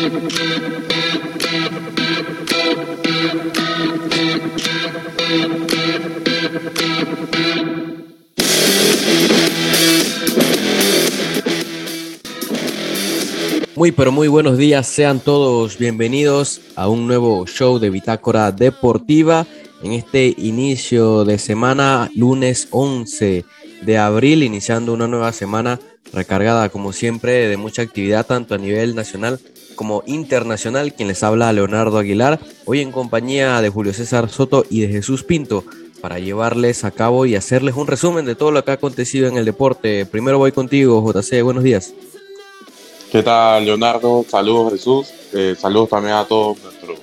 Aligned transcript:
Muy 0.00 0.08
pero 13.92 14.10
muy 14.10 14.28
buenos 14.28 14.56
días, 14.56 14.86
sean 14.86 15.20
todos 15.20 15.76
bienvenidos 15.76 16.62
a 16.76 16.88
un 16.88 17.06
nuevo 17.06 17.46
show 17.46 17.78
de 17.78 17.90
Bitácora 17.90 18.52
Deportiva 18.52 19.46
en 19.82 19.92
este 19.92 20.34
inicio 20.38 21.26
de 21.26 21.38
semana, 21.38 22.10
lunes 22.14 22.68
11 22.70 23.44
de 23.82 23.98
abril, 23.98 24.44
iniciando 24.44 24.94
una 24.94 25.08
nueva 25.08 25.32
semana 25.32 25.78
recargada 26.14 26.70
como 26.70 26.94
siempre 26.94 27.48
de 27.48 27.58
mucha 27.58 27.82
actividad 27.82 28.24
tanto 28.24 28.54
a 28.54 28.58
nivel 28.58 28.94
nacional 28.94 29.38
como 29.80 30.02
internacional. 30.04 30.92
Quien 30.92 31.08
les 31.08 31.22
habla 31.22 31.54
Leonardo 31.54 31.96
Aguilar, 31.96 32.38
hoy 32.66 32.82
en 32.82 32.92
compañía 32.92 33.62
de 33.62 33.70
Julio 33.70 33.94
César 33.94 34.28
Soto 34.28 34.62
y 34.68 34.82
de 34.82 34.88
Jesús 34.88 35.24
Pinto 35.24 35.64
para 36.02 36.18
llevarles 36.18 36.84
a 36.84 36.90
cabo 36.90 37.24
y 37.24 37.34
hacerles 37.34 37.76
un 37.76 37.86
resumen 37.86 38.26
de 38.26 38.34
todo 38.34 38.50
lo 38.50 38.62
que 38.62 38.72
ha 38.72 38.74
acontecido 38.74 39.26
en 39.26 39.38
el 39.38 39.46
deporte. 39.46 40.04
Primero 40.04 40.36
voy 40.36 40.52
contigo, 40.52 41.02
JC, 41.02 41.42
buenos 41.42 41.64
días. 41.64 41.94
¿Qué 43.10 43.22
tal, 43.22 43.64
Leonardo? 43.64 44.22
Saludos, 44.28 44.74
Jesús. 44.74 45.14
Eh, 45.32 45.56
saludos 45.58 45.88
también 45.88 46.16
a 46.16 46.26
todos 46.26 46.62
nuestros 46.62 46.98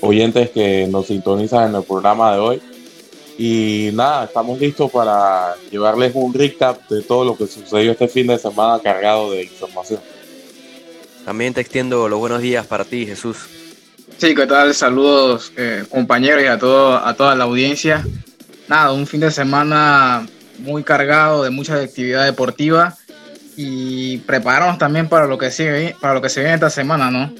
oyentes 0.00 0.48
que 0.48 0.86
nos 0.86 1.08
sintonizan 1.08 1.68
en 1.68 1.76
el 1.76 1.82
programa 1.82 2.32
de 2.32 2.38
hoy. 2.38 2.62
Y 3.36 3.90
nada, 3.92 4.24
estamos 4.24 4.58
listos 4.58 4.90
para 4.90 5.56
llevarles 5.70 6.12
un 6.14 6.32
recap 6.32 6.88
de 6.88 7.02
todo 7.02 7.26
lo 7.26 7.36
que 7.36 7.46
sucedió 7.46 7.92
este 7.92 8.08
fin 8.08 8.28
de 8.28 8.38
semana 8.38 8.80
cargado 8.82 9.30
de 9.30 9.42
información. 9.42 10.00
También 11.28 11.52
te 11.52 11.60
extiendo 11.60 12.08
los 12.08 12.18
buenos 12.18 12.40
días 12.40 12.66
para 12.66 12.86
ti, 12.86 13.04
Jesús. 13.04 13.36
Sí, 14.16 14.34
¿qué 14.34 14.46
tal? 14.46 14.72
Saludos 14.72 15.52
eh, 15.58 15.84
compañeros 15.90 16.42
y 16.42 16.46
a, 16.46 16.58
todo, 16.58 16.96
a 16.96 17.12
toda 17.12 17.34
la 17.34 17.44
audiencia. 17.44 18.02
Nada, 18.66 18.92
un 18.92 19.06
fin 19.06 19.20
de 19.20 19.30
semana 19.30 20.26
muy 20.60 20.82
cargado 20.84 21.42
de 21.42 21.50
mucha 21.50 21.74
actividad 21.74 22.24
deportiva 22.24 22.96
y 23.58 24.16
prepararnos 24.20 24.78
también 24.78 25.06
para 25.06 25.26
lo 25.26 25.36
que 25.36 25.50
sigue, 25.50 25.94
para 26.00 26.14
lo 26.14 26.22
que 26.22 26.30
se 26.30 26.40
viene 26.40 26.54
esta 26.54 26.70
semana, 26.70 27.10
¿no? 27.10 27.30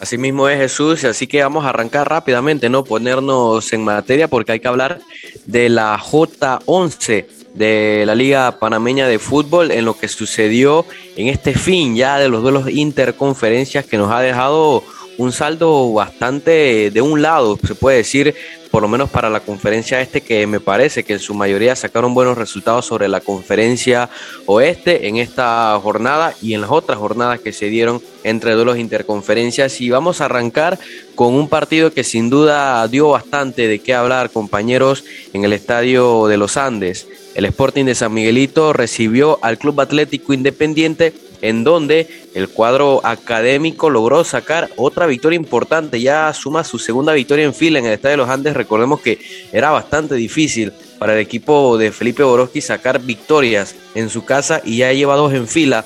Así 0.00 0.16
mismo 0.16 0.48
es 0.48 0.58
Jesús, 0.58 1.04
así 1.04 1.26
que 1.26 1.42
vamos 1.42 1.66
a 1.66 1.68
arrancar 1.68 2.08
rápidamente, 2.08 2.70
¿no? 2.70 2.82
Ponernos 2.82 3.70
en 3.74 3.84
materia 3.84 4.26
porque 4.26 4.52
hay 4.52 4.60
que 4.60 4.68
hablar 4.68 5.00
de 5.44 5.68
la 5.68 5.98
J11 5.98 7.26
de 7.58 8.04
la 8.06 8.14
Liga 8.14 8.58
Panameña 8.58 9.08
de 9.08 9.18
Fútbol 9.18 9.70
en 9.72 9.84
lo 9.84 9.98
que 9.98 10.08
sucedió 10.08 10.86
en 11.16 11.28
este 11.28 11.54
fin 11.54 11.96
ya 11.96 12.18
de 12.18 12.28
los 12.28 12.42
duelos 12.42 12.70
interconferencias 12.70 13.84
que 13.84 13.98
nos 13.98 14.10
ha 14.12 14.20
dejado 14.20 14.84
un 15.18 15.32
saldo 15.32 15.92
bastante 15.92 16.90
de 16.90 17.00
un 17.02 17.20
lado, 17.20 17.58
se 17.66 17.74
puede 17.74 17.98
decir, 17.98 18.34
por 18.70 18.82
lo 18.82 18.88
menos 18.88 19.10
para 19.10 19.28
la 19.28 19.40
conferencia 19.40 20.00
este, 20.00 20.20
que 20.20 20.46
me 20.46 20.60
parece 20.60 21.02
que 21.02 21.14
en 21.14 21.18
su 21.18 21.34
mayoría 21.34 21.74
sacaron 21.74 22.14
buenos 22.14 22.38
resultados 22.38 22.86
sobre 22.86 23.08
la 23.08 23.20
conferencia 23.20 24.08
oeste 24.46 25.08
en 25.08 25.16
esta 25.16 25.78
jornada 25.82 26.34
y 26.40 26.54
en 26.54 26.60
las 26.60 26.70
otras 26.70 26.98
jornadas 26.98 27.40
que 27.40 27.52
se 27.52 27.66
dieron 27.66 28.00
entre 28.22 28.52
duelos 28.52 28.78
interconferencias. 28.78 29.80
Y 29.80 29.90
vamos 29.90 30.20
a 30.20 30.26
arrancar 30.26 30.78
con 31.14 31.34
un 31.34 31.48
partido 31.48 31.92
que 31.92 32.04
sin 32.04 32.30
duda 32.30 32.86
dio 32.86 33.08
bastante 33.10 33.66
de 33.66 33.80
qué 33.80 33.94
hablar, 33.94 34.30
compañeros, 34.30 35.04
en 35.32 35.44
el 35.44 35.52
estadio 35.52 36.28
de 36.28 36.36
los 36.36 36.56
Andes. 36.56 37.08
El 37.34 37.44
Sporting 37.46 37.84
de 37.84 37.94
San 37.94 38.12
Miguelito 38.12 38.72
recibió 38.72 39.38
al 39.42 39.58
Club 39.58 39.80
Atlético 39.80 40.32
Independiente 40.32 41.12
en 41.42 41.64
donde 41.64 42.08
el 42.34 42.48
cuadro 42.48 43.00
académico 43.04 43.90
logró 43.90 44.24
sacar 44.24 44.70
otra 44.76 45.06
victoria 45.06 45.36
importante, 45.36 46.00
ya 46.00 46.32
suma 46.34 46.64
su 46.64 46.78
segunda 46.78 47.12
victoria 47.12 47.44
en 47.44 47.54
fila 47.54 47.78
en 47.78 47.86
el 47.86 47.92
Estadio 47.92 48.12
de 48.12 48.16
los 48.18 48.30
Andes, 48.30 48.54
recordemos 48.54 49.00
que 49.00 49.18
era 49.52 49.70
bastante 49.70 50.14
difícil 50.14 50.72
para 50.98 51.14
el 51.14 51.20
equipo 51.20 51.78
de 51.78 51.92
Felipe 51.92 52.22
Borowski 52.22 52.60
sacar 52.60 53.00
victorias 53.00 53.74
en 53.94 54.10
su 54.10 54.24
casa 54.24 54.60
y 54.64 54.78
ya 54.78 54.92
lleva 54.92 55.16
dos 55.16 55.32
en 55.32 55.46
fila. 55.46 55.84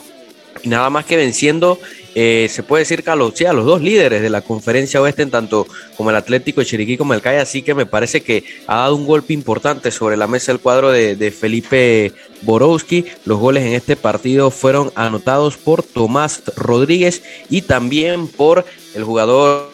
Nada 0.65 0.91
más 0.91 1.05
que 1.05 1.17
venciendo 1.17 1.79
eh, 2.15 2.49
se 2.51 2.63
puede 2.63 2.83
decir 2.83 3.03
que 3.03 3.11
a 3.11 3.17
los, 3.17 3.35
dos 3.35 3.81
líderes 3.81 4.23
de 4.23 4.31
la 4.31 4.43
conferencia 4.43 5.01
oeste, 5.01 5.23
en 5.23 5.31
tanto 5.31 5.67
como 5.97 6.11
el 6.11 6.17
Atlético 6.17 6.61
de 6.61 6.67
Chiriquí 6.67 6.97
como 6.97 7.15
el 7.15 7.23
CAI, 7.23 7.39
así 7.39 7.63
que 7.63 7.75
me 7.75 7.87
parece 7.87 8.23
que 8.23 8.45
ha 8.67 8.77
dado 8.77 8.97
un 8.97 9.07
golpe 9.07 9.33
importante 9.33 9.91
sobre 9.91 10.17
la 10.17 10.27
mesa 10.27 10.53
el 10.53 10.61
cuadro 10.61 10.91
de 10.93 11.31
Felipe 11.31 12.13
Borowski. 12.43 13.07
Los 13.25 13.39
goles 13.39 13.65
en 13.65 13.73
este 13.73 13.97
partido 13.97 14.51
fueron 14.51 14.93
anotados 14.95 15.57
por 15.57 15.83
Tomás 15.83 16.43
Rodríguez 16.57 17.23
y 17.49 17.63
también 17.63 18.29
por 18.29 18.65
el 18.95 19.05
jugador, 19.05 19.71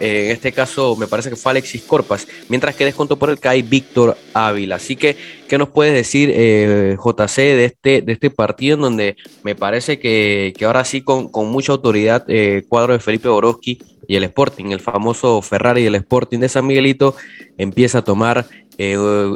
eh, 0.00 0.26
en 0.26 0.30
este 0.30 0.52
caso 0.52 0.96
me 0.96 1.06
parece 1.06 1.30
que 1.30 1.36
fue 1.36 1.50
Alexis 1.50 1.82
Corpas, 1.82 2.26
mientras 2.48 2.74
que 2.74 2.84
descontó 2.84 3.16
por 3.16 3.30
el 3.30 3.38
CAI 3.38 3.62
Víctor 3.62 4.16
Ávila. 4.32 4.76
Así 4.76 4.96
que, 4.96 5.16
¿qué 5.48 5.58
nos 5.58 5.68
puedes 5.70 5.94
decir, 5.94 6.30
eh, 6.32 6.96
JC, 6.96 7.36
de 7.36 7.64
este, 7.64 8.02
de 8.02 8.12
este 8.12 8.30
partido 8.30 8.76
en 8.76 8.80
donde 8.82 9.16
me 9.42 9.54
parece 9.54 9.98
que, 9.98 10.54
ahora 10.64 10.84
sí 10.84 11.02
con, 11.02 11.28
con 11.28 11.48
mucha 11.50 11.72
autoridad, 11.72 12.24
eh, 12.28 12.64
cuadro 12.68 12.92
de 12.92 13.00
Felipe 13.00 13.28
Borowski 13.28 13.80
y 14.06 14.16
el 14.16 14.24
Sporting, 14.24 14.66
el 14.66 14.80
famoso 14.80 15.40
Ferrari 15.42 15.82
y 15.82 15.86
el 15.86 15.94
Sporting 15.96 16.38
de 16.38 16.48
San 16.48 16.66
Miguelito, 16.66 17.16
empieza 17.58 17.98
a 17.98 18.02
tomar 18.02 18.46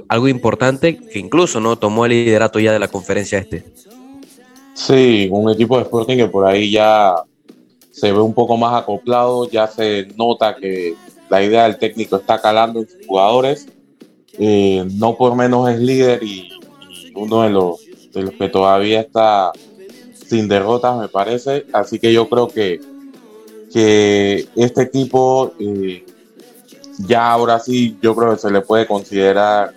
algo 0.08 0.26
importante 0.26 0.98
que 0.98 1.20
incluso 1.20 1.60
no 1.60 1.78
tomó 1.78 2.06
el 2.06 2.10
liderato 2.10 2.58
ya 2.58 2.72
de 2.72 2.80
la 2.80 2.88
conferencia 2.88 3.38
este. 3.38 3.64
Sí, 4.74 5.28
un 5.30 5.48
equipo 5.50 5.76
de 5.76 5.84
Sporting 5.84 6.16
que 6.16 6.26
por 6.26 6.44
ahí 6.44 6.72
ya 6.72 7.14
se 7.98 8.12
ve 8.12 8.20
un 8.20 8.34
poco 8.34 8.56
más 8.56 8.80
acoplado, 8.80 9.48
ya 9.48 9.66
se 9.66 10.06
nota 10.16 10.56
que 10.56 10.94
la 11.28 11.42
idea 11.42 11.64
del 11.64 11.78
técnico 11.78 12.16
está 12.16 12.40
calando 12.40 12.80
en 12.80 12.88
sus 12.88 13.06
jugadores. 13.06 13.66
Eh, 14.38 14.84
no 14.94 15.16
por 15.16 15.34
menos 15.34 15.68
es 15.68 15.80
líder 15.80 16.22
y, 16.22 16.52
uno 17.14 17.42
de 17.42 17.50
los, 17.50 17.80
de 18.12 18.22
los, 18.22 18.34
que 18.34 18.48
todavía 18.48 19.00
está 19.00 19.50
sin 20.28 20.46
derrotas, 20.46 20.98
me 20.98 21.08
parece. 21.08 21.66
Así 21.72 21.98
que 21.98 22.12
yo 22.12 22.28
creo 22.28 22.46
que, 22.46 22.80
que 23.72 24.46
este 24.54 24.82
equipo 24.82 25.52
eh, 25.58 26.04
ya 26.98 27.32
ahora 27.32 27.58
sí, 27.58 27.96
yo 28.00 28.14
creo 28.14 28.32
que 28.32 28.38
se 28.38 28.50
le 28.50 28.60
puede 28.60 28.86
considerar 28.86 29.74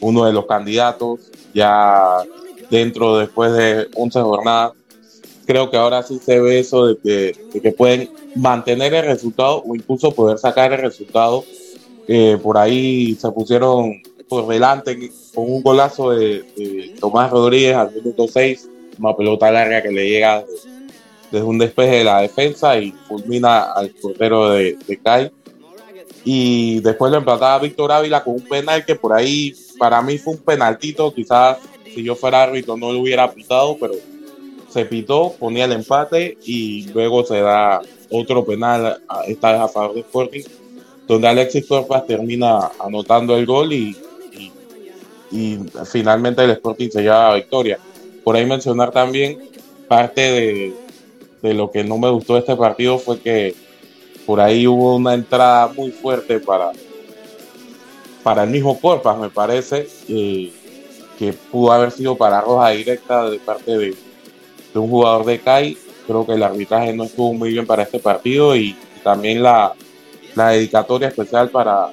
uno 0.00 0.24
de 0.24 0.32
los 0.32 0.46
candidatos 0.46 1.20
ya 1.52 2.22
dentro 2.70 3.18
después 3.18 3.52
de 3.52 3.88
11 3.94 4.20
jornadas 4.20 4.72
creo 5.48 5.70
que 5.70 5.78
ahora 5.78 6.02
sí 6.02 6.20
se 6.22 6.38
ve 6.40 6.58
eso 6.58 6.88
de 6.88 6.98
que, 7.50 7.60
que 7.60 7.72
pueden 7.72 8.10
mantener 8.36 8.92
el 8.92 9.06
resultado 9.06 9.62
o 9.66 9.74
incluso 9.74 10.12
poder 10.12 10.36
sacar 10.36 10.74
el 10.74 10.78
resultado. 10.78 11.42
Eh, 12.06 12.36
por 12.42 12.58
ahí 12.58 13.16
se 13.18 13.30
pusieron 13.30 14.02
por 14.28 14.46
delante 14.46 15.10
con 15.34 15.50
un 15.50 15.62
golazo 15.62 16.10
de, 16.10 16.94
Tomás 17.00 17.30
Rodríguez 17.30 17.74
al 17.74 17.94
minuto 17.94 18.28
6, 18.28 18.68
una 18.98 19.16
pelota 19.16 19.50
larga 19.50 19.82
que 19.82 19.90
le 19.90 20.06
llega 20.06 20.44
desde, 21.30 21.42
un 21.46 21.56
despeje 21.56 21.96
de 21.96 22.04
la 22.04 22.20
defensa 22.20 22.78
y 22.78 22.92
fulmina 23.08 23.72
al 23.72 23.88
portero 23.88 24.50
de, 24.50 24.76
de 24.86 24.98
CAI. 24.98 25.32
Y 26.26 26.80
después 26.80 27.10
lo 27.10 27.16
empataba 27.16 27.58
Víctor 27.58 27.90
Ávila 27.90 28.22
con 28.22 28.34
un 28.34 28.44
penal 28.44 28.84
que 28.84 28.96
por 28.96 29.14
ahí 29.14 29.54
para 29.78 30.02
mí 30.02 30.18
fue 30.18 30.34
un 30.34 30.40
penaltito, 30.40 31.14
quizás 31.14 31.56
si 31.86 32.02
yo 32.02 32.14
fuera 32.14 32.42
árbitro 32.42 32.76
no 32.76 32.92
lo 32.92 32.98
hubiera 32.98 33.32
pitado, 33.32 33.78
pero 33.80 33.94
se 34.68 34.84
pitó, 34.84 35.34
ponía 35.38 35.64
el 35.64 35.72
empate 35.72 36.36
y 36.44 36.88
luego 36.92 37.24
se 37.24 37.40
da 37.40 37.80
otro 38.10 38.44
penal, 38.44 39.00
esta 39.26 39.52
vez 39.52 39.60
a 39.60 39.68
favor 39.68 39.94
de 39.94 40.00
Sporting, 40.00 40.42
donde 41.06 41.28
Alexis 41.28 41.66
Corpas 41.66 42.06
termina 42.06 42.70
anotando 42.78 43.36
el 43.36 43.46
gol 43.46 43.72
y, 43.72 43.96
y, 45.30 45.58
finalmente 45.90 46.44
el 46.44 46.50
Sporting 46.50 46.90
se 46.90 47.02
lleva 47.02 47.30
la 47.30 47.34
victoria. 47.36 47.78
Por 48.24 48.36
ahí 48.36 48.44
mencionar 48.44 48.90
también 48.90 49.38
parte 49.88 50.20
de, 50.20 50.74
de, 51.42 51.54
lo 51.54 51.70
que 51.70 51.84
no 51.84 51.96
me 51.98 52.10
gustó 52.10 52.34
de 52.34 52.40
este 52.40 52.56
partido 52.56 52.98
fue 52.98 53.18
que 53.20 53.54
por 54.26 54.40
ahí 54.40 54.66
hubo 54.66 54.96
una 54.96 55.14
entrada 55.14 55.68
muy 55.68 55.90
fuerte 55.90 56.40
para, 56.40 56.72
para 58.22 58.42
el 58.42 58.50
mismo 58.50 58.78
Corpas, 58.78 59.18
me 59.18 59.30
parece, 59.30 59.88
que 60.06 61.32
pudo 61.50 61.72
haber 61.72 61.90
sido 61.90 62.16
para 62.16 62.42
roja 62.42 62.70
directa 62.70 63.30
de 63.30 63.38
parte 63.38 63.78
de, 63.78 64.07
de 64.78 64.84
un 64.84 64.90
jugador 64.90 65.26
de 65.26 65.40
CAI. 65.40 65.76
Creo 66.06 66.24
que 66.24 66.32
el 66.32 66.42
arbitraje 66.42 66.92
no 66.92 67.04
estuvo 67.04 67.34
muy 67.34 67.50
bien 67.50 67.66
para 67.66 67.82
este 67.82 67.98
partido 67.98 68.56
y, 68.56 68.76
también 69.02 69.42
la, 69.42 69.74
dedicatoria 70.34 71.08
especial 71.08 71.50
para, 71.50 71.88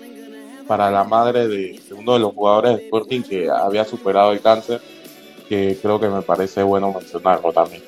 para 0.68 0.92
la 0.92 1.04
madre 1.04 1.48
de, 1.48 1.80
uno 1.98 2.14
de 2.14 2.20
los 2.20 2.34
jugadores 2.34 2.78
de 2.78 2.84
Sporting 2.84 3.22
que 3.22 3.50
había 3.50 3.86
superado 3.86 4.32
el 4.32 4.42
cáncer, 4.42 4.82
que 5.50 5.78
creo 5.82 6.00
que 6.00 6.08
me 6.08 6.22
parece 6.22 6.62
bueno 6.62 6.94
mencionarlo 6.94 7.52
también. 7.52 7.84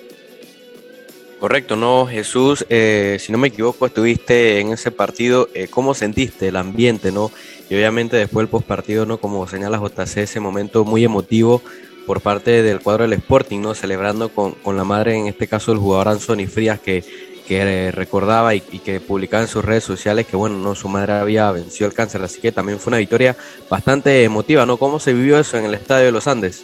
Correcto, 1.39 1.75
no, 1.75 2.07
Jesús, 2.07 2.65
eh, 2.69 3.17
si 3.19 3.31
no 3.31 3.37
me 3.37 3.49
equivoco, 3.49 3.85
estuviste 3.85 4.59
en 4.59 4.69
ese 4.69 4.89
partido, 4.89 5.49
eh, 5.53 5.67
¿cómo 5.67 5.93
sentiste 5.93 6.47
el 6.47 6.55
ambiente, 6.55 7.11
no? 7.11 7.31
Y 7.69 7.75
obviamente 7.75 8.17
después 8.17 8.43
del 8.43 8.49
postpartido, 8.49 9.05
¿no? 9.05 9.19
Como 9.19 9.47
señala 9.47 9.77
JC, 9.77 10.23
ese 10.23 10.39
momento 10.39 10.83
muy 10.83 11.03
emotivo 11.03 11.61
por 12.07 12.21
parte 12.21 12.63
del 12.63 12.79
cuadro 12.79 13.03
del 13.03 13.13
Sporting, 13.13 13.59
¿no? 13.59 13.75
Celebrando 13.75 14.29
con, 14.29 14.55
la 14.65 14.85
madre, 14.85 15.17
en 15.17 15.27
este 15.27 15.45
caso 15.45 15.73
el 15.73 15.77
jugador 15.77 16.07
Anthony 16.07 16.47
Frías, 16.47 16.79
que, 16.79 17.03
que 17.45 17.91
recordaba 17.91 18.55
y, 18.55 18.61
que 18.61 19.01
publicaba 19.01 19.43
en 19.43 19.49
sus 19.49 19.63
redes 19.63 19.83
sociales 19.83 20.25
que 20.25 20.37
bueno, 20.37 20.57
no, 20.57 20.73
su 20.73 20.87
madre 20.87 21.13
había 21.13 21.51
vencido 21.51 21.89
el 21.89 21.93
cáncer, 21.93 22.23
así 22.23 22.39
que 22.39 22.53
también 22.53 22.79
fue 22.79 22.91
una 22.91 22.97
victoria 22.97 23.35
bastante 23.69 24.23
emotiva, 24.23 24.65
¿no? 24.65 24.77
¿Cómo 24.77 24.99
se 24.99 25.13
vivió 25.13 25.37
eso 25.37 25.57
en 25.57 25.65
el 25.65 25.73
Estadio 25.73 26.05
de 26.05 26.11
los 26.13 26.27
Andes? 26.27 26.63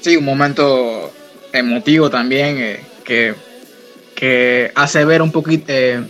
Sí, 0.00 0.16
un 0.16 0.24
momento 0.24 1.12
emotivo 1.52 2.08
también 2.08 2.56
eh, 2.58 2.80
que, 3.04 3.34
que 4.14 4.70
hace 4.76 5.04
ver 5.04 5.22
un 5.22 5.32
poquito 5.32 5.64
eh, 5.68 6.00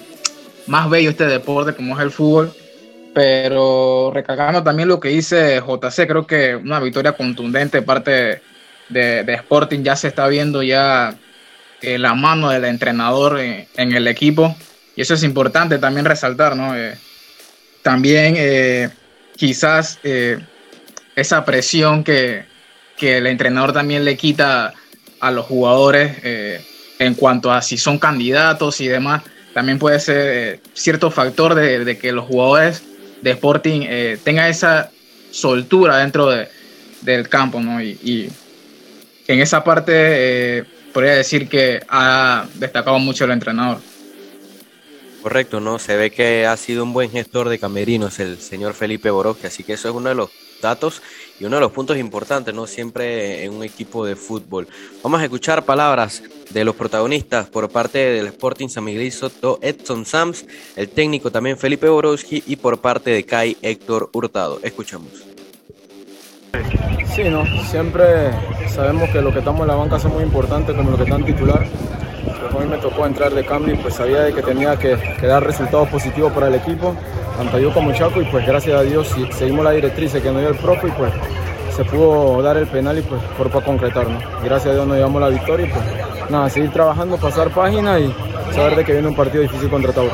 más 0.66 0.90
bello 0.90 1.10
este 1.10 1.24
deporte 1.24 1.74
como 1.74 1.96
es 1.96 2.04
el 2.04 2.10
fútbol, 2.10 2.52
pero 3.14 4.10
recargando 4.12 4.62
también 4.62 4.88
lo 4.88 5.00
que 5.00 5.08
dice 5.08 5.60
JC, 5.60 6.06
creo 6.06 6.26
que 6.26 6.56
una 6.56 6.80
victoria 6.80 7.12
contundente 7.12 7.78
de 7.78 7.82
parte 7.82 8.42
de, 8.88 9.24
de 9.24 9.34
Sporting 9.34 9.82
ya 9.82 9.96
se 9.96 10.08
está 10.08 10.26
viendo 10.28 10.62
ya 10.62 11.16
eh, 11.82 11.98
la 11.98 12.14
mano 12.14 12.50
del 12.50 12.64
entrenador 12.64 13.40
en, 13.40 13.92
el 13.92 14.06
equipo. 14.06 14.54
Y 14.94 15.02
eso 15.02 15.14
es 15.14 15.24
importante 15.24 15.78
también 15.78 16.06
resaltar, 16.06 16.54
¿no? 16.54 16.76
Eh, 16.76 16.94
también 17.82 18.36
eh, 18.38 18.88
quizás 19.36 19.98
esa 21.16 21.44
presión 21.44 22.04
que, 22.04 22.44
que, 22.96 23.18
el 23.18 23.26
entrenador 23.26 23.72
también 23.72 24.04
le 24.04 24.16
quita 24.16 24.72
a 25.18 25.30
los 25.32 25.46
jugadores 25.46 26.18
en 26.98 27.14
cuanto 27.14 27.50
a 27.50 27.60
si 27.62 27.76
son 27.76 27.98
candidatos 27.98 28.80
y 28.80 28.86
demás, 28.86 29.24
también 29.52 29.80
puede 29.80 29.98
ser 29.98 30.60
cierto 30.74 31.10
factor 31.10 31.56
de, 31.56 31.98
que 31.98 32.12
los 32.12 32.26
jugadores 32.26 32.84
de 33.22 33.30
Sporting 33.30 33.80
tengan 34.22 34.50
esa 34.50 34.90
soltura 35.30 35.98
dentro 35.98 36.28
de, 36.28 36.48
del 37.00 37.28
campo, 37.28 37.60
¿no? 37.60 37.82
Y, 37.82 38.30
en 39.28 39.40
esa 39.40 39.64
parte 39.64 40.64
podría 40.92 41.14
decir 41.14 41.48
que 41.48 41.80
ha 41.88 42.46
destacado 42.54 42.98
mucho 42.98 43.24
el 43.24 43.30
entrenador. 43.30 43.78
Correcto, 45.22 45.60
¿no? 45.60 45.78
Se 45.78 45.96
ve 45.96 46.10
que 46.10 46.46
ha 46.46 46.56
sido 46.56 46.82
un 46.82 46.92
buen 46.92 47.10
gestor 47.10 47.48
de 47.48 47.58
camerinos 47.58 48.18
el 48.18 48.38
señor 48.40 48.74
Felipe 48.74 49.08
Borowski, 49.10 49.46
así 49.46 49.62
que 49.62 49.74
eso 49.74 49.88
es 49.88 49.94
uno 49.94 50.08
de 50.08 50.16
los 50.16 50.30
datos 50.60 51.00
y 51.42 51.44
uno 51.44 51.56
de 51.56 51.62
los 51.62 51.72
puntos 51.72 51.98
importantes, 51.98 52.54
¿no? 52.54 52.68
Siempre 52.68 53.42
en 53.42 53.52
un 53.52 53.64
equipo 53.64 54.06
de 54.06 54.14
fútbol. 54.14 54.68
Vamos 55.02 55.20
a 55.20 55.24
escuchar 55.24 55.64
palabras 55.64 56.22
de 56.50 56.64
los 56.64 56.76
protagonistas 56.76 57.48
por 57.48 57.68
parte 57.68 57.98
del 57.98 58.28
Sporting 58.28 58.68
San 58.68 58.84
Miguel 58.84 59.10
Soto, 59.10 59.58
Edson 59.60 60.06
Sams, 60.06 60.46
el 60.76 60.88
técnico 60.88 61.32
también 61.32 61.58
Felipe 61.58 61.88
Borowski 61.88 62.44
y 62.46 62.54
por 62.54 62.78
parte 62.78 63.10
de 63.10 63.24
Kai 63.24 63.56
Héctor 63.60 64.08
Hurtado. 64.12 64.60
Escuchamos. 64.62 65.31
Sí, 67.14 67.24
no, 67.30 67.44
siempre 67.64 68.30
sabemos 68.68 69.08
que 69.10 69.22
lo 69.22 69.32
que 69.32 69.38
estamos 69.38 69.62
en 69.62 69.68
la 69.68 69.74
banca 69.74 69.98
son 69.98 70.12
muy 70.12 70.22
importante 70.22 70.74
como 70.74 70.90
lo 70.90 70.96
que 70.96 71.04
están 71.04 71.24
titular. 71.24 71.64
Pues 72.40 72.54
hoy 72.54 72.66
me 72.66 72.76
tocó 72.78 73.06
entrar 73.06 73.32
de 73.32 73.44
cambio 73.44 73.74
y 73.74 73.76
pues 73.78 73.94
sabía 73.94 74.22
de 74.22 74.34
que 74.34 74.42
tenía 74.42 74.76
que, 74.78 74.96
dar 75.22 75.44
resultados 75.44 75.88
positivos 75.88 76.32
para 76.32 76.48
el 76.48 76.54
equipo, 76.54 76.94
tanto 77.36 77.58
yo 77.58 77.72
como 77.72 77.92
Chaco, 77.92 78.20
y 78.20 78.24
pues 78.26 78.46
gracias 78.46 78.78
a 78.78 78.82
Dios 78.82 79.14
seguimos 79.32 79.64
la 79.64 79.70
directriz 79.72 80.12
que 80.12 80.30
nos 80.30 80.40
dio 80.40 80.48
el 80.50 80.56
profe 80.56 80.88
y 80.88 80.90
pues 80.90 81.12
se 81.74 81.84
pudo 81.84 82.42
dar 82.42 82.58
el 82.58 82.66
penal 82.66 82.98
y 82.98 83.02
pues 83.02 83.22
por 83.38 83.50
para 83.50 83.64
concretar. 83.64 84.06
Gracias 84.44 84.66
a 84.66 84.74
Dios 84.74 84.86
nos 84.86 84.96
llevamos 84.96 85.20
la 85.20 85.28
victoria 85.28 85.66
y 85.66 85.70
pues 85.70 86.30
nada, 86.30 86.50
seguir 86.50 86.70
trabajando, 86.70 87.16
pasar 87.16 87.50
página 87.50 87.98
y 87.98 88.14
saber 88.52 88.76
de 88.76 88.84
que 88.84 88.92
viene 88.92 89.08
un 89.08 89.16
partido 89.16 89.42
difícil 89.42 89.68
contra 89.68 89.92
Tauro. 89.92 90.12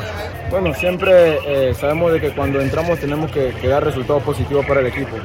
Bueno, 0.51 0.73
siempre 0.73 1.39
eh, 1.45 1.75
sabemos 1.75 2.13
de 2.13 2.21
que 2.21 2.31
cuando 2.31 2.61
entramos 2.61 2.99
tenemos 2.99 3.31
que, 3.31 3.53
dar 3.69 3.85
resultados 3.85 4.23
positivos 4.23 4.65
para 4.65 4.81
el 4.81 4.87
equipo. 4.87 5.17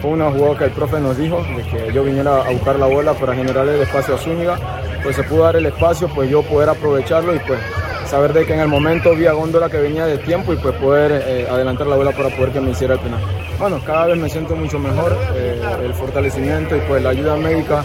Fue 0.00 0.12
una 0.12 0.30
jugada 0.30 0.58
que 0.58 0.64
el 0.64 0.70
profe 0.70 1.00
nos 1.00 1.18
dijo, 1.18 1.44
de 1.56 1.62
que 1.64 1.92
yo 1.92 2.04
viniera 2.04 2.42
a 2.42 2.50
buscar 2.50 2.78
la 2.78 2.86
bola 2.86 3.12
para 3.14 3.34
generar 3.34 3.66
el 3.66 3.80
espacio 3.80 4.14
a 4.14 4.18
Zúñiga, 4.18 4.56
pues 5.02 5.16
se 5.16 5.24
pudo 5.24 5.42
dar 5.42 5.56
el 5.56 5.66
espacio, 5.66 6.08
pues 6.14 6.30
yo 6.30 6.42
poder 6.42 6.68
aprovecharlo 6.68 7.34
y 7.34 7.40
pues 7.40 7.58
saber 8.06 8.32
de 8.32 8.46
que 8.46 8.54
en 8.54 8.60
el 8.60 8.68
momento 8.68 9.14
vi 9.16 9.26
a 9.26 9.32
Góndola 9.32 9.68
que 9.68 9.78
venía 9.78 10.06
de 10.06 10.18
tiempo 10.18 10.52
y 10.52 10.56
pues 10.56 10.74
poder 10.76 11.24
eh, 11.26 11.46
adelantar 11.50 11.88
la 11.88 11.96
bola 11.96 12.12
para 12.12 12.28
poder 12.30 12.52
que 12.52 12.60
me 12.60 12.70
hiciera 12.70 12.94
el 12.94 13.00
penal. 13.00 13.20
Bueno, 13.58 13.80
cada 13.84 14.06
vez 14.06 14.16
me 14.16 14.28
siento 14.28 14.54
mucho 14.54 14.78
mejor, 14.78 15.18
eh, 15.34 15.60
el 15.84 15.92
fortalecimiento 15.92 16.76
y 16.76 16.80
pues 16.82 17.02
la 17.02 17.10
ayuda 17.10 17.36
médica 17.36 17.84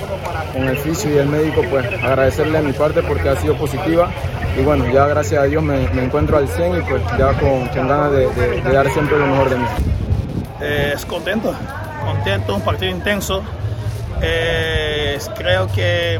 con 0.53 0.63
el 0.63 0.77
fisio 0.77 1.11
y 1.11 1.17
el 1.17 1.27
médico, 1.27 1.63
pues 1.71 1.85
agradecerle 2.03 2.59
a 2.59 2.61
mi 2.61 2.71
parte 2.71 3.01
porque 3.01 3.29
ha 3.29 3.35
sido 3.35 3.55
positiva 3.55 4.09
y 4.57 4.61
bueno, 4.61 4.85
ya 4.91 5.07
gracias 5.07 5.41
a 5.41 5.45
Dios 5.45 5.63
me, 5.63 5.83
encuentro 6.03 6.37
al 6.37 6.47
100 6.47 6.77
y 6.77 6.81
pues 6.81 7.01
ya 7.17 7.33
con, 7.39 7.65
ganas 7.87 8.11
de, 8.11 8.61
dar 8.71 8.89
siempre 8.91 9.17
lo 9.17 9.27
mejor 9.27 9.49
de 9.49 9.57
mí. 9.57 9.65
es 10.61 11.05
contento, 11.05 11.53
contento, 12.05 12.55
un 12.55 12.61
partido 12.61 12.91
intenso. 12.91 13.43
creo 14.19 15.67
que 15.73 16.19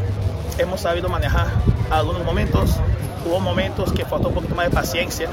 hemos 0.57 0.81
sabido 0.81 1.09
manejar 1.09 1.47
algunos 1.91 2.24
momentos. 2.24 2.77
Hubo 3.25 3.39
momentos 3.39 3.94
que 3.94 4.03
faltó 4.03 4.30
un 4.30 4.33
poquito 4.33 4.56
más 4.56 4.69
de 4.69 4.71
paciencia. 4.71 5.29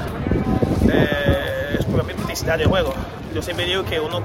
es 1.78 1.84
por 1.86 2.04
la 2.04 2.12
intensidad 2.12 2.58
de 2.58 2.66
juego. 2.66 2.92
Yo 3.34 3.42
siempre 3.42 3.64
digo 3.64 3.84
que 3.84 3.98
uno 3.98 4.20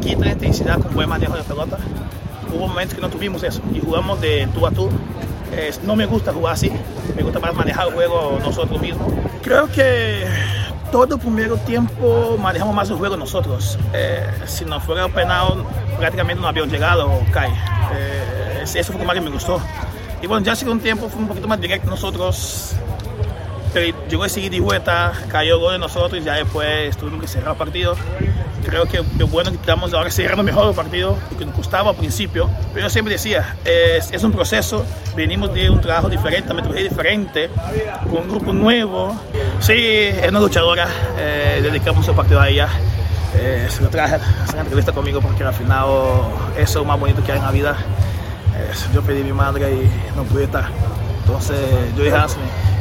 quita 0.00 0.24
la 0.24 0.32
intensidad 0.32 0.78
con 0.80 0.94
buen 0.94 1.08
manejo 1.08 1.36
de 1.36 1.42
pelota. 1.42 1.78
Hubo 2.54 2.68
momentos 2.68 2.94
que 2.94 3.00
no 3.00 3.08
tuvimos 3.08 3.42
eso 3.42 3.60
y 3.74 3.80
jugamos 3.80 4.20
de 4.20 4.48
tú 4.54 4.66
a 4.66 4.70
tú 4.70 4.88
no 5.82 5.96
me 5.96 6.06
gusta 6.06 6.32
jugar 6.32 6.54
así, 6.54 6.70
me 7.14 7.22
gusta 7.22 7.38
más 7.38 7.54
manejar 7.54 7.88
el 7.88 7.94
juego 7.94 8.38
nosotros 8.42 8.80
mismos. 8.80 9.12
Creo 9.42 9.66
que 9.68 10.24
todo 10.92 11.14
el 11.14 11.20
primer 11.20 11.56
tiempo 11.60 12.36
manejamos 12.38 12.74
más 12.74 12.90
el 12.90 12.96
juego 12.96 13.16
nosotros. 13.16 13.78
Eh, 13.92 14.26
si 14.46 14.64
no 14.64 14.80
fuera 14.80 15.08
penal, 15.08 15.64
prácticamente 15.98 16.40
no 16.40 16.48
habíamos 16.48 16.72
llegado, 16.72 17.10
Kai. 17.32 17.50
Eh, 17.94 18.62
eso 18.62 18.92
fue 18.92 19.04
lo 19.04 19.12
que 19.12 19.20
me 19.20 19.30
gustó. 19.30 19.60
Y 20.22 20.26
bueno, 20.26 20.44
ya 20.44 20.52
el 20.52 20.58
segundo 20.58 20.82
tiempo 20.82 21.08
fue 21.08 21.20
un 21.20 21.28
poquito 21.28 21.48
más 21.48 21.60
directo 21.60 21.88
nosotros. 21.88 22.74
Pero 23.72 23.96
llegó 24.08 24.24
a 24.24 24.28
seguir 24.28 24.50
de 24.50 24.60
vuelta, 24.60 25.12
cayó 25.28 25.54
el 25.56 25.60
gol 25.60 25.72
de 25.74 25.78
nosotros 25.78 26.20
y 26.20 26.24
ya 26.24 26.34
después 26.34 26.96
tuvimos 26.96 27.20
que 27.20 27.28
cerrar 27.28 27.52
el 27.52 27.58
partido 27.58 27.94
creo 28.66 28.84
que 28.86 29.00
lo 29.16 29.28
bueno 29.28 29.50
que 29.50 29.56
estamos 29.56 29.94
ahora 29.94 30.10
cerrando 30.10 30.42
mejor 30.42 30.68
el 30.68 30.74
partido, 30.74 31.16
que 31.38 31.46
nos 31.46 31.54
costaba 31.54 31.90
al 31.90 31.96
principio. 31.96 32.50
Pero 32.74 32.86
yo 32.86 32.90
siempre 32.90 33.14
decía, 33.14 33.56
es, 33.64 34.10
es 34.10 34.24
un 34.24 34.32
proceso, 34.32 34.84
venimos 35.14 35.54
de 35.54 35.70
un 35.70 35.80
trabajo 35.80 36.08
diferente, 36.08 36.46
una 36.46 36.54
metodología 36.54 36.88
diferente, 36.88 37.50
con 38.10 38.22
un 38.22 38.28
grupo 38.28 38.52
nuevo. 38.52 39.16
Sí, 39.60 39.72
es 39.72 40.28
una 40.28 40.40
luchadora, 40.40 40.88
eh, 41.16 41.60
dedicamos 41.62 42.06
el 42.08 42.14
partido 42.14 42.40
a 42.40 42.48
ella. 42.48 42.68
Eh, 43.38 43.66
se 43.70 43.82
lo 43.82 43.88
traje 43.88 44.16
hacer 44.42 44.58
entrevista 44.58 44.92
conmigo 44.92 45.20
porque 45.20 45.44
al 45.44 45.52
final 45.52 45.86
eso 46.56 46.62
es 46.62 46.74
lo 46.74 46.84
más 46.86 46.98
bonito 46.98 47.22
que 47.22 47.32
hay 47.32 47.38
en 47.38 47.44
la 47.44 47.52
vida. 47.52 47.76
Eh, 48.56 48.72
yo 48.92 49.02
pedí 49.02 49.20
a 49.20 49.24
mi 49.24 49.32
madre 49.32 49.70
y 49.70 50.16
no 50.16 50.24
pude 50.24 50.44
estar. 50.44 50.68
Entonces 51.20 51.58
yo 51.96 52.02
dije, 52.02 52.16
ah, 52.16 52.26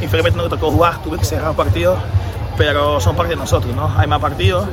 infelizmente 0.01 0.37
no 0.37 0.43
me 0.43 0.49
tocó 0.49 0.71
jugar, 0.71 1.01
tuve 1.03 1.19
que 1.19 1.25
cerrar 1.25 1.51
el 1.51 1.55
partido 1.55 1.97
pero 2.57 2.99
son 2.99 3.15
parte 3.15 3.31
de 3.31 3.35
nosotros, 3.35 3.75
¿no? 3.75 3.91
Hay 3.97 4.07
más 4.07 4.19
partidos. 4.19 4.67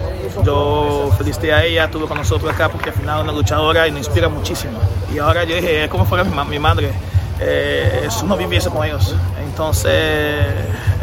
Yo 0.44 1.10
felicité 1.18 1.52
a 1.52 1.64
ella, 1.64 1.84
estuvo 1.84 2.06
con 2.06 2.18
nosotros 2.18 2.52
acá 2.52 2.68
porque 2.68 2.90
al 2.90 2.96
final 2.96 3.18
es 3.18 3.24
una 3.24 3.32
luchadora 3.32 3.86
y 3.88 3.90
nos 3.90 4.00
inspira 4.00 4.28
muchísimo. 4.28 4.78
Y 5.12 5.18
ahora 5.18 5.44
yo 5.44 5.56
dije, 5.56 5.88
¿cómo 5.88 6.04
fuera 6.04 6.24
mi, 6.24 6.58
madre? 6.58 6.92
Eh, 7.40 8.08
no 8.26 8.36
vivir 8.36 8.58
eso 8.58 8.70
con 8.70 8.86
ellos. 8.86 9.14
Entonces 9.44 10.44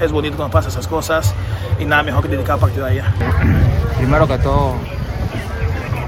es 0.01 0.11
bonito 0.11 0.37
cuando 0.37 0.51
pasan 0.51 0.71
esas 0.71 0.87
cosas 0.87 1.33
y 1.79 1.85
nada 1.85 2.03
mejor 2.03 2.23
que 2.23 2.29
dedicar 2.29 2.57
partido 2.57 2.85
a 2.85 2.91
ella. 2.91 3.13
Primero 3.97 4.27
que 4.27 4.37
todo, 4.37 4.75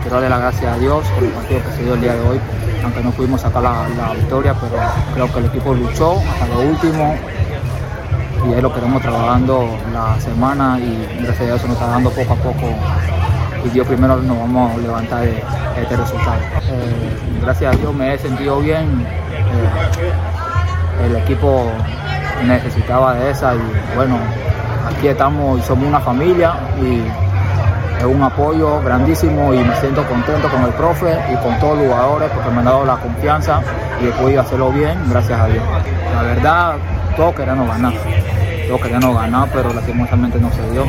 quiero 0.02 0.16
darle 0.16 0.30
las 0.30 0.40
gracias 0.40 0.76
a 0.76 0.80
Dios 0.80 1.06
por 1.08 1.24
el 1.24 1.30
partido 1.32 1.64
que 1.64 1.72
se 1.76 1.84
dio 1.84 1.94
el 1.94 2.02
día 2.02 2.14
de 2.14 2.30
hoy, 2.30 2.40
aunque 2.84 3.02
no 3.02 3.12
pudimos 3.12 3.42
sacar 3.42 3.62
la 3.62 4.14
victoria, 4.16 4.56
pero 4.56 4.82
creo 5.14 5.34
que 5.34 5.40
el 5.40 5.46
equipo 5.46 5.74
luchó 5.74 6.18
hasta 6.20 6.48
lo 6.48 6.62
último, 6.62 7.16
y 8.48 8.54
ahí 8.54 8.62
lo 8.62 8.74
queremos 8.74 9.02
trabajando 9.02 9.78
la 9.94 10.20
semana 10.20 10.80
y 10.80 11.22
gracias 11.22 11.42
a 11.42 11.46
Dios 11.46 11.62
se 11.62 11.68
nos 11.68 11.78
está 11.78 11.88
dando 11.88 12.10
poco 12.10 12.34
a 12.34 12.36
poco 12.38 12.74
y 13.64 13.70
Dios 13.70 13.88
primero 13.88 14.18
nos 14.18 14.38
vamos 14.38 14.74
a 14.74 14.78
levantar 14.78 15.24
este 15.26 15.96
resultado. 15.96 16.38
Eh, 16.70 17.40
gracias 17.42 17.76
a 17.76 17.78
Dios 17.78 17.94
me 17.94 18.14
he 18.14 18.18
sentido 18.18 18.60
bien, 18.60 19.06
eh, 19.06 21.06
el 21.06 21.16
equipo 21.18 21.72
necesitaba 22.46 23.14
de 23.14 23.30
esa 23.30 23.54
y 23.54 23.62
bueno, 23.96 24.18
aquí 24.90 25.08
estamos 25.08 25.60
y 25.60 25.64
somos 25.64 25.88
una 25.88 26.00
familia 26.00 26.56
y 26.82 27.04
es 28.00 28.06
un 28.06 28.24
apoyo 28.24 28.82
grandísimo 28.82 29.54
y 29.54 29.60
me 29.60 29.76
siento 29.76 30.04
contento 30.08 30.50
con 30.50 30.64
el 30.64 30.72
profe 30.72 31.16
y 31.32 31.36
con 31.38 31.60
todos 31.60 31.78
los 31.78 31.88
jugadores 31.88 32.32
porque 32.32 32.50
me 32.50 32.60
han 32.60 32.66
dado 32.66 32.86
la 32.86 32.98
confianza 32.98 33.62
y 34.02 34.08
he 34.08 34.12
podido 34.12 34.42
hacerlo 34.42 34.72
bien, 34.72 34.98
gracias 35.10 35.40
a 35.40 35.46
Dios. 35.46 35.64
La 36.16 36.24
verdad, 36.24 36.76
todos 37.16 37.36
queremos 37.36 37.68
ganar 37.68 37.94
todos 38.72 38.84
queríamos 38.84 39.14
ganar, 39.14 39.50
pero 39.54 39.74
lastimosamente 39.74 40.40
no 40.40 40.50
se 40.54 40.72
dio. 40.72 40.86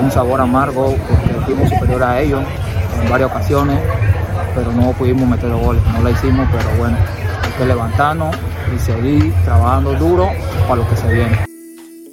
Un 0.00 0.10
sabor 0.12 0.40
amargo 0.40 0.94
porque 1.08 1.34
fuimos 1.46 1.68
superior 1.68 2.04
a 2.04 2.20
ellos 2.20 2.44
en 3.02 3.10
varias 3.10 3.28
ocasiones, 3.28 3.76
pero 4.54 4.70
no 4.70 4.92
pudimos 4.92 5.28
meter 5.28 5.50
los 5.50 5.60
goles, 5.60 5.82
no 5.92 6.02
la 6.04 6.12
hicimos, 6.12 6.48
pero 6.52 6.78
bueno, 6.78 6.96
hay 7.42 7.50
que 7.58 7.64
levantarnos 7.64 8.36
y 8.72 8.78
seguir 8.78 9.34
trabajando 9.44 9.94
duro 9.94 10.30
para 10.68 10.76
lo 10.76 10.88
que 10.88 10.96
se 10.96 11.12
viene. 11.12 11.44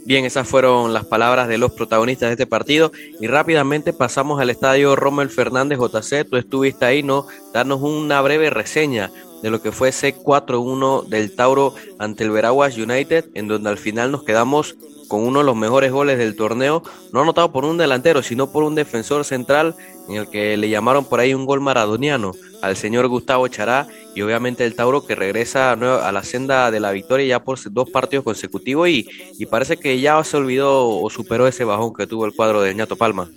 Bien, 0.06 0.26
esas 0.26 0.48
fueron 0.48 0.92
las 0.92 1.06
palabras 1.06 1.48
de 1.48 1.60
los 1.60 1.74
protagonistas 1.74 2.30
de 2.30 2.34
este 2.34 2.48
partido 2.48 2.92
y 3.20 3.28
rápidamente 3.28 3.94
pasamos 3.94 4.42
al 4.42 4.50
estadio 4.50 4.96
Rommel 4.96 5.30
Fernández 5.30 5.78
JC. 5.78 6.28
Tú 6.28 6.38
estuviste 6.38 6.84
ahí, 6.84 7.04
¿no? 7.04 7.28
Darnos 7.54 7.82
una 7.82 8.20
breve 8.22 8.50
reseña 8.50 9.12
de 9.42 9.50
lo 9.50 9.62
que 9.62 9.72
fue 9.72 9.90
ese 9.90 10.16
4-1 10.16 11.08
del 11.08 11.36
Tauro 11.36 11.74
ante 12.00 12.24
el 12.24 12.32
Veraguas 12.32 12.78
United, 12.78 13.26
en 13.34 13.48
donde 13.48 13.70
al 13.70 13.78
final 13.78 14.12
nos 14.12 14.24
quedamos 14.24 14.76
con 15.08 15.28
uno 15.28 15.40
de 15.40 15.46
los 15.46 15.58
mejores 15.58 15.92
goles 15.92 16.18
del 16.18 16.38
torneo, 16.38 16.84
no 17.12 17.22
anotado 17.22 17.52
por 17.52 17.66
un 17.66 17.78
delantero, 17.78 18.24
sino 18.24 18.50
por 18.52 18.64
un 18.64 18.76
defensor 18.76 19.26
central, 19.26 19.76
en 20.08 20.16
el 20.16 20.30
que 20.30 20.56
le 20.56 20.70
llamaron 20.70 21.04
por 21.04 21.20
ahí 21.20 21.34
un 21.34 21.46
gol 21.46 21.60
maradoniano 21.60 22.32
al 22.62 22.78
señor 22.78 23.08
Gustavo 23.10 23.48
Chará, 23.50 23.88
y 24.16 24.22
obviamente 24.22 24.64
el 24.64 24.74
Tauro 24.74 25.06
que 25.06 25.16
regresa 25.16 25.74
a 25.74 26.12
la 26.12 26.24
senda 26.24 26.72
de 26.72 26.80
la 26.80 26.92
victoria 26.92 27.26
ya 27.26 27.44
por 27.44 27.60
dos 27.72 27.90
partidos 27.90 28.24
consecutivos, 28.24 28.88
y, 28.88 29.06
y 29.38 29.46
parece 29.48 29.76
que 29.76 30.00
ya 30.00 30.24
se 30.24 30.38
olvidó 30.38 30.88
o 30.88 31.10
superó 31.10 31.46
ese 31.46 31.66
bajón 31.66 31.94
que 31.94 32.08
tuvo 32.08 32.26
el 32.26 32.34
cuadro 32.34 32.62
de 32.62 32.74
Ñato 32.74 32.96
Palma. 32.96 33.30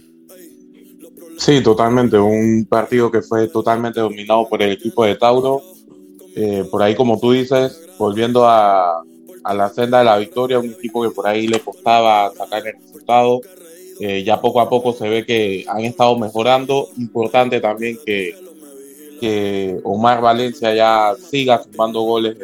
Sí, 1.39 1.63
totalmente. 1.63 2.19
Un 2.19 2.67
partido 2.69 3.11
que 3.11 3.23
fue 3.23 3.49
totalmente 3.49 4.01
dominado 4.01 4.49
por 4.49 4.63
el 4.63 4.73
equipo 4.73 5.05
de 5.05 5.17
Tauro. 5.17 5.61
Eh, 6.37 6.65
por 6.71 6.83
ahí, 6.83 6.95
como 6.95 7.19
tú 7.21 7.33
dices, 7.33 7.89
volviendo 7.99 8.47
a, 8.47 9.03
la 9.55 9.69
senda 9.69 9.99
de 9.99 10.05
la 10.05 10.19
victoria, 10.19 10.59
un 10.59 10.73
equipo 10.73 11.03
que 11.03 11.11
por 11.11 11.27
ahí 11.27 11.47
le 11.47 11.61
costaba 11.61 12.33
sacar 12.35 12.67
el 12.67 12.75
resultado. 12.81 13.41
Eh, 14.01 14.25
ya 14.25 14.41
poco 14.41 14.61
a 14.61 14.69
poco 14.69 14.93
se 14.93 15.09
ve 15.09 15.25
que 15.25 15.65
han 15.69 15.81
estado 15.81 16.19
mejorando. 16.19 16.89
Importante 16.99 17.61
también 17.61 17.99
que, 18.05 18.35
que 19.21 19.79
Omar 19.85 20.21
Valencia 20.21 20.75
ya 20.75 21.15
siga 21.31 21.63
sumando 21.63 22.01
goles 22.01 22.37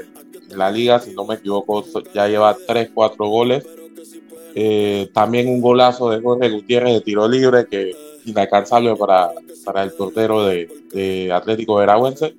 en 0.51 0.59
la 0.59 0.71
liga. 0.71 1.01
Si 1.01 1.13
no 1.13 1.25
me 1.25 1.37
equivoco, 1.37 1.85
ya 2.15 2.29
lleva 2.29 2.57
3, 2.67 2.91
4 2.95 3.27
goles. 3.27 3.67
Eh, 4.55 5.09
también 5.13 5.49
un 5.49 5.61
golazo 5.61 6.11
de 6.11 6.21
Jorge 6.21 6.51
Gutiérrez 6.51 6.95
de 6.95 7.01
tiro 7.01 7.29
libre 7.29 7.67
que 7.67 7.93
inalcanzable 8.25 8.95
para, 8.97 9.31
para 9.65 9.83
el 9.83 9.93
portero 9.93 10.45
de, 10.45 10.69
de 10.93 11.33
Atlético 11.33 11.77
Veragüense. 11.77 12.35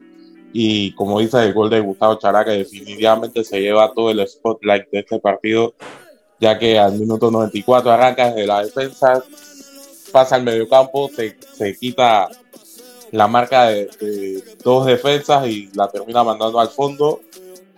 Y 0.54 0.94
como 0.96 1.20
dice 1.20 1.44
el 1.44 1.54
gol 1.54 1.70
de 1.70 1.80
Gustavo 1.80 2.16
Characa, 2.16 2.52
definitivamente 2.52 3.44
se 3.44 3.62
lleva 3.62 3.94
todo 3.94 4.12
el 4.12 4.28
spotlight 4.28 4.90
de 4.92 5.00
este 5.00 5.20
partido, 5.20 5.74
ya 6.40 6.60
que 6.60 6.78
al 6.78 6.94
minuto 6.94 7.32
94 7.32 7.92
arranca 7.92 8.28
desde 8.32 8.48
la 8.48 8.64
defensa, 8.64 9.24
pasa 10.12 10.36
al 10.36 10.44
mediocampo, 10.44 11.10
se, 11.10 11.38
se 11.54 11.78
quita 11.78 12.30
la 13.12 13.28
marca 13.28 13.68
de, 13.68 14.44
dos 14.64 14.86
defensas 14.86 15.48
y 15.48 15.70
la 15.74 15.90
termina 15.90 16.24
mandando 16.24 16.60
al 16.60 16.70
fondo. 16.70 17.22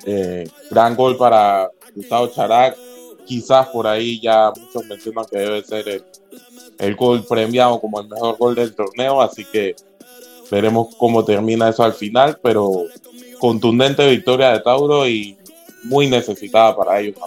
Eh, 0.05 0.47
gran 0.69 0.95
gol 0.95 1.17
para 1.17 1.69
Gustavo 1.95 2.27
Charac. 2.27 2.77
Quizás 3.25 3.67
por 3.67 3.87
ahí 3.87 4.19
ya 4.21 4.51
muchos 4.51 4.85
mencionan 4.85 5.25
que 5.25 5.37
debe 5.37 5.63
ser 5.63 6.03
el 6.77 6.95
gol 6.95 7.25
premiado 7.25 7.79
como 7.79 8.01
el 8.01 8.09
mejor 8.09 8.37
gol 8.37 8.55
del 8.55 8.75
torneo, 8.75 9.21
así 9.21 9.45
que 9.45 9.75
veremos 10.53 10.95
cómo 10.97 11.25
termina 11.25 11.69
eso 11.69 11.83
al 11.83 11.93
final, 11.93 12.39
pero 12.41 12.85
contundente 13.39 14.07
victoria 14.09 14.51
de 14.51 14.59
Tauro 14.59 15.07
y 15.07 15.35
muy 15.83 16.07
necesitada 16.07 16.75
para 16.75 16.99
ellos. 16.99 17.17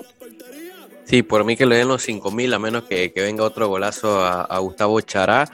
Sí, 1.04 1.22
por 1.22 1.44
mí 1.44 1.56
que 1.56 1.66
le 1.66 1.76
den 1.76 1.88
los 1.88 2.06
5.000 2.08 2.54
a 2.54 2.58
menos 2.58 2.84
que, 2.84 3.12
venga 3.14 3.44
otro 3.44 3.68
golazo 3.68 4.24
a, 4.24 4.42
a, 4.42 4.58
Gustavo 4.58 5.00
Chará. 5.00 5.50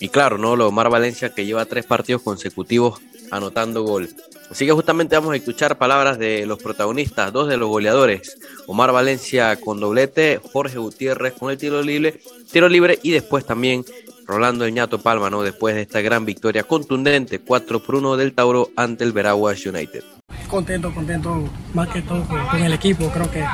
Y 0.00 0.08
claro, 0.08 0.36
¿no? 0.38 0.56
Lo 0.56 0.68
Omar 0.68 0.90
Valencia 0.90 1.32
que 1.32 1.46
lleva 1.46 1.64
tres 1.64 1.86
partidos 1.86 2.22
consecutivos 2.22 3.00
anotando 3.30 3.82
gol. 3.82 4.08
Así 4.50 4.66
que 4.66 4.72
justamente 4.72 5.16
vamos 5.16 5.32
a 5.32 5.36
escuchar 5.36 5.78
palabras 5.78 6.18
de 6.18 6.44
los 6.44 6.62
protagonistas, 6.62 7.32
dos 7.32 7.48
de 7.48 7.56
los 7.56 7.70
goleadores, 7.70 8.36
Omar 8.66 8.92
Valencia 8.92 9.58
con 9.58 9.80
doblete, 9.80 10.40
Jorge 10.52 10.76
Gutiérrez 10.76 11.32
con 11.32 11.50
el 11.50 11.56
tiro 11.56 11.80
libre, 11.80 12.20
tiro 12.50 12.68
libre 12.68 12.98
y 13.02 13.12
después 13.12 13.46
también 13.46 13.82
Rolando 14.26 14.68
Ñato 14.68 15.00
Palma, 15.00 15.30
¿no? 15.30 15.42
Después 15.42 15.74
de 15.74 15.82
esta 15.82 16.00
gran 16.00 16.24
victoria 16.24 16.64
contundente, 16.64 17.40
4 17.40 17.82
por 17.82 17.96
1 17.96 18.16
del 18.16 18.32
Tauro 18.32 18.70
ante 18.76 19.04
el 19.04 19.12
Veraguas 19.12 19.64
United. 19.66 20.02
Contento, 20.48 20.92
contento 20.94 21.48
más 21.74 21.88
que 21.88 22.02
todo 22.02 22.24
con, 22.24 22.62
el 22.62 22.72
equipo, 22.72 23.08
creo 23.10 23.30
que 23.30 23.44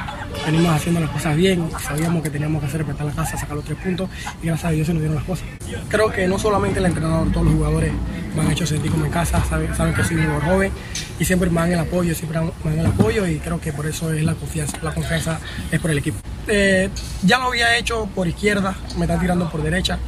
venimos 0.46 0.70
haciendo 0.72 1.00
las 1.00 1.10
cosas 1.10 1.36
bien, 1.36 1.68
sabíamos 1.80 2.22
que 2.22 2.30
teníamos 2.30 2.60
que 2.60 2.66
hacer 2.66 2.84
respetar 2.84 3.06
la 3.06 3.12
casa, 3.12 3.36
sacar 3.36 3.56
los 3.56 3.64
tres 3.64 3.78
puntos 3.78 4.08
y 4.42 4.46
gracias 4.46 4.64
a 4.64 4.70
Dios 4.70 4.86
se 4.86 4.92
nos 4.92 5.02
dieron 5.02 5.16
las 5.16 5.24
cosas. 5.24 5.46
Creo 5.88 6.10
que 6.10 6.26
no 6.26 6.38
solamente 6.38 6.80
el 6.80 6.86
entrenador, 6.86 7.30
todos 7.32 7.46
los 7.46 7.54
jugadores 7.54 7.92
me 8.34 8.42
han 8.42 8.50
hecho 8.50 8.66
sentir 8.66 8.90
como 8.90 9.04
en 9.06 9.12
casa, 9.12 9.42
saben, 9.44 9.94
que 9.94 10.04
soy 10.04 10.16
un 10.16 10.24
jugador 10.24 10.44
joven 10.44 10.72
y 11.18 11.24
siempre 11.24 11.50
me 11.50 11.60
dan 11.60 11.72
el 11.72 11.78
apoyo, 11.78 12.14
siempre 12.14 12.40
me 12.40 12.70
dan 12.70 12.78
el 12.80 12.86
apoyo 12.86 13.26
y 13.26 13.38
creo 13.38 13.60
que 13.60 13.72
por 13.72 13.86
eso 13.86 14.12
es 14.12 14.22
la 14.24 14.34
confianza, 14.34 14.78
la 14.82 14.92
confianza 14.92 15.40
es 15.70 15.80
por 15.80 15.90
el 15.90 15.98
equipo. 15.98 16.18
Eh, 16.46 16.88
ya 17.22 17.38
lo 17.38 17.46
había 17.46 17.76
hecho 17.76 18.08
por 18.14 18.26
izquierda, 18.26 18.76
me 18.96 19.04
están 19.04 19.20
tirando 19.20 19.48
por 19.50 19.62
derecha, 19.62 19.98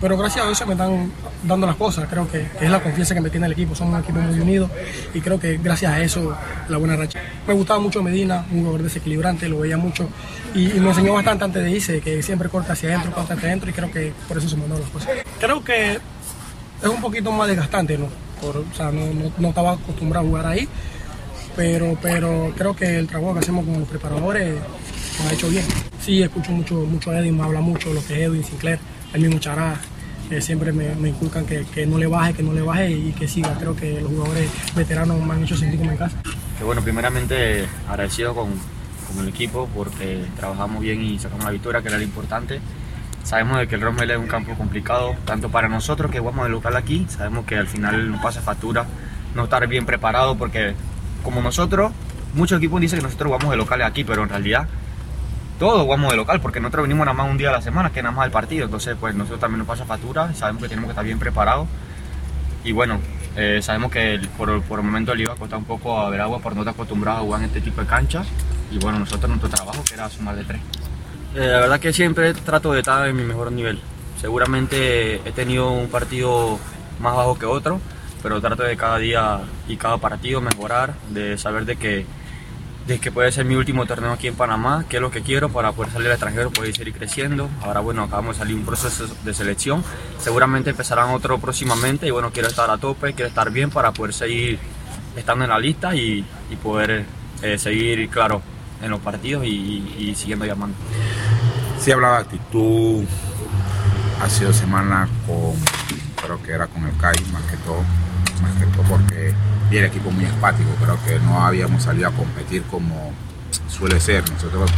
pero 0.00 0.16
gracias 0.16 0.46
a 0.46 0.54
se 0.54 0.66
me 0.66 0.72
están 0.72 1.10
dando 1.42 1.66
las 1.66 1.76
cosas. 1.76 2.08
Creo 2.08 2.28
que 2.30 2.46
es 2.60 2.70
la 2.70 2.82
confianza 2.82 3.14
que 3.14 3.20
me 3.20 3.30
tiene 3.30 3.46
el 3.46 3.52
equipo. 3.52 3.74
Somos 3.74 3.94
un 3.94 4.00
equipo 4.00 4.18
muy 4.18 4.38
unido 4.38 4.70
y 5.14 5.20
creo 5.20 5.40
que 5.40 5.56
gracias 5.56 5.92
a 5.92 6.00
eso 6.02 6.36
la 6.68 6.76
buena 6.76 6.96
racha. 6.96 7.20
Me 7.46 7.54
gustaba 7.54 7.80
mucho 7.80 8.02
Medina, 8.02 8.44
un 8.52 8.60
jugador 8.60 8.82
desequilibrante, 8.82 9.48
lo 9.48 9.60
veía 9.60 9.76
mucho 9.76 10.08
y, 10.54 10.66
me 10.80 10.88
enseñó 10.88 11.14
bastante 11.14 11.44
antes 11.44 11.62
de 11.62 11.70
irse, 11.70 12.00
que 12.00 12.22
siempre 12.22 12.48
corta 12.48 12.74
hacia 12.74 12.90
adentro, 12.90 13.12
corta 13.12 13.34
hacia 13.34 13.48
adentro 13.48 13.70
y 13.70 13.72
creo 13.72 13.90
que 13.90 14.12
por 14.28 14.38
eso 14.38 14.48
se 14.48 14.56
me 14.56 14.64
han 14.64 14.70
las 14.70 14.90
cosas. 14.90 15.10
Creo 15.40 15.64
que 15.64 15.94
es 15.94 16.88
un 16.88 17.00
poquito 17.00 17.32
más 17.32 17.48
desgastante, 17.48 17.96
¿no? 17.96 18.06
O 18.42 18.74
sea, 18.74 18.92
no, 18.92 19.06
no, 19.06 19.32
no, 19.38 19.48
estaba 19.48 19.72
acostumbrado 19.72 20.26
a 20.26 20.28
jugar 20.28 20.46
ahí, 20.46 20.68
pero, 21.56 21.96
pero 22.02 22.52
creo 22.56 22.76
que 22.76 22.98
el 22.98 23.06
trabajo 23.06 23.32
que 23.34 23.40
hacemos 23.40 23.64
con 23.64 23.80
los 23.80 23.88
preparadores 23.88 24.56
lo 25.22 25.28
ha 25.28 25.32
hecho 25.32 25.48
bien. 25.48 25.64
Sí, 26.00 26.22
escucho 26.22 26.52
mucho, 26.52 26.74
mucho 26.74 27.10
a 27.10 27.18
Edwin, 27.18 27.38
me 27.38 27.44
habla 27.44 27.60
mucho 27.60 27.92
lo 27.94 28.04
que 28.04 28.14
es 28.14 28.28
Edwin 28.28 28.44
Sinclair 28.44 28.78
el 29.12 29.20
mismo 29.22 29.38
Chará, 29.38 29.76
eh, 30.30 30.40
siempre 30.40 30.72
me, 30.72 30.94
me 30.96 31.10
inculcan 31.10 31.46
que, 31.46 31.64
que, 31.66 31.86
no 31.86 31.98
le 31.98 32.06
baje, 32.06 32.34
que 32.34 32.42
no 32.42 32.52
le 32.52 32.62
baje 32.62 32.90
y 32.90 33.12
que 33.12 33.28
siga. 33.28 33.54
Creo 33.58 33.76
que 33.76 34.00
los 34.00 34.10
jugadores 34.10 34.50
veteranos 34.74 35.20
me 35.22 35.34
han 35.34 35.42
hecho 35.44 35.56
sentir 35.56 35.78
como 35.78 35.92
en 35.92 35.96
casa. 35.96 36.16
Que 36.58 36.64
bueno, 36.64 36.82
primeramente 36.82 37.66
agradecido 37.88 38.34
con, 38.34 38.48
con 39.08 39.22
el 39.22 39.28
equipo 39.28 39.68
porque 39.74 40.24
trabajamos 40.36 40.82
bien 40.82 41.02
y 41.02 41.18
sacamos 41.18 41.44
la 41.44 41.50
victoria, 41.52 41.82
que 41.82 41.88
era 41.88 41.98
lo 41.98 42.04
importante. 42.04 42.60
Sabemos 43.22 43.58
de 43.58 43.66
que 43.66 43.74
el 43.74 43.80
Rommel 43.80 44.10
es 44.10 44.18
un 44.18 44.28
campo 44.28 44.54
complicado, 44.54 45.16
tanto 45.24 45.48
para 45.48 45.68
nosotros 45.68 46.10
que 46.12 46.20
jugamos 46.20 46.44
de 46.44 46.50
local 46.50 46.76
aquí, 46.76 47.06
sabemos 47.08 47.44
que 47.44 47.56
al 47.56 47.66
final 47.66 48.08
nos 48.10 48.22
pasa 48.22 48.40
factura 48.40 48.86
no 49.34 49.44
estar 49.44 49.66
bien 49.68 49.84
preparado 49.84 50.36
porque 50.36 50.74
como 51.22 51.42
nosotros, 51.42 51.92
muchos 52.34 52.58
equipos 52.58 52.80
dicen 52.80 53.00
que 53.00 53.04
nosotros 53.04 53.28
jugamos 53.28 53.50
de 53.50 53.56
locales 53.56 53.86
aquí, 53.86 54.04
pero 54.04 54.22
en 54.22 54.28
realidad 54.28 54.68
todos 55.58 55.82
jugamos 55.82 56.10
de 56.10 56.16
local, 56.16 56.40
porque 56.40 56.60
nosotros 56.60 56.82
venimos 56.82 57.06
nada 57.06 57.16
más 57.16 57.30
un 57.30 57.38
día 57.38 57.48
a 57.48 57.52
la 57.52 57.62
semana, 57.62 57.90
que 57.90 58.02
nada 58.02 58.14
más 58.14 58.26
el 58.26 58.32
partido. 58.32 58.64
Entonces, 58.64 58.96
pues 58.98 59.14
nosotros 59.14 59.40
también 59.40 59.58
nos 59.58 59.68
pasa 59.68 59.84
factura, 59.84 60.32
sabemos 60.34 60.62
que 60.62 60.68
tenemos 60.68 60.88
que 60.88 60.92
estar 60.92 61.04
bien 61.04 61.18
preparados. 61.18 61.66
Y 62.64 62.72
bueno, 62.72 63.00
eh, 63.36 63.60
sabemos 63.62 63.90
que 63.90 64.20
por, 64.36 64.62
por, 64.62 64.80
el 64.80 64.84
momento 64.84 65.14
le 65.14 65.22
iba 65.22 65.32
a 65.32 65.36
costar 65.36 65.58
un 65.58 65.64
poco 65.64 65.98
a 65.98 66.10
ver 66.10 66.20
agua 66.20 66.40
por 66.40 66.54
no 66.54 66.62
estar 66.62 66.74
acostumbrado 66.74 67.18
a 67.18 67.20
jugar 67.20 67.40
en 67.40 67.46
este 67.46 67.60
tipo 67.60 67.80
de 67.80 67.86
canchas. 67.86 68.26
Y 68.70 68.78
bueno, 68.78 68.98
nosotros 68.98 69.28
nuestro 69.28 69.48
trabajo 69.48 69.82
que 69.84 69.94
era 69.94 70.08
sumar 70.08 70.36
de 70.36 70.44
tres. 70.44 70.60
Eh, 71.34 71.46
la 71.46 71.60
verdad 71.60 71.80
que 71.80 71.92
siempre 71.92 72.32
trato 72.34 72.72
de 72.72 72.80
estar 72.80 73.06
en 73.06 73.16
mi 73.16 73.22
mejor 73.22 73.52
nivel. 73.52 73.80
Seguramente 74.20 75.16
he 75.16 75.32
tenido 75.32 75.70
un 75.70 75.88
partido 75.88 76.58
más 76.98 77.14
bajo 77.14 77.38
que 77.38 77.46
otro, 77.46 77.80
pero 78.22 78.40
trato 78.40 78.62
de 78.62 78.76
cada 78.76 78.98
día 78.98 79.40
y 79.68 79.76
cada 79.76 79.98
partido 79.98 80.40
mejorar, 80.40 80.94
de 81.10 81.36
saber 81.36 81.66
de 81.66 81.76
que 81.76 82.06
de 82.86 82.98
que 83.00 83.10
puede 83.10 83.32
ser 83.32 83.44
mi 83.44 83.56
último 83.56 83.84
torneo 83.86 84.12
aquí 84.12 84.28
en 84.28 84.36
Panamá, 84.36 84.84
que 84.88 84.96
es 84.96 85.02
lo 85.02 85.10
que 85.10 85.22
quiero 85.22 85.48
para 85.48 85.72
poder 85.72 85.92
salir 85.92 86.06
al 86.06 86.12
extranjero, 86.12 86.50
poder 86.50 86.74
seguir 86.74 86.94
creciendo. 86.94 87.48
Ahora, 87.62 87.80
bueno, 87.80 88.04
acabamos 88.04 88.36
de 88.36 88.44
salir 88.44 88.56
un 88.56 88.64
proceso 88.64 89.06
de 89.24 89.34
selección, 89.34 89.82
seguramente 90.18 90.70
empezarán 90.70 91.10
otro 91.10 91.38
próximamente 91.38 92.06
y 92.06 92.10
bueno, 92.10 92.30
quiero 92.32 92.48
estar 92.48 92.70
a 92.70 92.78
tope, 92.78 93.14
quiero 93.14 93.28
estar 93.28 93.50
bien 93.50 93.70
para 93.70 93.92
poder 93.92 94.14
seguir 94.14 94.58
estando 95.16 95.44
en 95.44 95.50
la 95.50 95.58
lista 95.58 95.94
y, 95.94 96.24
y 96.50 96.56
poder 96.56 97.04
eh, 97.42 97.58
seguir, 97.58 98.08
claro, 98.08 98.40
en 98.82 98.90
los 98.90 99.00
partidos 99.00 99.44
y, 99.46 100.14
siguiendo 100.16 100.44
llamando. 100.44 100.76
Sí, 101.80 101.92
hablaba 101.92 102.16
de 102.16 102.22
actitud, 102.22 103.04
ha 104.22 104.28
sido 104.28 104.52
semana 104.52 105.08
con, 105.26 105.54
creo 106.22 106.42
que 106.42 106.52
era 106.52 106.66
con 106.66 106.84
el 106.84 106.96
CAI 106.96 107.16
más 107.32 107.42
que 107.42 107.56
todo, 107.58 107.82
más 108.42 108.52
que 108.58 108.66
todo 108.66 108.82
porque 108.84 109.34
y 109.70 109.76
el 109.76 109.84
equipo 109.84 110.10
muy 110.10 110.24
empático, 110.24 110.70
creo 110.80 110.98
que 111.04 111.18
no 111.24 111.44
habíamos 111.44 111.82
salido 111.82 112.08
a 112.08 112.12
competir 112.12 112.62
como 112.70 113.12
suele 113.68 114.00
ser. 114.00 114.28
Nosotros 114.30 114.70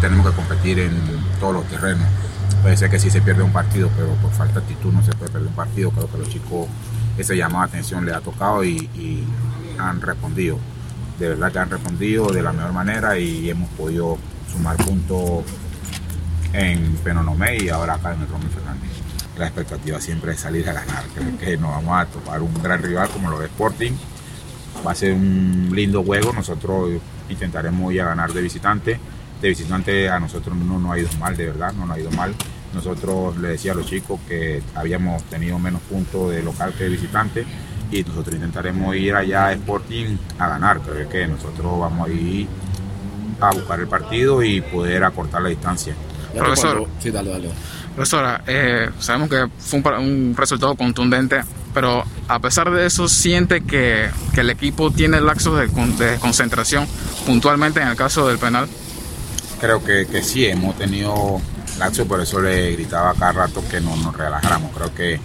tenemos 0.00 0.26
que 0.28 0.36
competir 0.36 0.78
en 0.78 0.92
todos 1.40 1.54
los 1.54 1.64
terrenos. 1.66 2.06
Puede 2.62 2.76
ser 2.76 2.90
que 2.90 2.98
sí 2.98 3.10
se 3.10 3.22
pierde 3.22 3.42
un 3.42 3.52
partido, 3.52 3.90
pero 3.96 4.08
por 4.16 4.30
falta 4.32 4.60
de 4.60 4.66
actitud 4.66 4.92
no 4.92 5.02
se 5.02 5.12
puede 5.12 5.30
perder 5.30 5.48
un 5.48 5.54
partido. 5.54 5.90
Creo 5.90 6.10
que 6.10 6.18
los 6.18 6.28
chicos 6.28 6.66
ese 7.16 7.36
llamado 7.36 7.66
de 7.66 7.68
atención 7.68 8.04
les 8.04 8.14
ha 8.14 8.20
tocado 8.20 8.64
y, 8.64 9.24
han 9.78 10.00
respondido. 10.00 10.58
De 11.18 11.30
verdad 11.30 11.50
que 11.50 11.58
han 11.58 11.70
respondido 11.70 12.28
de 12.28 12.42
la 12.42 12.52
mejor 12.52 12.72
manera 12.72 13.18
y 13.18 13.50
hemos 13.50 13.68
podido 13.70 14.18
sumar 14.52 14.76
puntos 14.76 15.44
en 16.52 16.96
Penonomé 17.02 17.56
y 17.56 17.68
ahora 17.70 17.94
acá 17.94 18.14
en 18.14 18.20
el 18.20 18.28
Romero 18.28 18.50
Fernández 18.50 19.03
la 19.38 19.46
expectativa 19.46 20.00
siempre 20.00 20.32
es 20.32 20.40
salir 20.40 20.68
a 20.68 20.72
ganar. 20.72 21.04
Creo 21.14 21.38
que 21.38 21.56
nos 21.56 21.70
vamos 21.70 22.00
a 22.00 22.06
tomar 22.06 22.42
un 22.42 22.54
gran 22.62 22.82
rival 22.82 23.08
como 23.10 23.30
lo 23.30 23.38
de 23.38 23.46
Sporting. 23.46 23.92
Va 24.86 24.92
a 24.92 24.94
ser 24.94 25.14
un 25.14 25.70
lindo 25.72 26.02
juego. 26.02 26.32
Nosotros 26.32 26.92
intentaremos 27.28 27.92
ir 27.92 28.02
a 28.02 28.06
ganar 28.06 28.32
de 28.32 28.42
visitante. 28.42 28.98
De 29.40 29.48
visitante 29.48 30.08
a 30.08 30.20
nosotros 30.20 30.56
no 30.56 30.78
nos 30.78 30.92
ha 30.92 30.98
ido 30.98 31.08
mal, 31.18 31.36
de 31.36 31.46
verdad, 31.46 31.72
no 31.72 31.86
nos 31.86 31.96
ha 31.96 32.00
ido 32.00 32.10
mal. 32.12 32.34
Nosotros 32.72 33.36
le 33.38 33.48
decía 33.48 33.72
a 33.72 33.74
los 33.74 33.86
chicos 33.86 34.18
que 34.28 34.62
habíamos 34.74 35.22
tenido 35.24 35.58
menos 35.58 35.80
puntos 35.82 36.30
de 36.30 36.42
local 36.42 36.72
que 36.76 36.84
de 36.84 36.90
visitante 36.90 37.46
y 37.90 38.02
nosotros 38.02 38.34
intentaremos 38.34 38.96
ir 38.96 39.14
allá 39.14 39.46
a 39.46 39.52
Sporting 39.52 40.16
a 40.38 40.48
ganar. 40.48 40.80
Creo 40.80 41.08
que 41.08 41.26
nosotros 41.26 41.78
vamos 41.78 42.08
a 42.08 42.12
ir 42.12 42.48
a 43.40 43.52
buscar 43.52 43.80
el 43.80 43.86
partido 43.86 44.42
y 44.42 44.60
poder 44.60 45.04
acortar 45.04 45.42
la 45.42 45.48
distancia. 45.48 45.94
Profesor, 46.34 46.88
sí, 46.98 47.10
dale, 47.10 47.30
dale. 47.30 47.50
Profesora, 47.94 48.42
eh, 48.48 48.90
sabemos 48.98 49.28
que 49.28 49.46
fue 49.58 49.78
un, 49.78 49.86
un, 49.86 50.36
resultado 50.36 50.74
contundente, 50.74 51.42
pero 51.72 52.04
a 52.26 52.40
pesar 52.40 52.70
de 52.72 52.86
eso, 52.86 53.06
¿siente 53.06 53.60
que, 53.62 54.10
que 54.34 54.40
el 54.40 54.50
equipo 54.50 54.90
tiene 54.90 55.20
laxos 55.20 55.58
de, 55.58 55.68
de, 56.04 56.18
concentración 56.18 56.88
puntualmente 57.24 57.80
en 57.80 57.88
el 57.88 57.96
caso 57.96 58.26
del 58.26 58.38
penal? 58.38 58.68
Creo 59.60 59.84
que, 59.84 60.06
que 60.06 60.22
sí, 60.24 60.44
hemos 60.44 60.76
tenido 60.76 61.40
laxos, 61.78 62.06
por 62.08 62.20
eso 62.20 62.40
le 62.40 62.72
gritaba 62.72 63.14
cada 63.14 63.32
rato 63.32 63.62
que 63.70 63.80
no 63.80 63.94
nos 63.96 64.16
relajáramos. 64.16 64.72
Creo 64.76 64.92
que 64.92 65.20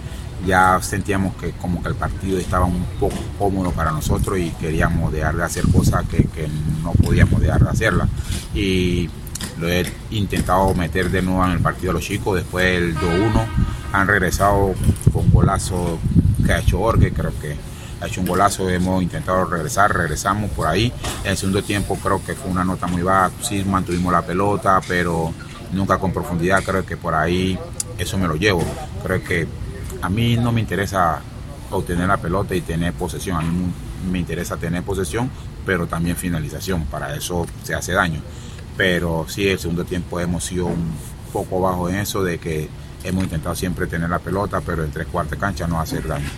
ya 0.46 0.80
sentíamos 0.80 1.34
que 1.36 1.50
como 1.52 1.82
que 1.82 1.88
el 1.88 1.96
partido 1.96 2.38
estaba 2.38 2.66
un 2.66 2.84
poco 2.98 3.16
cómodo 3.36 3.72
para 3.72 3.90
nosotros 3.90 4.38
y 4.38 4.50
queríamos 4.50 5.12
dejar 5.12 5.36
de 5.36 5.42
hacer 5.42 5.64
cosas 5.72 6.06
que, 6.08 6.24
que 6.28 6.48
no 6.82 6.92
podíamos 6.92 7.40
dejar 7.40 7.64
de 7.64 7.70
hacerlas. 7.70 8.08
Y 8.54 9.10
lo 9.58 9.68
he 9.68 9.84
intentado 10.10 10.72
meter 10.74 11.10
de 11.10 11.22
nuevo 11.22 11.44
en 11.44 11.52
el 11.52 11.60
partido 11.60 11.90
a 11.90 11.94
los 11.94 12.04
chicos. 12.04 12.36
Después 12.36 12.64
del 12.64 12.96
2-1 12.96 13.46
han 13.92 14.08
regresado 14.08 14.74
con 15.12 15.30
golazo 15.30 15.98
que 16.44 16.52
ha 16.52 16.58
hecho 16.58 16.80
Orge, 16.80 17.12
creo 17.12 17.32
que 17.40 17.56
ha 18.00 18.06
hecho 18.06 18.22
un 18.22 18.26
golazo, 18.26 18.68
hemos 18.70 19.02
intentado 19.02 19.44
regresar, 19.44 19.94
regresamos 19.94 20.50
por 20.52 20.66
ahí. 20.66 20.92
En 21.24 21.32
el 21.32 21.36
segundo 21.36 21.62
tiempo 21.62 21.96
creo 21.96 22.24
que 22.24 22.34
fue 22.34 22.50
una 22.50 22.64
nota 22.64 22.86
muy 22.86 23.02
baja, 23.02 23.30
sí 23.42 23.62
mantuvimos 23.64 24.12
la 24.12 24.22
pelota, 24.22 24.80
pero 24.88 25.32
nunca 25.72 25.98
con 25.98 26.12
profundidad, 26.12 26.62
creo 26.64 26.84
que 26.86 26.96
por 26.96 27.14
ahí 27.14 27.58
eso 27.98 28.16
me 28.16 28.26
lo 28.26 28.36
llevo. 28.36 28.64
Creo 29.02 29.22
que 29.22 29.46
a 30.00 30.08
mí 30.08 30.36
no 30.36 30.52
me 30.52 30.60
interesa 30.60 31.20
obtener 31.70 32.08
la 32.08 32.16
pelota 32.16 32.54
y 32.54 32.62
tener 32.62 32.94
posesión, 32.94 33.36
a 33.36 33.42
mí 33.42 33.72
me 34.10 34.18
interesa 34.18 34.56
tener 34.56 34.82
posesión, 34.82 35.30
pero 35.66 35.86
también 35.86 36.16
finalización, 36.16 36.86
para 36.86 37.14
eso 37.14 37.46
se 37.62 37.74
hace 37.74 37.92
daño 37.92 38.22
pero 38.76 39.26
sí, 39.28 39.48
el 39.48 39.58
segundo 39.58 39.84
tiempo 39.84 40.20
hemos 40.20 40.44
sido 40.44 40.66
un 40.66 40.92
poco 41.32 41.60
bajo 41.60 41.88
en 41.88 41.96
eso 41.96 42.22
de 42.22 42.38
que 42.38 42.68
hemos 43.04 43.24
intentado 43.24 43.54
siempre 43.54 43.86
tener 43.86 44.10
la 44.10 44.18
pelota, 44.18 44.60
pero 44.60 44.84
en 44.84 44.90
tres 44.90 45.06
cuartos 45.06 45.32
de 45.32 45.38
cancha 45.38 45.66
no 45.66 45.80
hacer 45.80 46.06
daño. 46.06 46.28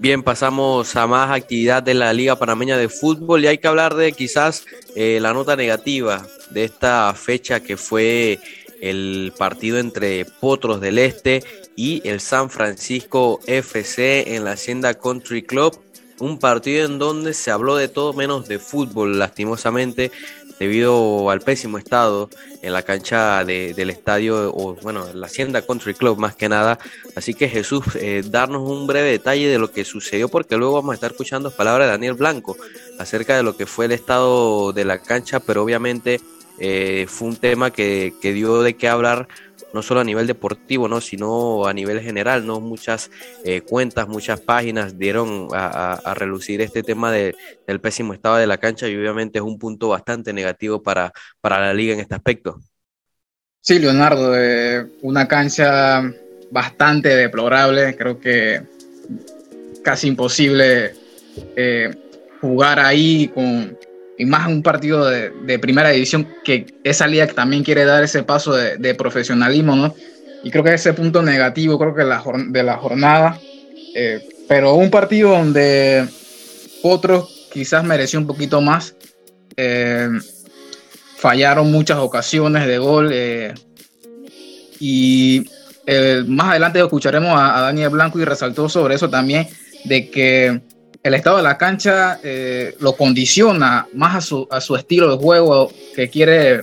Bien, 0.00 0.22
pasamos 0.22 0.94
a 0.94 1.08
más 1.08 1.30
actividad 1.32 1.82
de 1.82 1.94
la 1.94 2.12
Liga 2.12 2.38
Panameña 2.38 2.76
de 2.76 2.88
Fútbol 2.88 3.42
y 3.42 3.48
hay 3.48 3.58
que 3.58 3.66
hablar 3.66 3.96
de 3.96 4.12
quizás 4.12 4.64
eh, 4.94 5.18
la 5.20 5.32
nota 5.32 5.56
negativa 5.56 6.24
de 6.50 6.62
esta 6.64 7.12
fecha 7.14 7.60
que 7.60 7.76
fue 7.76 8.38
el 8.80 9.32
partido 9.36 9.78
entre 9.78 10.24
Potros 10.24 10.80
del 10.80 10.98
Este 10.98 11.42
y 11.74 12.00
el 12.08 12.20
San 12.20 12.48
Francisco 12.48 13.40
FC 13.46 14.36
en 14.36 14.44
la 14.44 14.52
Hacienda 14.52 14.94
Country 14.94 15.42
Club. 15.42 15.76
Un 16.20 16.38
partido 16.38 16.86
en 16.86 17.00
donde 17.00 17.34
se 17.34 17.50
habló 17.50 17.74
de 17.74 17.88
todo 17.88 18.12
menos 18.12 18.46
de 18.46 18.60
fútbol, 18.60 19.18
lastimosamente 19.18 20.12
debido 20.58 21.30
al 21.30 21.40
pésimo 21.40 21.78
estado 21.78 22.28
en 22.62 22.72
la 22.72 22.82
cancha 22.82 23.44
del 23.44 23.90
estadio, 23.90 24.52
o 24.54 24.74
bueno, 24.82 25.06
la 25.14 25.26
Hacienda 25.26 25.62
Country 25.62 25.94
Club 25.94 26.18
más 26.18 26.34
que 26.34 26.48
nada. 26.48 26.78
Así 27.14 27.34
que 27.34 27.48
Jesús, 27.48 27.84
eh, 27.94 28.22
darnos 28.26 28.68
un 28.68 28.86
breve 28.86 29.10
detalle 29.10 29.48
de 29.48 29.58
lo 29.58 29.70
que 29.70 29.84
sucedió, 29.84 30.28
porque 30.28 30.56
luego 30.56 30.74
vamos 30.74 30.92
a 30.92 30.94
estar 30.94 31.12
escuchando 31.12 31.50
palabras 31.50 31.86
de 31.86 31.92
Daniel 31.92 32.14
Blanco 32.14 32.56
acerca 32.98 33.36
de 33.36 33.42
lo 33.42 33.56
que 33.56 33.66
fue 33.66 33.86
el 33.86 33.92
estado 33.92 34.72
de 34.72 34.84
la 34.84 35.00
cancha, 35.00 35.40
pero 35.40 35.62
obviamente 35.62 36.20
eh, 36.58 37.06
fue 37.08 37.28
un 37.28 37.36
tema 37.36 37.70
que, 37.70 38.14
que 38.20 38.32
dio 38.32 38.62
de 38.62 38.74
qué 38.74 38.88
hablar 38.88 39.28
no 39.72 39.82
solo 39.82 40.00
a 40.00 40.04
nivel 40.04 40.26
deportivo, 40.26 40.88
¿no? 40.88 41.00
sino 41.00 41.66
a 41.66 41.72
nivel 41.72 42.00
general, 42.00 42.46
¿no? 42.46 42.60
Muchas 42.60 43.10
eh, 43.44 43.60
cuentas, 43.60 44.08
muchas 44.08 44.40
páginas 44.40 44.98
dieron 44.98 45.48
a, 45.52 46.14
relucir 46.14 46.60
este 46.60 46.82
tema 46.82 47.12
de, 47.12 47.34
del 47.66 47.80
pésimo 47.80 48.14
estado 48.14 48.36
de 48.36 48.46
la 48.46 48.58
cancha 48.58 48.88
y 48.88 48.96
obviamente 48.96 49.38
es 49.38 49.44
un 49.44 49.58
punto 49.58 49.88
bastante 49.88 50.32
negativo 50.32 50.82
para, 50.82 51.12
para 51.40 51.60
la 51.60 51.74
liga 51.74 51.94
en 51.94 52.00
este 52.00 52.14
aspecto. 52.14 52.60
Sí, 53.60 53.78
Leonardo, 53.78 54.34
eh, 54.36 54.86
una 55.02 55.28
cancha 55.28 56.02
bastante 56.50 57.10
deplorable, 57.10 57.96
creo 57.96 58.18
que 58.18 58.62
casi 59.82 60.08
imposible 60.08 60.94
eh, 61.56 61.90
jugar 62.40 62.78
ahí 62.78 63.28
con 63.28 63.76
y 64.18 64.26
más 64.26 64.48
un 64.48 64.62
partido 64.62 65.06
de, 65.06 65.58
primera 65.60 65.90
división 65.90 66.28
que 66.44 66.66
esa 66.82 67.06
liga 67.06 67.28
que 67.28 67.34
también 67.34 67.62
quiere 67.62 67.84
dar 67.84 68.02
ese 68.02 68.24
paso 68.24 68.52
de, 68.52 68.94
profesionalismo, 68.96 69.76
¿no? 69.76 69.94
Y 70.42 70.50
creo 70.50 70.64
que 70.64 70.74
ese 70.74 70.92
punto 70.92 71.22
negativo, 71.22 71.78
creo 71.78 71.94
que 71.94 72.04
la, 72.04 72.22
de 72.48 72.62
la 72.64 72.76
jornada, 72.76 73.40
eh, 73.94 74.28
pero 74.48 74.74
un 74.74 74.90
partido 74.90 75.30
donde 75.30 76.06
otros 76.82 77.48
quizás 77.52 77.84
mereció 77.84 78.18
un 78.18 78.26
poquito 78.26 78.60
más, 78.60 78.96
eh, 79.56 80.08
fallaron 81.16 81.70
muchas 81.70 81.98
ocasiones 81.98 82.66
de 82.66 82.78
gol 82.78 83.10
eh, 83.12 83.54
y 84.80 85.44
más 86.26 86.50
adelante 86.50 86.80
escucharemos 86.80 87.30
a 87.34 87.60
Daniel 87.62 87.88
Blanco 87.88 88.20
y 88.20 88.24
resaltó 88.24 88.68
sobre 88.68 88.96
eso 88.96 89.08
también, 89.08 89.48
de 89.84 90.10
que 90.10 90.60
el 91.02 91.14
estado 91.14 91.38
de 91.38 91.42
la 91.42 91.58
cancha 91.58 92.18
eh, 92.22 92.76
lo 92.80 92.94
condiciona 92.94 93.86
más 93.94 94.16
a 94.16 94.20
su, 94.20 94.48
a 94.50 94.60
su, 94.60 94.76
estilo 94.76 95.10
de 95.10 95.22
juego 95.22 95.72
que 95.94 96.08
quiere 96.08 96.62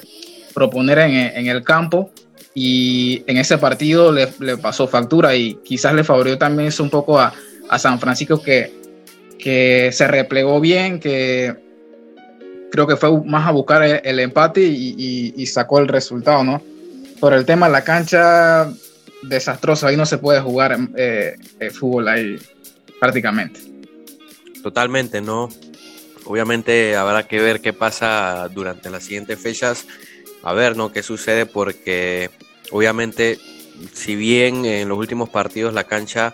proponer 0.54 1.00
en, 1.00 1.48
el 1.48 1.64
campo 1.64 2.12
y 2.54 3.24
en 3.28 3.38
ese 3.38 3.58
partido 3.58 4.12
le, 4.12 4.28
pasó 4.58 4.88
factura 4.88 5.36
y 5.36 5.56
quizás 5.64 5.94
le 5.94 6.04
favoreció 6.04 6.38
también 6.38 6.70
eso 6.70 6.84
un 6.84 6.90
poco 6.90 7.20
a, 7.20 7.34
San 7.80 8.00
Francisco 8.00 8.42
que, 8.42 8.72
que 9.40 9.90
se 9.92 10.08
replegó 10.08 10.62
bien, 10.62 11.00
que 11.00 11.56
creo 12.72 12.86
que 12.86 12.96
fue 12.96 13.24
más 13.24 13.48
a 13.48 13.52
buscar 13.52 13.82
el, 13.84 14.20
empate 14.20 14.62
y, 14.62 15.46
sacó 15.48 15.80
el 15.80 15.88
resultado, 15.88 16.44
¿no? 16.44 16.62
Por 17.20 17.34
el 17.34 17.44
tema 17.44 17.66
de 17.66 17.72
la 17.72 17.84
cancha, 17.84 18.72
desastroso, 19.24 19.88
ahí 19.88 19.98
no 19.98 20.06
se 20.06 20.20
puede 20.20 20.42
jugar 20.42 20.78
eh, 20.96 21.36
fútbol 21.72 22.08
ahí 22.08 22.38
prácticamente. 23.00 23.75
Totalmente, 24.66 25.22
¿no? 25.22 25.48
Obviamente 26.24 26.96
habrá 26.96 27.28
que 27.28 27.40
ver 27.40 27.62
qué 27.62 27.72
pasa 27.72 28.50
durante 28.52 28.90
las 28.90 29.04
siguientes 29.04 29.40
fechas, 29.40 29.86
a 30.42 30.54
ver, 30.54 30.76
¿no? 30.76 30.92
¿Qué 30.92 31.04
sucede? 31.04 31.46
Porque 31.46 32.32
obviamente, 32.72 33.38
si 33.94 34.16
bien 34.16 34.66
en 34.66 34.90
los 34.90 34.98
últimos 34.98 35.30
partidos 35.30 35.76
la 35.76 35.84
cancha 35.84 36.34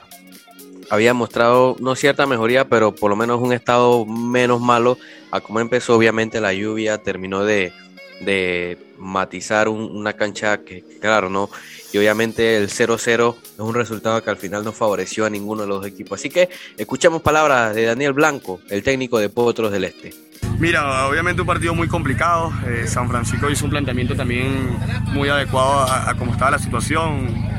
había 0.90 1.14
mostrado 1.14 1.76
no 1.82 1.94
cierta 1.98 2.26
mejoría, 2.26 2.70
pero 2.70 2.96
por 2.96 3.10
lo 3.10 3.18
menos 3.18 3.42
un 3.42 3.52
estado 3.52 4.06
menos 4.06 4.62
malo 4.62 4.98
a 5.30 5.42
cómo 5.42 5.60
empezó, 5.60 5.98
obviamente 5.98 6.40
la 6.40 6.54
lluvia 6.54 7.00
terminó 7.00 7.44
de, 7.44 7.74
de 8.22 8.78
matizar 8.98 9.68
una 9.68 10.14
cancha 10.14 10.64
que, 10.64 10.86
claro, 11.02 11.30
no 11.30 11.50
y 11.92 11.98
obviamente 11.98 12.58
el 12.58 12.70
0-0 12.70 13.36
es 13.36 13.60
un 13.60 13.74
resultado 13.74 14.24
que 14.24 14.30
al 14.30 14.38
final 14.38 14.64
no 14.64 14.72
favoreció 14.72 15.26
a 15.26 15.30
ninguno 15.30 15.64
de 15.64 15.68
los 15.68 15.86
equipos. 15.86 16.20
Así 16.20 16.30
que 16.30 16.50
escuchamos 16.78 17.22
palabras 17.22 17.76
de 17.76 17.86
Daniel 17.86 18.14
Blanco, 18.14 18.62
el 18.70 18.84
técnico 18.84 19.20
de 19.20 19.30
Potros 19.30 19.72
del 19.72 19.84
Este. 19.84 20.14
Mira, 20.60 21.08
obviamente 21.08 21.42
un 21.42 21.48
partido 21.48 21.74
muy 21.74 21.88
complicado. 21.88 22.54
Eh, 22.68 22.86
San 22.88 23.10
Francisco 23.10 23.50
hizo 23.50 23.66
un 23.66 23.72
planteamiento 23.72 24.16
también 24.16 24.78
muy 25.08 25.28
adecuado 25.30 25.82
a, 25.82 26.14
cómo 26.18 26.32
estaba 26.32 26.52
la 26.52 26.60
situación. 26.60 27.50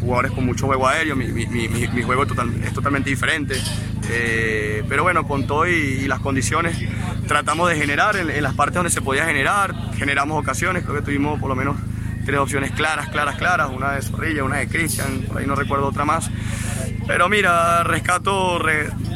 Jugadores 0.00 0.32
con 0.32 0.46
mucho 0.46 0.66
juego 0.66 0.86
aéreo, 0.86 1.16
mi, 1.16 2.02
juego 2.02 2.22
es 2.22 2.72
totalmente 2.72 3.10
diferente. 3.10 3.56
Eh, 4.10 4.82
pero 4.88 5.02
bueno, 5.02 5.26
con 5.26 5.46
todo 5.46 5.66
y, 5.66 6.06
las 6.06 6.20
condiciones, 6.20 6.78
tratamos 7.26 7.68
de 7.68 7.76
generar 7.76 8.16
en, 8.16 8.30
en 8.30 8.42
las 8.42 8.54
partes 8.54 8.76
donde 8.76 8.90
se 8.90 9.02
podía 9.02 9.24
generar. 9.26 9.74
Generamos 9.96 10.40
ocasiones, 10.40 10.84
creo 10.84 10.96
que 10.96 11.02
tuvimos 11.02 11.38
por 11.40 11.48
lo 11.48 11.56
menos 11.56 11.76
tres 12.28 12.40
opciones 12.40 12.72
claras, 12.72 13.08
claras, 13.08 13.36
claras, 13.36 13.70
una 13.70 13.92
de 13.92 14.02
Zorrilla, 14.02 14.44
una 14.44 14.56
de 14.56 14.68
Cristian, 14.68 15.22
por 15.26 15.38
ahí 15.38 15.46
no 15.46 15.54
recuerdo 15.54 15.86
otra 15.86 16.04
más. 16.04 16.30
Pero 17.06 17.26
mira, 17.30 17.82
rescato, 17.84 18.60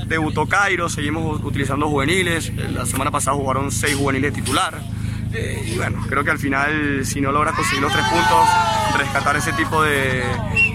debutó 0.07 0.47
Cairo, 0.47 0.89
seguimos 0.89 1.45
utilizando 1.45 1.91
juveniles, 1.91 2.51
la 2.73 2.87
semana 2.87 3.11
pasada 3.11 3.37
jugaron 3.37 3.71
seis 3.71 3.97
juveniles 3.97 4.33
titular. 4.33 4.81
Eh, 5.35 5.73
y 5.75 5.77
bueno, 5.77 6.03
creo 6.09 6.25
que 6.25 6.31
al 6.31 6.39
final, 6.39 7.05
si 7.05 7.21
no 7.21 7.33
logras 7.33 7.55
conseguir 7.55 7.83
los 7.83 7.93
tres 7.93 8.07
puntos, 8.07 8.49
rescatar 8.97 9.37
ese 9.37 9.53
tipo 9.53 9.83
de, 9.83 10.23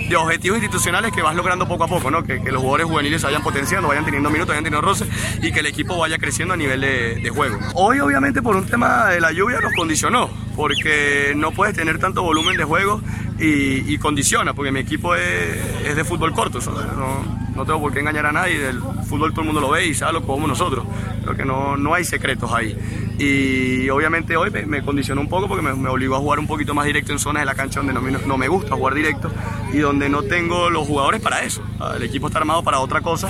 de 0.08 0.15
objetivos 0.15 0.58
institucionales 0.58 1.12
que 1.12 1.21
vas 1.21 1.36
logrando 1.36 1.67
poco 1.67 1.84
a 1.84 1.88
poco, 1.88 2.10
¿no? 2.10 2.23
Que, 2.23 2.39
los 2.39 2.62
jugadores 2.62 2.88
juveniles 2.88 3.23
vayan 3.23 3.43
potenciando, 3.43 3.88
vayan 3.88 4.06
teniendo 4.06 4.30
minutos, 4.30 4.50
vayan 4.50 4.63
teniendo 4.63 4.88
roces 4.88 5.08
y 5.41 5.52
que 5.52 5.60
el 5.60 5.65
equipo 5.65 5.97
vaya 5.97 6.17
creciendo 6.17 6.54
a 6.54 6.58
nivel 6.58 6.82
de, 6.82 7.30
juego. 7.30 7.60
Hoy, 7.73 8.00
obviamente, 8.00 8.41
por 8.41 8.56
un 8.56 8.65
tema 8.65 9.08
de 9.08 9.19
la 9.19 9.32
lluvia 9.32 9.60
nos 9.60 9.73
condicionó, 9.73 10.30
porque 10.58 11.34
no 11.36 11.52
puedes 11.52 11.76
tener 11.76 12.00
tanto 12.00 12.24
volumen 12.24 12.58
de 12.58 12.63
juego 12.63 13.00
y, 13.39 13.98
condiciona, 14.00 14.54
porque 14.56 14.72
mi 14.72 14.80
equipo 14.80 15.15
es, 15.15 15.96
de 15.96 16.04
fútbol 16.04 16.34
corto, 16.34 16.60
no, 16.98 17.24
no 17.56 17.65
tengo 17.65 17.80
por 17.80 17.93
qué 17.93 18.00
engañar 18.00 18.26
a 18.26 18.32
nadie, 18.32 18.58
del 18.58 18.82
fútbol 19.08 19.32
todo 19.32 19.41
el 19.41 19.48
mundo 19.48 19.62
lo 19.62 19.70
ve 19.70 19.86
y 19.86 19.93
sabe 19.93 20.13
lo 20.13 20.26
que 20.26 20.48
nosotros, 20.48 20.86
creo 21.24 21.38
que 21.38 21.46
no, 21.46 21.78
no 21.78 21.93
hay 21.93 22.04
secretos 22.04 22.52
ahí. 22.52 22.76
Y 23.20 23.89
obviamente 23.89 24.38
hoy 24.38 24.52
me, 24.65 24.82
condicionó 24.84 25.22
un 25.22 25.30
poco 25.30 25.48
porque 25.48 25.63
me, 25.63 25.89
obligó 25.89 26.15
a 26.15 26.20
jugar 26.20 26.39
un 26.39 26.48
poquito 26.48 26.74
más 26.74 26.86
directo 26.86 27.12
en 27.12 27.20
zonas 27.20 27.41
de 27.41 27.46
la 27.46 27.56
cancha 27.56 27.82
donde 27.82 27.93
no, 27.93 28.02
no 28.02 28.38
me 28.38 28.48
gusta 28.48 28.76
jugar 28.76 28.93
directo 28.96 29.32
y 29.74 29.78
donde 29.78 30.10
no 30.10 30.24
tengo 30.24 30.70
los 30.70 30.88
jugadores 30.88 31.22
para 31.22 31.43
eso. 31.43 31.63
El 31.96 32.04
equipo 32.04 32.28
está 32.28 32.39
armado 32.39 32.63
para 32.63 32.80
otra 32.80 33.02
cosa 33.02 33.30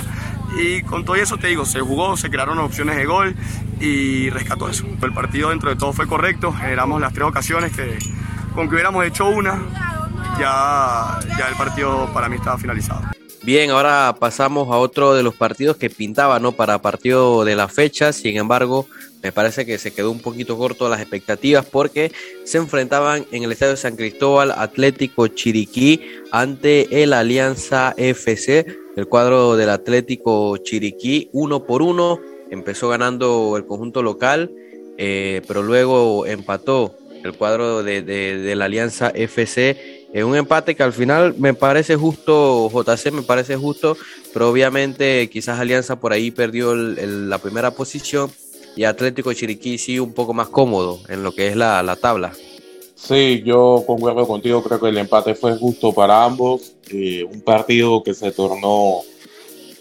y 0.58 0.82
con 0.82 1.04
todo 1.04 1.16
eso 1.16 1.36
te 1.36 1.46
digo, 1.48 1.64
se 1.64 1.80
jugó, 1.80 2.16
se 2.16 2.30
crearon 2.30 2.58
opciones 2.58 2.96
de 2.96 3.04
gol 3.04 3.34
y 3.80 4.28
rescató 4.30 4.68
eso. 4.68 4.84
El 5.00 5.12
partido 5.12 5.50
dentro 5.50 5.70
de 5.70 5.76
todo 5.76 5.92
fue 5.92 6.06
correcto, 6.06 6.52
generamos 6.52 7.00
las 7.00 7.12
tres 7.12 7.26
ocasiones 7.26 7.74
que 7.74 7.98
con 8.54 8.68
que 8.68 8.74
hubiéramos 8.74 9.06
hecho 9.06 9.28
una, 9.28 9.62
ya, 10.38 11.20
ya 11.38 11.48
el 11.48 11.54
partido 11.54 12.10
para 12.12 12.28
mí 12.28 12.36
estaba 12.36 12.58
finalizado. 12.58 13.02
Bien, 13.44 13.70
ahora 13.70 14.16
pasamos 14.18 14.68
a 14.68 14.76
otro 14.78 15.14
de 15.14 15.22
los 15.22 15.34
partidos 15.34 15.76
que 15.76 15.88
pintaba, 15.88 16.40
¿no? 16.40 16.52
Para 16.52 16.82
partido 16.82 17.44
de 17.44 17.54
la 17.54 17.68
fecha, 17.68 18.12
sin 18.12 18.36
embargo, 18.36 18.86
me 19.22 19.32
parece 19.32 19.64
que 19.64 19.78
se 19.78 19.92
quedó 19.92 20.10
un 20.10 20.20
poquito 20.20 20.58
corto 20.58 20.88
las 20.88 21.00
expectativas 21.00 21.64
porque 21.64 22.12
se 22.44 22.58
enfrentaban 22.58 23.26
en 23.30 23.44
el 23.44 23.52
Estadio 23.52 23.76
San 23.76 23.96
Cristóbal 23.96 24.50
Atlético 24.50 25.28
Chiriquí 25.28 26.00
ante 26.32 27.02
el 27.02 27.12
Alianza 27.12 27.94
FC, 27.96 28.66
el 28.98 29.06
cuadro 29.06 29.56
del 29.56 29.70
Atlético 29.70 30.56
Chiriquí, 30.56 31.30
uno 31.32 31.64
por 31.64 31.82
uno, 31.82 32.18
empezó 32.50 32.88
ganando 32.88 33.56
el 33.56 33.64
conjunto 33.64 34.02
local, 34.02 34.50
eh, 34.96 35.40
pero 35.46 35.62
luego 35.62 36.26
empató 36.26 36.96
el 37.22 37.34
cuadro 37.34 37.84
de, 37.84 38.54
la 38.56 38.64
Alianza 38.64 39.10
FC 39.10 40.08
es 40.12 40.24
un 40.24 40.34
empate 40.34 40.74
que 40.74 40.82
al 40.82 40.92
final 40.92 41.36
me 41.38 41.54
parece 41.54 41.94
justo, 41.94 42.68
JC 42.70 43.12
me 43.12 43.22
parece 43.22 43.54
justo, 43.54 43.96
pero 44.32 44.50
obviamente 44.50 45.28
quizás 45.30 45.60
Alianza 45.60 46.00
por 46.00 46.12
ahí 46.12 46.32
perdió 46.32 46.74
la 46.74 47.38
primera 47.38 47.70
posición 47.70 48.32
y 48.74 48.82
Atlético 48.82 49.32
Chiriquí 49.32 49.78
sí 49.78 50.00
un 50.00 50.12
poco 50.12 50.34
más 50.34 50.48
cómodo 50.48 50.98
en 51.08 51.22
lo 51.22 51.32
que 51.32 51.46
es 51.46 51.54
la, 51.54 51.96
tabla. 52.00 52.32
Sí, 53.00 53.42
yo 53.44 53.84
concuerdo 53.86 54.26
contigo, 54.26 54.62
creo 54.62 54.80
que 54.80 54.88
el 54.88 54.98
empate 54.98 55.36
fue 55.36 55.56
justo 55.56 55.92
para 55.92 56.24
ambos, 56.24 56.72
eh, 56.90 57.22
un 57.22 57.40
partido 57.42 58.02
que 58.02 58.12
se 58.12 58.32
tornó 58.32 59.02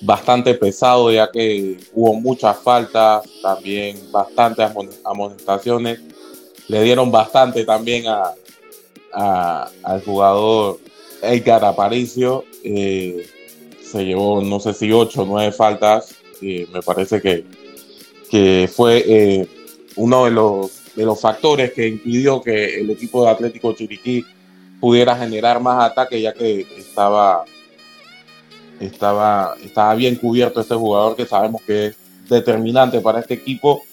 bastante 0.01 0.53
pesado 0.53 1.11
ya 1.11 1.31
que 1.31 1.77
hubo 1.93 2.13
muchas 2.13 2.59
faltas, 2.59 3.23
también 3.41 3.97
bastantes 4.11 4.69
amonestaciones, 5.03 5.99
le 6.67 6.83
dieron 6.83 7.11
bastante 7.11 7.65
también 7.65 8.05
a, 8.07 9.71
al 9.83 10.03
jugador 10.05 10.79
Edgar 11.23 11.65
Aparicio. 11.65 12.45
Eh, 12.63 13.25
se 13.83 14.05
llevó, 14.05 14.43
no 14.43 14.59
sé 14.59 14.75
si 14.75 14.91
ocho 14.91 15.23
o 15.23 15.25
nueve 15.25 15.51
faltas. 15.51 16.13
Eh, 16.41 16.67
me 16.71 16.83
parece 16.83 17.19
que, 17.19 17.45
que 18.29 18.69
fue 18.71 19.47
uno 19.95 20.25
de 20.25 20.31
los, 20.31 20.76
de 20.97 21.05
los 21.05 21.21
factores 21.21 21.71
que 21.73 21.87
impidió 21.87 22.41
que 22.41 22.81
el 22.81 22.89
equipo 22.89 23.23
de 23.23 23.29
Atlético 23.29 23.71
Chiriquí 23.73 24.25
pudiera 24.79 25.15
generar 25.15 25.61
más 25.61 25.91
ataque, 25.91 26.19
ya 26.19 26.33
que 26.33 26.65
estaba, 26.75 27.45
estaba, 28.79 29.55
estaba 29.63 29.93
bien 29.93 30.15
cubierto 30.15 30.59
este 30.59 30.73
jugador 30.73 31.15
que 31.15 31.27
sabemos 31.27 31.61
que 31.61 31.87
es 31.87 31.97
determinante 32.27 32.99
para 32.99 33.19
este 33.19 33.35
equipo. 33.35 33.83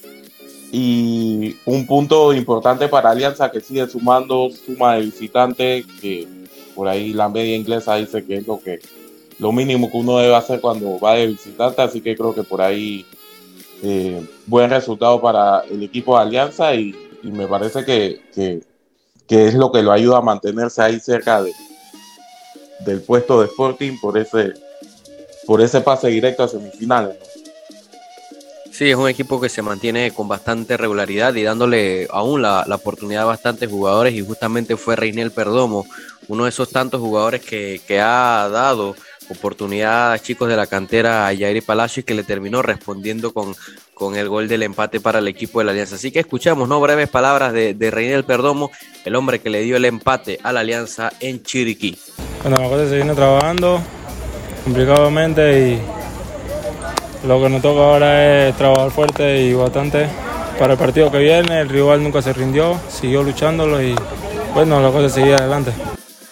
Y 0.73 1.57
un 1.67 1.87
punto 1.87 2.33
importante 2.33 2.88
para 2.88 3.11
Alianza 3.11 3.51
que 3.51 3.61
sigue 3.61 3.87
sumando 3.87 4.49
suma 4.51 4.95
de 4.95 5.03
visitantes, 5.03 5.85
que 6.01 6.27
por 6.75 6.88
ahí 6.88 7.12
la 7.12 7.29
media 7.29 7.55
inglesa 7.55 7.97
dice 7.97 8.25
que 8.25 8.37
es 8.38 8.47
lo 8.47 8.59
que 8.59 8.81
lo 9.38 9.53
mínimo 9.53 9.90
que 9.90 9.99
uno 9.99 10.19
debe 10.19 10.35
hacer 10.35 10.61
cuando 10.61 10.99
va 10.99 11.17
de 11.17 11.27
visitante, 11.27 11.83
así 11.83 12.01
que 12.01 12.17
creo 12.17 12.35
que 12.35 12.45
por 12.45 12.62
ahí 12.62 13.05
eh, 13.85 14.27
buen 14.47 14.70
resultado 14.70 15.20
para 15.20 15.61
el 15.70 15.83
equipo 15.83 16.16
de 16.16 16.23
Alianza 16.23 16.75
y, 16.75 16.94
me 17.23 17.47
parece 17.47 17.85
que, 17.85 18.20
que, 19.29 19.47
es 19.47 19.55
lo 19.55 19.73
que 19.73 19.83
lo 19.83 19.92
ayuda 19.92 20.18
a 20.18 20.23
mantenerse 20.23 20.83
ahí 20.83 21.01
cerca 21.01 21.42
de, 21.42 21.53
del 22.81 23.01
puesto 23.03 23.40
de 23.40 23.47
Sporting 23.47 23.99
por 24.01 24.18
ese, 24.18 24.55
por 25.47 25.61
ese 25.61 25.81
pase 25.81 26.09
directo 26.09 26.44
a 26.44 26.49
semifinales. 26.49 27.16
Sí, 28.75 28.90
es 28.90 28.97
un 28.97 29.09
equipo 29.09 29.40
que 29.40 29.49
se 29.49 29.62
mantiene 29.62 30.11
con 30.11 30.27
bastante 30.27 30.77
regularidad 30.77 31.33
y 31.37 31.44
dándole 31.44 32.09
aún 32.11 32.42
la, 32.42 32.66
oportunidad 32.75 33.23
a 33.23 33.27
bastantes 33.27 33.70
jugadores 33.70 34.14
y 34.14 34.27
justamente 34.27 34.77
fue 34.77 34.97
Reinel 34.97 35.31
Perdomo, 35.31 35.87
uno 36.27 36.42
de 36.42 36.51
esos 36.51 36.70
tantos 36.70 37.01
jugadores 37.01 37.40
que, 37.42 38.01
ha 38.01 38.49
dado 38.51 38.97
oportunidad 39.31 40.21
chicos 40.23 40.49
de 40.49 40.57
la 40.57 40.67
cantera 40.67 41.27
a 41.27 41.37
Jair 41.37 41.63
Palacio 41.65 42.01
y 42.01 42.05
que 42.05 42.15
le 42.15 42.23
terminó 42.23 42.63
respondiendo 42.63 43.33
con, 43.33 43.55
con 43.95 44.17
el 44.17 44.29
gol 44.29 44.49
del 44.49 44.63
empate 44.63 45.01
para 45.01 45.19
el 45.19 45.29
equipo 45.29 45.59
de 45.59 45.67
la 45.67 45.73
Alianza. 45.73 45.97
Así 45.97 46.11
que 46.11 46.21
escuchamos, 46.21 46.69
¿no? 46.69 46.81
Breves 46.81 47.09
palabras 47.09 47.53
de, 47.53 47.75
de 47.75 47.91
Reinel 47.91 48.25
Perdomo, 48.25 48.71
el 49.05 49.15
hombre 49.17 49.41
que 49.41 49.51
le 49.51 49.63
dio 49.63 49.77
el 49.77 49.85
empate 49.85 50.39
a 50.43 50.53
la 50.53 50.61
Alianza 50.61 51.13
en 51.21 51.43
Chiriquí. 51.43 51.97
Bueno, 52.43 52.59
la 52.59 52.69
cosa 52.69 52.89
se 52.89 52.97
viene 52.97 53.15
trabajando 53.15 53.81
complicadamente 54.65 55.69
y 55.69 57.27
lo 57.27 57.43
que 57.43 57.49
nos 57.49 57.63
toca 57.63 57.81
ahora 57.81 58.49
es 58.49 58.57
trabajar 58.57 58.91
fuerte 58.91 59.43
y 59.43 59.55
bastante 59.55 60.09
para 60.59 60.75
el 60.75 60.79
partido 60.79 61.11
que 61.11 61.19
viene. 61.19 61.61
El 61.61 61.69
rival 61.69 62.03
nunca 62.03 62.21
se 62.23 62.33
rindió, 62.33 62.79
siguió 62.89 63.23
luchándolo 63.23 63.83
y 63.83 63.95
bueno, 64.55 64.81
la 64.81 64.91
cosa 64.91 65.09
seguía 65.09 65.37
adelante. 65.37 65.73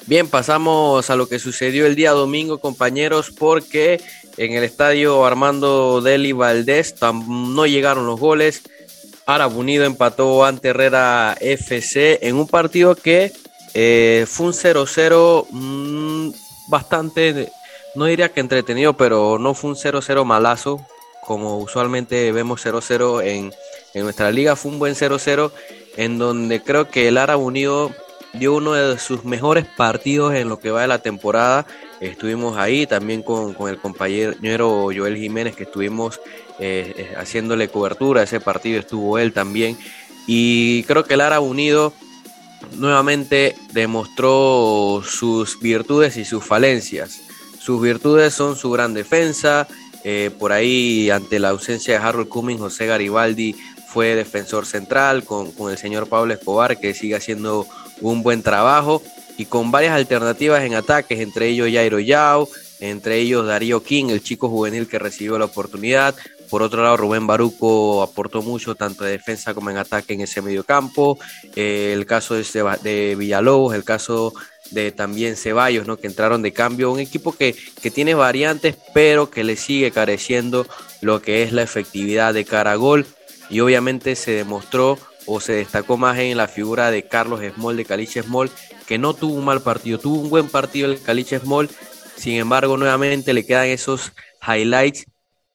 Bien, 0.06 0.28
pasamos 0.28 1.10
a 1.10 1.16
lo 1.16 1.28
que 1.28 1.38
sucedió 1.38 1.86
el 1.86 1.94
día 1.94 2.10
domingo, 2.10 2.58
compañeros, 2.58 3.30
porque 3.30 4.00
en 4.36 4.52
el 4.52 4.64
estadio 4.64 5.24
Armando 5.24 6.00
Deli 6.00 6.32
Valdés 6.32 6.94
no 7.26 7.66
llegaron 7.66 8.06
los 8.06 8.18
goles. 8.18 8.62
Arab 9.26 9.56
Unido 9.56 9.84
empató 9.84 10.44
ante 10.44 10.68
Herrera 10.68 11.36
FC 11.40 12.18
en 12.22 12.36
un 12.36 12.48
partido 12.48 12.96
que 12.96 13.32
eh, 13.74 14.26
fue 14.28 14.46
un 14.46 14.52
0-0 14.52 15.46
mm, 15.50 16.30
bastante 16.68 17.50
no 17.94 18.06
diría 18.06 18.30
que 18.30 18.40
entretenido, 18.40 18.94
pero 18.94 19.38
no 19.38 19.54
fue 19.54 19.70
un 19.70 19.76
0-0 19.76 20.24
malazo, 20.24 20.84
como 21.22 21.58
usualmente 21.58 22.32
vemos 22.32 22.64
0-0 22.64 23.22
en, 23.24 23.52
nuestra 24.02 24.30
liga. 24.30 24.56
Fue 24.56 24.72
un 24.72 24.78
buen 24.78 24.94
0-0 24.94 25.52
en 25.96 26.18
donde 26.18 26.62
creo 26.62 26.88
que 26.88 27.08
el 27.08 27.18
Árabe 27.18 27.42
Unido 27.42 27.92
dio 28.32 28.54
uno 28.54 28.72
de 28.72 28.98
sus 28.98 29.24
mejores 29.24 29.66
partidos 29.66 30.34
en 30.34 30.48
lo 30.48 30.58
que 30.58 30.70
va 30.70 30.82
de 30.82 30.88
la 30.88 31.00
temporada. 31.00 31.66
Estuvimos 32.00 32.56
ahí 32.56 32.86
también 32.86 33.22
con, 33.22 33.54
el 33.68 33.78
compañero 33.78 34.90
Joel 34.94 35.16
Jiménez, 35.16 35.54
que 35.54 35.64
estuvimos 35.64 36.20
eh, 36.58 36.94
eh, 36.96 37.14
haciéndole 37.16 37.68
cobertura 37.68 38.20
a 38.20 38.24
ese 38.24 38.40
partido, 38.40 38.80
estuvo 38.80 39.18
él 39.18 39.32
también. 39.32 39.76
Y 40.26 40.84
creo 40.84 41.04
que 41.04 41.14
el 41.14 41.20
Árabe 41.20 41.44
Unido 41.44 41.92
nuevamente 42.76 43.56
demostró 43.72 45.02
sus 45.04 45.60
virtudes 45.60 46.16
y 46.16 46.24
sus 46.24 46.44
falencias. 46.44 47.20
Sus 47.58 47.80
virtudes 47.80 48.34
son 48.34 48.56
su 48.56 48.70
gran 48.70 48.94
defensa. 48.94 49.68
Eh, 50.04 50.30
por 50.36 50.52
ahí, 50.52 51.10
ante 51.10 51.38
la 51.38 51.50
ausencia 51.50 51.98
de 51.98 52.04
Harold 52.04 52.28
Cummings, 52.28 52.60
José 52.60 52.86
Garibaldi 52.86 53.54
fue 53.86 54.14
defensor 54.14 54.66
central 54.66 55.22
con, 55.22 55.52
el 55.70 55.78
señor 55.78 56.08
Pablo 56.08 56.32
Escobar, 56.32 56.80
que 56.80 56.94
sigue 56.94 57.14
haciendo 57.14 57.66
un 58.02 58.22
buen 58.22 58.42
trabajo 58.42 59.02
y 59.38 59.46
con 59.46 59.70
varias 59.70 59.94
alternativas 59.94 60.62
en 60.64 60.74
ataques, 60.74 61.20
entre 61.20 61.48
ellos 61.48 61.70
Jairo 61.72 61.98
Yao, 61.98 62.48
entre 62.80 63.18
ellos 63.18 63.46
Darío 63.46 63.82
King, 63.82 64.06
el 64.10 64.22
chico 64.22 64.48
juvenil 64.48 64.88
que 64.88 64.98
recibió 64.98 65.38
la 65.38 65.46
oportunidad. 65.46 66.14
Por 66.50 66.62
otro 66.62 66.82
lado, 66.82 66.98
Rubén 66.98 67.26
Baruco 67.26 68.02
aportó 68.02 68.42
mucho 68.42 68.74
tanto 68.74 69.04
de 69.04 69.12
defensa 69.12 69.54
como 69.54 69.70
en 69.70 69.78
ataque 69.78 70.12
en 70.12 70.20
ese 70.20 70.42
medio 70.42 70.64
campo. 70.64 71.18
Eh, 71.56 71.92
el 71.94 72.04
caso 72.04 72.34
de, 72.34 72.44
de 72.82 73.14
Villalobos, 73.14 73.74
el 73.74 73.84
caso 73.84 74.34
de 74.70 74.92
también 74.92 75.36
Ceballos, 75.36 75.86
¿no? 75.86 75.96
que 75.96 76.08
entraron 76.08 76.42
de 76.42 76.52
cambio. 76.52 76.92
Un 76.92 77.00
equipo 77.00 77.32
que, 77.32 77.56
que 77.80 77.90
tiene 77.90 78.14
variantes, 78.14 78.76
pero 78.92 79.30
que 79.30 79.44
le 79.44 79.56
sigue 79.56 79.92
careciendo 79.92 80.66
lo 81.00 81.22
que 81.22 81.42
es 81.42 81.52
la 81.52 81.62
efectividad 81.62 82.34
de 82.34 82.44
cara 82.44 82.72
a 82.72 82.76
gol. 82.76 83.06
Y 83.48 83.60
obviamente 83.60 84.14
se 84.14 84.32
demostró 84.32 84.98
o 85.26 85.40
se 85.40 85.52
destacó 85.54 85.96
más 85.96 86.18
en 86.18 86.36
la 86.36 86.48
figura 86.48 86.90
de 86.90 87.04
Carlos 87.04 87.40
Small, 87.54 87.76
de 87.76 87.84
Caliche 87.84 88.22
Small, 88.22 88.50
que 88.86 88.98
no 88.98 89.14
tuvo 89.14 89.34
un 89.34 89.44
mal 89.44 89.62
partido, 89.62 89.98
tuvo 89.98 90.20
un 90.20 90.30
buen 90.30 90.48
partido 90.48 90.90
el 90.90 91.00
Caliche 91.00 91.38
Small. 91.38 91.68
Sin 92.16 92.34
embargo, 92.34 92.76
nuevamente 92.76 93.32
le 93.32 93.44
quedan 93.44 93.66
esos 93.66 94.12
highlights 94.46 95.06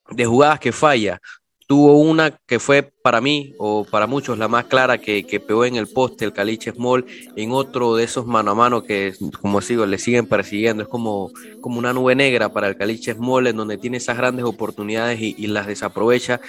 de 0.10 0.26
jugadas 0.26 0.60
que 0.60 0.72
falla. 0.72 1.22
Tuvo 1.68 2.00
una 2.00 2.32
que 2.46 2.60
fue 2.60 2.82
para 2.82 3.20
mí, 3.20 3.54
o 3.58 3.84
para 3.84 4.08
muchos, 4.08 4.38
la 4.38 4.48
más 4.48 4.66
clara 4.66 5.00
que, 5.00 5.26
que 5.26 5.42
pegó 5.42 5.66
en 5.66 5.76
el 5.76 5.88
poste 5.88 6.24
el 6.24 6.32
Caliche 6.32 6.72
Small, 6.72 7.06
en 7.36 7.52
otro 7.52 7.96
de 7.96 8.06
esos 8.06 8.26
mano 8.26 8.52
a 8.52 8.56
mano 8.56 8.84
que, 8.84 9.14
como 9.42 9.62
sigo, 9.62 9.86
le 9.86 9.98
siguen 9.98 10.28
persiguiendo. 10.28 10.84
Es 10.84 10.90
como, 10.90 11.30
como 11.60 11.78
una 11.78 11.92
nube 11.92 12.16
negra 12.16 12.50
para 12.50 12.70
el 12.70 12.78
Caliche 12.78 13.14
Small, 13.14 13.48
en 13.48 13.58
donde 13.58 13.78
tiene 13.78 13.98
esas 13.98 14.18
grandes 14.18 14.46
oportunidades 14.46 15.20
y, 15.20 15.36
y 15.38 15.48
las 15.48 15.68
desaprovecha. 15.68 16.40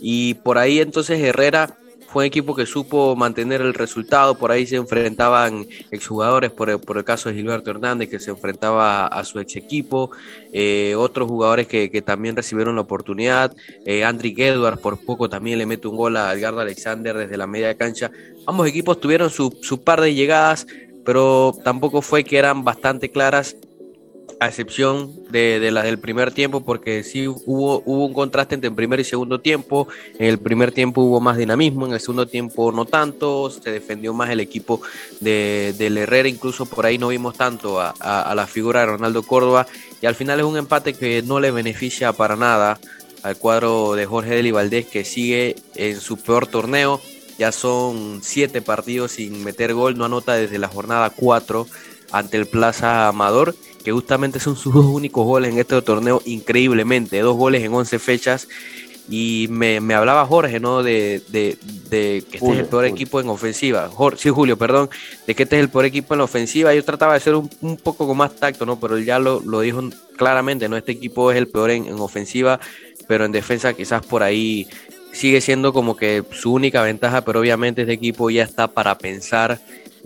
Y 0.00 0.34
por 0.34 0.58
ahí 0.58 0.78
entonces 0.78 1.20
Herrera 1.20 1.76
fue 2.08 2.24
un 2.24 2.26
equipo 2.26 2.54
que 2.54 2.64
supo 2.64 3.14
mantener 3.16 3.60
el 3.60 3.74
resultado, 3.74 4.34
por 4.34 4.50
ahí 4.50 4.66
se 4.66 4.76
enfrentaban 4.76 5.66
exjugadores, 5.90 6.50
por 6.50 6.70
el, 6.70 6.80
por 6.80 6.96
el 6.96 7.04
caso 7.04 7.28
de 7.28 7.34
Gilberto 7.34 7.70
Hernández, 7.70 8.08
que 8.08 8.18
se 8.18 8.30
enfrentaba 8.30 9.06
a, 9.06 9.24
su 9.24 9.38
ex 9.40 9.56
equipo, 9.56 10.10
eh, 10.54 10.94
otros 10.96 11.28
jugadores 11.28 11.66
que, 11.66 11.88
también 12.00 12.34
recibieron 12.34 12.76
la 12.76 12.80
oportunidad, 12.80 13.54
eh, 13.84 14.04
Andrick 14.04 14.38
Edwards 14.38 14.80
por 14.80 14.98
poco 15.04 15.28
también 15.28 15.58
le 15.58 15.66
mete 15.66 15.86
un 15.86 15.96
gol 15.96 16.16
a 16.16 16.32
Edgardo 16.32 16.60
Alexander 16.60 17.14
desde 17.14 17.36
la 17.36 17.46
media 17.46 17.76
cancha, 17.76 18.10
ambos 18.46 18.66
equipos 18.66 18.98
tuvieron 19.00 19.28
su, 19.28 19.58
su 19.60 19.82
par 19.82 20.00
de 20.00 20.14
llegadas, 20.14 20.66
pero 21.04 21.54
tampoco 21.62 22.00
fue 22.00 22.24
que 22.24 22.38
eran 22.38 22.64
bastante 22.64 23.10
claras 23.10 23.54
a 24.40 24.46
excepción 24.46 25.12
de, 25.30 25.58
de 25.58 25.70
las 25.70 25.84
del 25.84 25.98
primer 25.98 26.32
tiempo, 26.32 26.60
porque 26.64 27.02
sí 27.02 27.26
hubo, 27.26 27.82
hubo 27.84 28.06
un 28.06 28.12
contraste 28.12 28.54
entre 28.54 28.68
el 28.68 28.74
primer 28.74 29.00
y 29.00 29.04
segundo 29.04 29.40
tiempo. 29.40 29.88
En 30.18 30.26
el 30.26 30.38
primer 30.38 30.70
tiempo 30.72 31.02
hubo 31.02 31.20
más 31.20 31.36
dinamismo, 31.36 31.86
en 31.86 31.92
el 31.92 32.00
segundo 32.00 32.26
tiempo 32.26 32.70
no 32.70 32.84
tanto, 32.84 33.50
se 33.50 33.70
defendió 33.70 34.14
más 34.14 34.30
el 34.30 34.40
equipo 34.40 34.80
de, 35.20 35.74
del 35.76 35.98
Herrera, 35.98 36.28
incluso 36.28 36.66
por 36.66 36.86
ahí 36.86 36.98
no 36.98 37.08
vimos 37.08 37.36
tanto 37.36 37.80
a, 37.80 37.90
a, 37.90 38.34
la 38.34 38.46
figura 38.46 38.80
de 38.80 38.86
Ronaldo 38.86 39.22
Córdoba, 39.24 39.66
y 40.00 40.06
al 40.06 40.14
final 40.14 40.38
es 40.38 40.46
un 40.46 40.56
empate 40.56 40.94
que 40.94 41.22
no 41.22 41.40
le 41.40 41.50
beneficia 41.50 42.12
para 42.12 42.36
nada 42.36 42.78
al 43.24 43.36
cuadro 43.36 43.94
de 43.94 44.06
Jorge 44.06 44.36
Deli 44.36 44.52
Valdés, 44.52 44.86
que 44.86 45.04
sigue 45.04 45.56
en 45.74 46.00
su 46.00 46.16
peor 46.16 46.46
torneo. 46.46 47.00
Ya 47.38 47.52
son 47.52 48.20
siete 48.22 48.62
partidos 48.62 49.12
sin 49.12 49.44
meter 49.44 49.72
gol, 49.72 49.96
no 49.96 50.04
anota 50.04 50.34
desde 50.34 50.58
la 50.58 50.66
jornada 50.66 51.10
4 51.10 51.68
ante 52.10 52.36
el 52.36 52.46
Plaza 52.46 53.06
Amador 53.06 53.54
que 53.82 53.92
justamente 53.92 54.40
son 54.40 54.56
sus 54.56 54.74
dos 54.74 54.86
únicos 54.86 55.24
goles 55.24 55.52
en 55.52 55.58
este 55.58 55.80
torneo, 55.82 56.22
increíblemente, 56.24 57.20
dos 57.20 57.36
goles 57.36 57.62
en 57.62 57.72
11 57.72 57.98
fechas. 57.98 58.48
Y 59.10 59.46
me, 59.48 59.80
me 59.80 59.94
hablaba 59.94 60.26
Jorge, 60.26 60.60
¿no? 60.60 60.82
De, 60.82 61.22
de, 61.28 61.56
de 61.88 62.22
que 62.30 62.36
este 62.36 62.52
es 62.52 62.58
el 62.58 62.66
peor 62.66 62.84
equipo 62.84 63.20
en 63.20 63.28
ofensiva. 63.30 63.90
sí, 64.18 64.28
Julio, 64.28 64.58
perdón, 64.58 64.90
de 65.26 65.34
que 65.34 65.44
este 65.44 65.56
es 65.56 65.62
el 65.62 65.70
peor 65.70 65.86
equipo 65.86 66.12
en 66.12 66.20
ofensiva. 66.20 66.74
Yo 66.74 66.84
trataba 66.84 67.14
de 67.14 67.20
ser 67.20 67.34
un, 67.34 67.48
un 67.62 67.78
poco 67.78 68.06
con 68.06 68.18
más 68.18 68.36
tacto, 68.36 68.66
¿no? 68.66 68.78
Pero 68.78 68.98
él 68.98 69.06
ya 69.06 69.18
lo, 69.18 69.40
lo, 69.40 69.60
dijo 69.60 69.82
claramente, 70.18 70.68
¿no? 70.68 70.76
Este 70.76 70.92
equipo 70.92 71.32
es 71.32 71.38
el 71.38 71.48
peor 71.48 71.70
en, 71.70 71.86
en 71.86 71.94
ofensiva, 71.94 72.60
pero 73.06 73.24
en 73.24 73.32
defensa 73.32 73.72
quizás 73.72 74.04
por 74.04 74.22
ahí 74.22 74.68
sigue 75.12 75.40
siendo 75.40 75.72
como 75.72 75.96
que 75.96 76.22
su 76.30 76.52
única 76.52 76.82
ventaja, 76.82 77.22
pero 77.22 77.40
obviamente 77.40 77.82
este 77.82 77.94
equipo 77.94 78.28
ya 78.28 78.44
está 78.44 78.68
para 78.68 78.98
pensar 78.98 79.58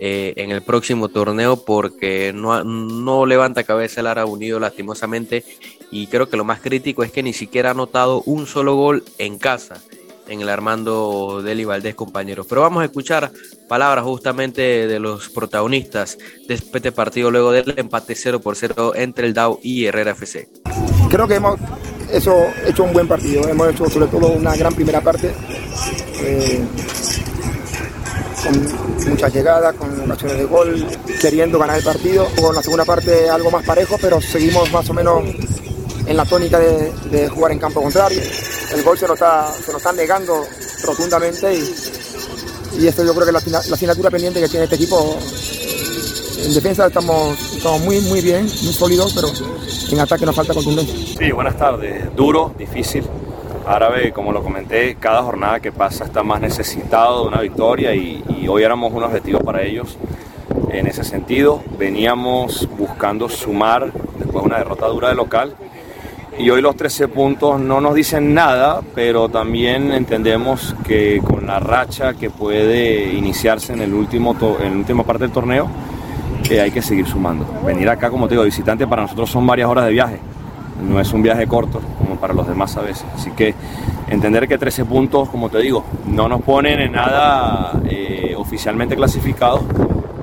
eh, 0.05 0.33
en 0.35 0.51
el 0.51 0.61
próximo 0.61 1.07
torneo 1.07 1.63
porque 1.63 2.33
no, 2.35 2.61
no 2.65 3.25
levanta 3.25 3.63
cabeza 3.63 4.01
el 4.01 4.07
Ara 4.07 4.25
Unido 4.25 4.59
lastimosamente 4.59 5.45
y 5.91 6.07
creo 6.07 6.27
que 6.27 6.35
lo 6.35 6.43
más 6.43 6.59
crítico 6.59 7.03
es 7.03 7.11
que 7.13 7.23
ni 7.23 7.31
siquiera 7.31 7.69
ha 7.69 7.71
anotado 7.71 8.21
un 8.25 8.45
solo 8.45 8.75
gol 8.75 9.05
en 9.17 9.39
casa 9.39 9.81
en 10.27 10.41
el 10.41 10.49
Armando 10.49 11.41
Deli 11.41 11.63
Valdés 11.63 11.95
compañeros. 11.95 12.47
Pero 12.49 12.59
vamos 12.59 12.81
a 12.81 12.85
escuchar 12.85 13.31
palabras 13.69 14.03
justamente 14.03 14.87
de 14.87 14.99
los 14.99 15.29
protagonistas 15.29 16.17
de 16.49 16.55
este 16.55 16.91
partido 16.91 17.31
luego 17.31 17.53
del 17.53 17.73
empate 17.77 18.13
0 18.13 18.41
por 18.41 18.57
0 18.57 18.95
entre 18.95 19.27
el 19.27 19.33
DAO 19.33 19.61
y 19.63 19.85
Herrera 19.85 20.11
FC. 20.11 20.49
Creo 21.09 21.29
que 21.29 21.35
hemos 21.35 21.57
eso, 22.11 22.43
hecho 22.67 22.83
un 22.83 22.91
buen 22.91 23.07
partido, 23.07 23.47
hemos 23.47 23.69
hecho 23.69 23.89
sobre 23.89 24.07
todo 24.07 24.33
una 24.33 24.53
gran 24.57 24.73
primera 24.75 24.99
parte. 24.99 25.31
Eh, 26.19 26.61
con 28.43 29.09
muchas 29.09 29.33
llegadas, 29.33 29.75
con 29.75 30.11
ocasiones 30.11 30.37
de 30.37 30.45
gol, 30.45 30.87
queriendo 31.21 31.57
ganar 31.57 31.77
el 31.77 31.83
partido. 31.83 32.27
Con 32.39 32.55
la 32.55 32.61
segunda 32.61 32.85
parte 32.85 33.29
algo 33.29 33.49
más 33.51 33.65
parejo, 33.65 33.97
pero 34.01 34.21
seguimos 34.21 34.71
más 34.71 34.89
o 34.89 34.93
menos 34.93 35.23
en 36.05 36.17
la 36.17 36.25
tónica 36.25 36.59
de, 36.59 37.29
jugar 37.29 37.51
en 37.53 37.59
campo 37.59 37.81
contrario. 37.81 38.21
El 38.73 38.83
gol 38.83 38.97
se 38.97 39.07
nos 39.07 39.15
está, 39.15 39.51
se 39.51 39.71
nos 39.71 39.77
está 39.81 39.93
negando 39.93 40.45
rotundamente 40.83 41.53
y, 41.53 41.75
y 42.79 42.87
esto 42.87 43.03
yo 43.03 43.13
creo 43.13 43.25
que 43.25 43.37
es 43.37 43.45
la, 43.51 43.61
la 43.67 43.75
asignatura 43.75 44.09
pendiente 44.09 44.41
que 44.41 44.49
tiene 44.49 44.65
este 44.65 44.75
equipo. 44.75 45.17
En 46.37 46.53
defensa 46.53 46.87
estamos, 46.87 47.39
estamos 47.55 47.81
muy, 47.81 48.01
muy 48.01 48.21
bien, 48.21 48.43
muy 48.63 48.73
sólidos, 48.73 49.13
pero 49.13 49.29
en 49.91 49.99
ataque 49.99 50.25
nos 50.25 50.35
falta 50.35 50.53
contundencia. 50.53 50.95
Sí, 51.17 51.31
buenas 51.31 51.57
tardes. 51.57 52.13
Duro, 52.15 52.53
difícil 52.57 53.03
Árabe, 53.65 54.11
como 54.11 54.33
lo 54.33 54.43
comenté, 54.43 54.95
cada 54.95 55.23
jornada 55.23 55.61
que 55.61 55.71
pasa 55.71 56.03
está 56.03 56.21
más 56.21 56.41
necesitado 56.41 57.23
de 57.23 57.27
una 57.29 57.39
victoria 57.39 57.95
y, 57.95 58.21
hoy 58.47 58.63
éramos 58.63 58.91
un 58.91 59.03
objetivo 59.03 59.39
para 59.39 59.61
ellos. 59.61 59.97
En 60.69 60.85
ese 60.85 61.03
sentido, 61.03 61.63
veníamos 61.77 62.67
buscando 62.77 63.29
sumar 63.29 63.91
después 64.17 64.43
de 64.43 64.49
una 64.49 64.57
derrota 64.57 64.87
dura 64.87 65.09
de 65.09 65.15
local 65.15 65.55
y 66.37 66.49
hoy 66.49 66.61
los 66.61 66.75
13 66.75 67.07
puntos 67.07 67.59
no 67.59 67.79
nos 67.79 67.95
dicen 67.95 68.33
nada, 68.33 68.81
pero 68.93 69.29
también 69.29 69.93
entendemos 69.93 70.75
que 70.85 71.21
con 71.23 71.47
la 71.47 71.59
racha 71.59 72.15
que 72.15 72.29
puede 72.29 73.13
iniciarse 73.13 73.71
en, 73.71 73.81
el 73.81 73.93
último 73.93 74.35
en 74.59 74.71
la 74.71 74.77
última 74.77 75.03
parte 75.03 75.23
del 75.23 75.31
torneo, 75.31 75.69
que 76.43 76.59
hay 76.59 76.71
que 76.71 76.81
seguir 76.81 77.07
sumando. 77.07 77.45
Venir 77.65 77.87
acá, 77.89 78.09
como 78.09 78.27
te 78.27 78.33
digo, 78.33 78.43
visitante 78.43 78.85
para 78.87 79.03
nosotros 79.03 79.29
son 79.29 79.47
varias 79.47 79.69
horas 79.69 79.85
de 79.85 79.91
viaje 79.91 80.19
no 80.87 80.99
es 80.99 81.13
un 81.13 81.21
viaje 81.21 81.47
corto 81.47 81.81
como 81.97 82.15
para 82.17 82.33
los 82.33 82.47
demás 82.47 82.75
a 82.77 82.81
veces. 82.81 83.05
Así 83.15 83.31
que 83.31 83.55
entender 84.09 84.47
que 84.47 84.57
13 84.57 84.85
puntos, 84.85 85.29
como 85.29 85.49
te 85.49 85.59
digo, 85.59 85.83
no 86.05 86.27
nos 86.27 86.41
ponen 86.41 86.79
en 86.79 86.91
nada 86.91 87.79
eh, 87.89 88.35
oficialmente 88.37 88.95
clasificados, 88.95 89.61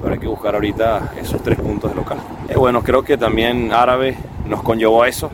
pero 0.00 0.14
hay 0.14 0.20
que 0.20 0.26
buscar 0.26 0.54
ahorita 0.54 1.12
esos 1.20 1.42
tres 1.42 1.58
puntos 1.58 1.90
de 1.90 1.96
local. 1.96 2.18
Eh, 2.48 2.56
bueno, 2.56 2.82
creo 2.82 3.02
que 3.02 3.16
también 3.16 3.72
Árabe 3.72 4.16
nos 4.48 4.62
conllevó 4.62 5.04
eso, 5.04 5.30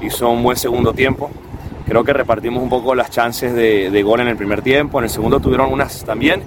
hizo 0.00 0.28
un 0.30 0.42
buen 0.42 0.56
segundo 0.56 0.92
tiempo. 0.92 1.30
Creo 1.86 2.04
que 2.04 2.12
repartimos 2.12 2.62
un 2.62 2.68
poco 2.68 2.94
las 2.94 3.10
chances 3.10 3.54
de, 3.54 4.02
gol 4.02 4.20
en 4.20 4.28
el 4.28 4.36
primer 4.36 4.60
tiempo, 4.60 4.98
en 4.98 5.04
el 5.04 5.10
segundo 5.10 5.40
tuvieron 5.40 5.72
unas 5.72 6.04
también. 6.04 6.42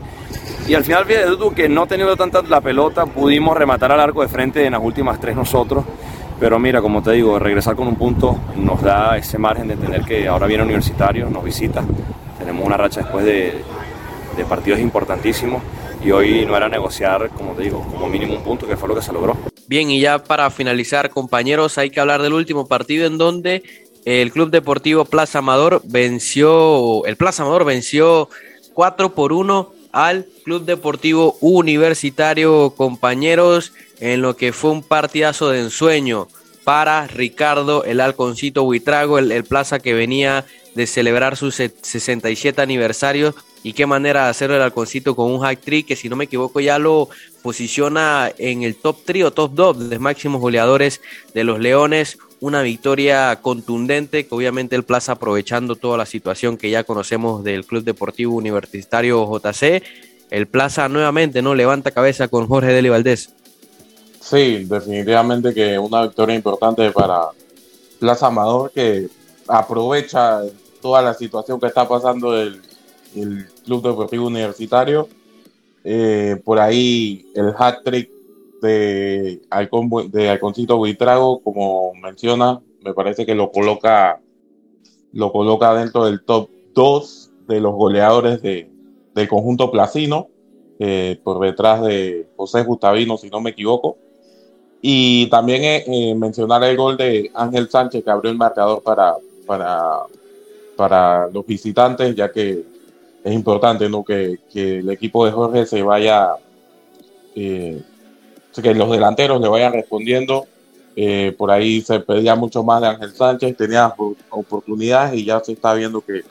Y 0.67 0.75
al 0.75 0.83
final, 0.83 1.05
fíjate 1.05 1.35
tú 1.35 1.51
que 1.51 1.67
no 1.67 1.87
teniendo 1.87 2.15
tanta 2.15 2.43
la 2.43 2.61
pelota, 2.61 3.07
pudimos 3.07 3.57
rematar 3.57 3.91
al 3.91 3.99
arco 3.99 4.21
de 4.21 4.27
frente 4.27 4.63
en 4.63 4.73
las 4.73 4.81
últimas 4.83 5.19
tres 5.19 5.35
nosotros. 5.35 5.83
Pero 6.41 6.57
mira, 6.57 6.81
como 6.81 7.03
te 7.03 7.11
digo, 7.11 7.37
regresar 7.37 7.75
con 7.75 7.87
un 7.87 7.95
punto 7.95 8.35
nos 8.55 8.81
da 8.81 9.15
ese 9.15 9.37
margen 9.37 9.67
de 9.67 9.75
entender 9.75 10.01
que 10.01 10.27
ahora 10.27 10.47
viene 10.47 10.63
Universitario, 10.63 11.29
nos 11.29 11.43
visita. 11.43 11.83
Tenemos 12.39 12.65
una 12.65 12.77
racha 12.77 13.01
después 13.01 13.23
de, 13.23 13.63
partidos 14.49 14.79
importantísimos 14.79 15.61
y 16.03 16.09
hoy 16.09 16.43
no 16.47 16.57
era 16.57 16.67
negociar, 16.67 17.29
como 17.29 17.53
te 17.53 17.61
digo, 17.61 17.85
como 17.91 18.09
mínimo 18.09 18.33
un 18.33 18.41
punto, 18.41 18.65
que 18.65 18.75
fue 18.75 18.89
lo 18.89 18.95
que 18.95 19.03
se 19.03 19.13
logró. 19.13 19.37
Bien, 19.67 19.91
y 19.91 19.99
ya 19.99 20.23
para 20.23 20.49
finalizar, 20.49 21.11
compañeros, 21.11 21.77
hay 21.77 21.91
que 21.91 21.99
hablar 21.99 22.23
del 22.23 22.33
último 22.33 22.67
partido 22.67 23.05
en 23.05 23.19
donde 23.19 23.61
el 24.05 24.31
Club 24.31 24.49
Deportivo 24.49 25.05
Plaza 25.05 25.39
Amador 25.39 25.83
venció, 25.85 27.05
el 27.05 27.17
Plaza 27.17 27.43
Amador 27.43 27.65
venció 27.65 28.29
4 28.73 29.13
por 29.13 29.31
1 29.31 29.73
al 29.91 30.25
Club 30.43 30.65
Deportivo 30.65 31.37
Universitario, 31.41 32.71
compañeros 32.71 33.73
en 33.99 34.21
lo 34.21 34.35
que 34.35 34.53
fue 34.53 34.71
un 34.71 34.83
partidazo 34.83 35.49
de 35.49 35.61
ensueño 35.61 36.27
para 36.63 37.07
Ricardo 37.07 37.83
el 37.83 37.99
Alconcito 37.99 38.63
Buitrago, 38.63 39.19
el, 39.19 39.43
plaza 39.43 39.79
que 39.79 39.93
venía 39.93 40.45
de 40.75 40.87
celebrar 40.87 41.35
su 41.35 41.51
67 41.51 42.61
aniversario 42.61 43.35
y 43.63 43.73
qué 43.73 43.85
manera 43.85 44.23
de 44.23 44.29
hacerlo 44.29 44.55
el 44.55 44.61
Alconcito 44.61 45.15
con 45.15 45.31
un 45.31 45.41
hack 45.41 45.61
trick 45.61 45.87
que 45.87 45.95
si 45.95 46.09
no 46.09 46.15
me 46.15 46.25
equivoco 46.25 46.59
ya 46.59 46.79
lo 46.79 47.09
posiciona 47.43 48.31
en 48.37 48.63
el 48.63 48.75
top 48.75 48.97
3 49.05 49.25
o 49.25 49.31
top 49.31 49.51
2 49.53 49.89
de 49.89 49.99
máximos 49.99 50.41
goleadores 50.41 51.01
de 51.33 51.43
los 51.43 51.59
Leones. 51.59 52.17
Una 52.41 52.63
victoria 52.63 53.37
contundente 53.39 54.25
que 54.25 54.33
obviamente 54.33 54.75
el 54.75 54.83
Plaza 54.83 55.11
aprovechando 55.11 55.75
toda 55.75 55.95
la 55.95 56.07
situación 56.07 56.57
que 56.57 56.71
ya 56.71 56.83
conocemos 56.83 57.43
del 57.43 57.67
Club 57.67 57.83
Deportivo 57.83 58.35
Universitario 58.35 59.29
JC. 59.31 59.83
El 60.31 60.47
Plaza 60.47 60.89
nuevamente 60.89 61.43
no 61.43 61.53
levanta 61.53 61.91
cabeza 61.91 62.29
con 62.29 62.47
Jorge 62.47 62.73
Deli 62.73 62.89
Valdés. 62.89 63.31
Sí, 64.19 64.65
definitivamente 64.65 65.53
que 65.53 65.77
una 65.77 66.01
victoria 66.01 66.35
importante 66.35 66.89
para 66.89 67.27
Plaza 67.99 68.25
Amador 68.25 68.71
que 68.71 69.07
aprovecha 69.47 70.41
toda 70.81 71.03
la 71.03 71.13
situación 71.13 71.59
que 71.59 71.67
está 71.67 71.87
pasando 71.87 72.35
el, 72.41 72.59
Club 73.65 73.83
Deportivo 73.83 74.25
Universitario. 74.25 75.07
Eh, 75.83 76.41
por 76.43 76.59
ahí 76.59 77.27
el 77.35 77.53
hat 77.55 77.83
trick 77.83 78.09
de, 78.61 79.41
Alcon, 79.49 79.89
de 80.11 80.29
Alconcito 80.29 80.77
Buitrago, 80.77 81.41
como 81.41 81.93
menciona, 81.95 82.61
me 82.83 82.93
parece 82.93 83.25
que 83.25 83.35
lo 83.35 83.51
coloca, 83.51 84.21
lo 85.13 85.31
coloca 85.31 85.73
dentro 85.73 86.05
del 86.05 86.23
top 86.23 86.49
2 86.73 87.31
de 87.47 87.59
los 87.59 87.73
goleadores 87.73 88.41
de, 88.41 88.69
del 89.13 89.27
conjunto 89.27 89.71
placino, 89.71 90.29
eh, 90.79 91.19
por 91.23 91.39
detrás 91.39 91.81
de 91.81 92.27
José 92.35 92.63
Gustavino, 92.63 93.17
si 93.17 93.29
no 93.29 93.41
me 93.41 93.51
equivoco. 93.51 93.97
Y 94.81 95.27
también 95.27 95.63
eh, 95.63 95.83
eh, 95.85 96.15
mencionar 96.15 96.63
el 96.63 96.75
gol 96.75 96.97
de 96.97 97.29
Ángel 97.35 97.69
Sánchez 97.69 98.03
que 98.03 98.09
abrió 98.09 98.31
el 98.31 98.37
marcador 98.37 98.81
para, 98.81 99.15
para, 99.45 99.99
para 100.75 101.27
los 101.27 101.45
visitantes, 101.45 102.15
ya 102.15 102.31
que 102.31 102.63
es 103.23 103.33
importante 103.33 103.87
¿no? 103.89 104.03
que, 104.03 104.39
que 104.51 104.79
el 104.79 104.89
equipo 104.89 105.25
de 105.25 105.31
Jorge 105.31 105.65
se 105.65 105.83
vaya, 105.83 106.35
eh, 107.35 107.81
que 108.51 108.73
los 108.73 108.91
delanteros 108.91 109.39
le 109.39 109.47
vayan 109.47 109.73
respondiendo. 109.73 110.47
por 111.37 111.51
ahí 111.51 111.81
se 111.81 111.99
pedía 111.99 112.35
mucho 112.35 112.63
más 112.63 112.81
de 112.81 112.87
Ángel 112.87 113.13
Sánchez, 113.13 113.55
tenía 113.55 113.93
oportunidades 114.29 115.13
y 115.13 115.25
ya 115.25 115.39
se 115.39 115.53
está 115.53 115.73
viendo 115.73 116.01
que, 116.01 116.23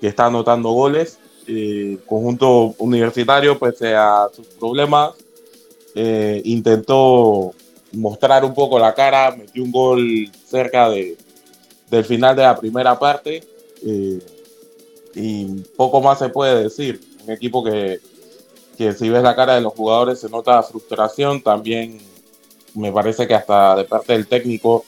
que 0.00 0.08
está 0.08 0.26
anotando 0.26 0.70
goles. 0.70 1.18
conjunto 2.06 2.74
universitario, 2.78 3.58
pese 3.58 3.94
a 3.94 4.28
sus 4.34 4.46
problemas, 4.46 5.12
intentó 6.44 7.54
mostrar 7.92 8.44
un 8.44 8.54
poco 8.54 8.78
la 8.78 8.94
cara, 8.94 9.34
metió 9.36 9.62
un 9.62 9.72
gol 9.72 10.30
cerca 10.46 10.88
de, 10.88 11.16
del 11.90 12.04
final 12.04 12.34
de 12.34 12.42
la 12.42 12.58
primera 12.58 12.98
parte 12.98 13.42
eh, 13.86 14.18
y 15.14 15.44
poco 15.76 16.00
más 16.00 16.18
se 16.18 16.28
puede 16.28 16.64
decir. 16.64 17.00
Un 17.24 17.32
equipo 17.32 17.62
que, 17.62 18.00
que, 18.76 18.92
si 18.92 19.08
ves 19.08 19.22
la 19.22 19.36
cara 19.36 19.54
de 19.54 19.60
los 19.60 19.72
jugadores 19.72 20.20
se 20.20 20.28
nota 20.28 20.62
frustración, 20.62 21.42
también 21.42 21.98
me 22.74 22.92
parece 22.92 23.26
que 23.26 23.34
hasta 23.34 23.76
de 23.76 23.84
parte 23.84 24.12
del 24.12 24.26
técnico 24.26 24.84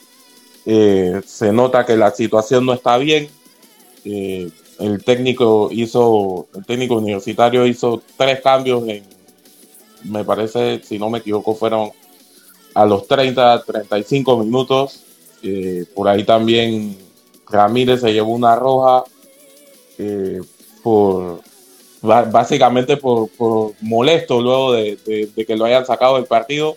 eh, 0.67 1.21
se 1.27 1.53
nota 1.53 1.85
que 1.85 1.97
la 1.97 2.11
situación 2.11 2.65
no 2.67 2.73
está 2.73 2.97
bien. 2.97 3.29
Eh, 4.05 4.51
el 4.81 5.05
técnico 5.05 5.69
hizo, 5.71 6.49
el 6.55 6.65
técnico 6.65 6.97
universitario 6.97 7.67
hizo 7.67 8.03
tres 8.17 8.41
cambios 8.41 8.87
en, 8.89 9.05
me 10.05 10.25
parece, 10.25 10.83
si 10.83 10.99
no 10.99 11.11
me 11.11 11.19
equivoco, 11.19 11.55
fueron 11.55 11.91
a 12.75 12.85
los 12.85 13.07
30, 13.07 13.63
35 13.63 14.39
minutos. 14.39 15.01
Eh, 15.43 15.85
por 15.95 16.09
ahí 16.09 16.25
también 16.25 16.97
Ramírez 17.49 18.01
se 18.01 18.13
llevó 18.13 18.33
una 18.33 18.57
roja 18.57 19.05
por 20.83 21.41
básicamente 22.05 22.97
por, 22.99 23.31
molesto 23.81 24.41
luego 24.41 24.73
de, 24.73 25.31
que 25.35 25.57
lo 25.57 25.65
hayan 25.65 25.87
sacado 25.87 26.17
del 26.17 26.27
partido. 26.27 26.77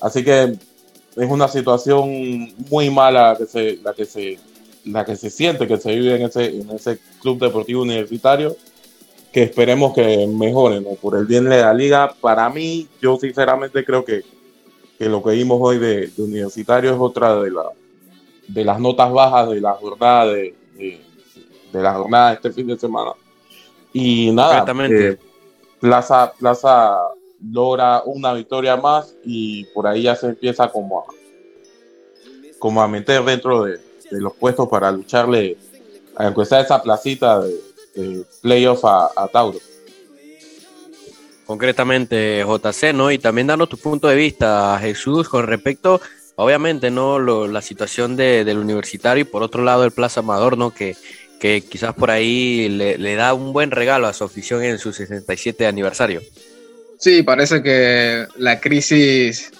Así 0.00 0.22
que 0.22 0.56
es 1.16 1.30
una 1.30 1.48
situación 1.48 2.52
muy 2.70 2.90
mala 2.90 3.34
que 3.38 3.46
se, 3.46 3.78
la 3.82 3.94
que 3.94 4.04
se 4.04 4.38
la 4.84 5.04
que 5.04 5.16
se 5.16 5.28
siente 5.28 5.66
que 5.66 5.76
se 5.76 5.94
vive 5.94 6.16
en 6.16 6.22
ese, 6.22 6.46
en 6.46 6.70
ese 6.70 6.98
club 7.20 7.38
deportivo 7.38 7.82
universitario 7.82 8.56
que 9.32 9.42
esperemos 9.42 9.92
que 9.92 10.26
mejore 10.26 10.80
por 11.00 11.16
el 11.16 11.26
bien 11.26 11.44
de 11.44 11.60
la 11.60 11.74
liga. 11.74 12.14
Para 12.20 12.48
mí 12.48 12.88
yo 13.02 13.18
sinceramente 13.18 13.84
creo 13.84 14.04
que, 14.04 14.22
lo 14.98 15.22
que 15.22 15.32
vimos 15.32 15.58
hoy 15.60 15.78
de, 15.78 16.10
universitario 16.16 16.90
es 16.92 16.96
otra 16.98 17.38
de, 17.40 17.50
la, 17.50 17.64
de 18.46 18.64
las 18.64 18.80
notas 18.80 19.12
bajas 19.12 19.50
de 19.50 19.60
la 19.60 19.72
jornada 19.74 20.26
de, 20.32 20.54
de 20.76 21.82
la 21.82 21.94
jornada 21.94 22.30
de 22.30 22.34
este 22.36 22.52
fin 22.52 22.66
de 22.66 22.78
semana 22.78 23.12
y 23.92 24.30
nada 24.32 24.64
eh, 24.90 25.16
Plaza 25.80 26.32
Plaza 26.38 26.98
logra 27.42 28.02
una 28.04 28.34
victoria 28.34 28.76
más 28.76 29.14
y 29.24 29.64
por 29.66 29.86
ahí 29.86 30.02
ya 30.02 30.16
se 30.16 30.26
empieza 30.26 30.68
como 30.68 31.00
a, 31.00 31.04
como 32.58 32.82
a 32.82 32.88
meter 32.88 33.22
dentro 33.24 33.64
de, 33.64 33.78
los 34.10 34.34
puestos 34.34 34.68
para 34.68 34.90
lucharle, 34.90 35.56
aunque 36.16 36.44
sea 36.46 36.60
esa 36.60 36.82
placita 36.82 37.40
de, 37.40 38.24
playoff 38.40 38.84
a, 38.84 39.28
Tauro. 39.32 39.58
Concretamente, 41.44 42.44
JC, 42.44 42.94
¿no? 42.94 43.10
Y 43.10 43.18
también 43.18 43.46
danos 43.46 43.68
tu 43.68 43.76
punto 43.76 44.08
de 44.08 44.16
vista, 44.16 44.78
Jesús, 44.80 45.28
con 45.28 45.46
respecto, 45.46 46.00
obviamente, 46.36 46.90
¿no? 46.90 47.18
la 47.18 47.62
situación 47.62 48.16
del 48.16 48.58
universitario 48.58 49.22
y 49.22 49.24
por 49.24 49.42
otro 49.42 49.62
lado 49.62 49.84
el 49.84 49.90
Plaza 49.90 50.20
Amador, 50.20 50.56
¿no? 50.56 50.70
Que, 50.70 50.96
que 51.38 51.62
quizás 51.62 51.94
por 51.94 52.10
ahí 52.10 52.68
le, 52.68 52.98
le 52.98 53.14
da 53.14 53.34
un 53.34 53.52
buen 53.52 53.70
regalo 53.70 54.06
a 54.06 54.12
su 54.12 54.24
afición 54.24 54.64
en 54.64 54.78
su 54.78 54.92
67 54.92 55.66
aniversario. 55.66 56.20
Sí, 56.98 57.22
parece 57.22 57.62
que 57.62 58.26
la 58.36 58.60
crisis 58.60 59.52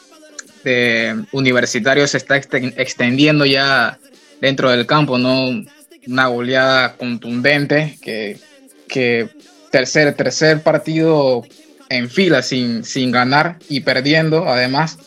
de 0.64 1.24
universitario 1.32 2.06
se 2.06 2.18
está 2.18 2.36
extendiendo 2.36 3.46
ya 3.46 3.98
dentro 4.40 4.70
del 4.70 4.86
campo, 4.86 5.18
¿no? 5.18 5.64
Una 6.06 6.26
goleada 6.26 6.96
contundente 6.96 7.98
que, 8.02 8.38
que 8.88 9.28
tercer, 9.70 10.14
tercer 10.14 10.62
partido 10.62 11.44
en 11.88 12.10
fila 12.10 12.42
sin, 12.42 12.84
sin 12.84 13.12
ganar 13.12 13.56
y 13.68 13.80
perdiendo 13.80 14.48
además. 14.48 14.98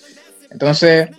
Entonces, 0.52 1.10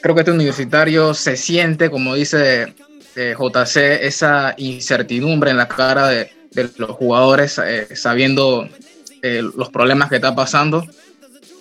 creo 0.00 0.14
que 0.14 0.20
este 0.20 0.32
universitario 0.32 1.14
se 1.14 1.36
siente, 1.36 1.90
como 1.90 2.14
dice 2.14 2.74
eh, 3.16 3.34
JC, 3.36 4.04
esa 4.04 4.54
incertidumbre 4.58 5.50
en 5.50 5.56
la 5.56 5.68
cara 5.68 6.08
de, 6.08 6.30
los 6.76 6.90
jugadores, 6.90 7.58
eh, 7.58 7.88
sabiendo 7.94 8.68
eh, 9.22 9.42
los 9.56 9.70
problemas 9.70 10.08
que 10.08 10.16
está 10.16 10.34
pasando. 10.34 10.86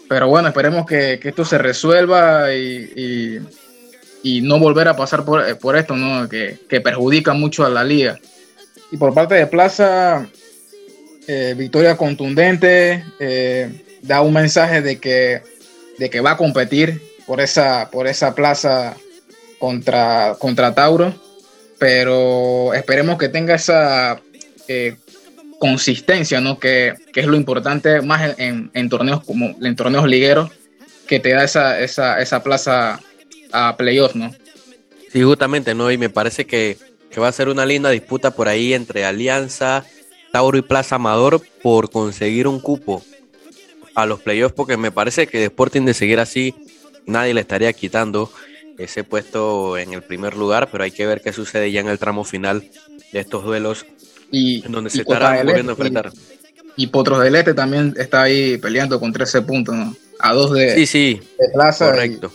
Pero 0.07 0.27
bueno, 0.27 0.49
esperemos 0.49 0.85
que, 0.85 1.19
esto 1.21 1.43
se 1.43 1.57
resuelva 1.57 2.53
y, 2.53 3.39
y, 4.23 4.41
no 4.41 4.59
volver 4.59 4.87
a 4.87 4.95
pasar 4.95 5.25
por, 5.25 5.47
eh, 5.47 5.55
por 5.55 5.75
esto, 5.75 5.95
¿no? 5.95 6.29
Que, 6.29 6.59
perjudica 6.81 7.33
mucho 7.33 7.65
a 7.65 7.69
la 7.69 7.83
liga. 7.83 8.19
Y 8.91 8.97
por 8.97 9.13
parte 9.13 9.35
de 9.35 9.47
Plaza, 9.47 10.27
victoria 11.55 11.97
contundente, 11.97 13.03
da 14.03 14.21
un 14.21 14.33
mensaje 14.33 14.81
de 14.81 14.99
que, 14.99 15.41
de 15.97 16.09
que 16.09 16.21
va 16.21 16.31
a 16.31 16.37
competir 16.37 17.01
por 17.25 17.41
esa, 17.41 17.89
por 17.89 18.07
esa 18.07 18.35
plaza 18.35 18.95
contra, 19.57 20.35
contra 20.37 20.75
Tauro, 20.75 21.13
pero 21.79 22.73
esperemos 22.73 23.17
que 23.17 23.29
tenga 23.29 23.55
esa 23.55 24.21
consistencia, 25.59 26.41
¿no? 26.41 26.59
Que, 26.59 26.93
es 27.13 27.25
lo 27.25 27.35
importante 27.35 28.01
más 28.01 28.35
en, 28.37 28.89
torneos 28.89 29.23
como 29.23 29.55
en 29.61 29.75
torneos 29.75 30.07
ligueros, 30.07 30.51
que 31.07 31.19
te 31.19 31.31
da 31.31 31.43
esa, 31.43 31.79
esa, 31.79 32.21
esa 32.21 32.43
plaza 32.43 32.99
a 33.51 33.77
playoff, 33.77 34.15
¿no? 34.15 34.33
Sí, 35.11 35.23
justamente, 35.23 35.73
¿no? 35.73 35.91
Y 35.91 35.97
me 35.97 36.09
parece 36.09 36.45
que, 36.45 36.77
va 37.17 37.29
a 37.29 37.31
ser 37.31 37.47
una 37.47 37.65
linda 37.65 37.89
disputa 37.89 38.31
por 38.31 38.49
ahí 38.49 38.73
entre 38.73 39.05
Alianza, 39.05 39.85
Tauro 40.33 40.57
y 40.57 40.61
Plaza 40.61 40.95
Amador 40.95 41.41
por 41.63 41.89
conseguir 41.89 42.47
un 42.47 42.59
cupo 42.59 43.01
a 43.95 44.05
los 44.05 44.19
playoffs, 44.19 44.53
porque 44.53 44.75
me 44.75 44.91
parece 44.91 45.25
que 45.25 45.45
Sporting 45.45 45.83
de 45.83 45.93
seguir 45.93 46.19
así, 46.19 46.53
nadie 47.05 47.33
le 47.33 47.39
estaría 47.39 47.71
quitando 47.71 48.29
ese 48.77 49.03
puesto 49.03 49.77
en 49.77 49.93
el 49.93 50.01
primer 50.01 50.35
lugar, 50.35 50.69
pero 50.71 50.83
hay 50.83 50.91
que 50.91 51.05
ver 51.05 51.21
qué 51.21 51.33
sucede 51.33 51.71
ya 51.71 51.81
en 51.81 51.87
el 51.87 51.99
tramo 51.99 52.23
final 52.23 52.63
de 53.11 53.19
estos 53.19 53.43
duelos 53.43 53.85
y, 54.31 54.61
donde 54.61 54.89
se 54.89 55.01
estará 55.01 55.43
volviendo 55.43 55.71
a 55.71 55.75
enfrentar. 55.75 56.11
Y, 56.75 56.87
Potros 56.87 57.21
del 57.21 57.35
Este 57.35 57.53
también 57.53 57.93
está 57.97 58.23
ahí 58.23 58.57
peleando 58.57 58.99
con 58.99 59.13
13 59.13 59.43
puntos, 59.43 59.75
¿no? 59.75 59.95
A 60.19 60.33
dos 60.33 60.53
de, 60.53 60.75
sí, 60.75 60.85
sí, 60.85 61.21
Plaza. 61.53 61.91
Correcto. 61.91 62.31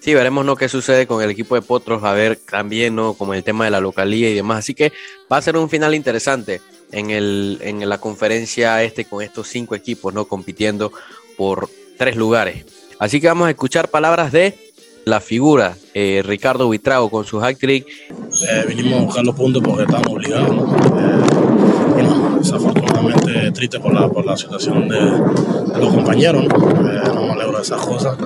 Sí, 0.00 0.14
veremos 0.14 0.44
¿no? 0.44 0.56
qué 0.56 0.68
sucede 0.68 1.06
con 1.06 1.22
el 1.22 1.30
equipo 1.30 1.54
de 1.54 1.62
Potros, 1.62 2.02
a 2.02 2.12
ver 2.12 2.36
también, 2.36 2.96
¿no? 2.96 3.14
Como 3.14 3.34
el 3.34 3.44
tema 3.44 3.64
de 3.64 3.70
la 3.70 3.80
localía 3.80 4.28
y 4.28 4.34
demás. 4.34 4.58
Así 4.58 4.74
que 4.74 4.92
va 5.30 5.36
a 5.36 5.42
ser 5.42 5.56
un 5.56 5.70
final 5.70 5.94
interesante 5.94 6.60
en, 6.90 7.10
el, 7.10 7.58
en 7.60 7.88
la 7.88 7.98
conferencia 7.98 8.82
este 8.82 9.04
con 9.04 9.22
estos 9.22 9.48
cinco 9.48 9.76
equipos, 9.76 10.12
¿no? 10.12 10.26
Compitiendo 10.26 10.92
por 11.36 11.68
tres 11.98 12.16
lugares. 12.16 12.64
Así 12.98 13.20
que 13.20 13.28
vamos 13.28 13.46
a 13.46 13.50
escuchar 13.50 13.88
palabras 13.88 14.32
de 14.32 14.71
la 15.04 15.20
figura, 15.20 15.76
eh, 15.94 16.22
Ricardo 16.24 16.66
Buitrago 16.66 17.10
con 17.10 17.24
su 17.24 17.40
hack 17.40 17.58
trick. 17.58 17.86
Eh, 17.86 18.64
vinimos 18.68 19.00
a 19.00 19.04
buscar 19.04 19.24
los 19.24 19.34
puntos 19.34 19.62
porque 19.62 19.82
estábamos 19.82 20.12
obligados. 20.12 20.50
Eh, 20.50 21.90
bueno, 21.92 22.38
desafortunadamente 22.38 23.52
triste 23.52 23.80
por 23.80 23.92
la, 23.92 24.08
por 24.08 24.24
la 24.24 24.36
situación 24.36 24.88
de, 24.88 25.00
los 25.00 25.94
compañeros. 25.94 26.44
¿no? 26.44 27.14
no 27.14 27.26
me 27.26 27.32
alegro 27.32 27.56
de 27.56 27.62
esas 27.62 27.84
cosas. 27.84 28.16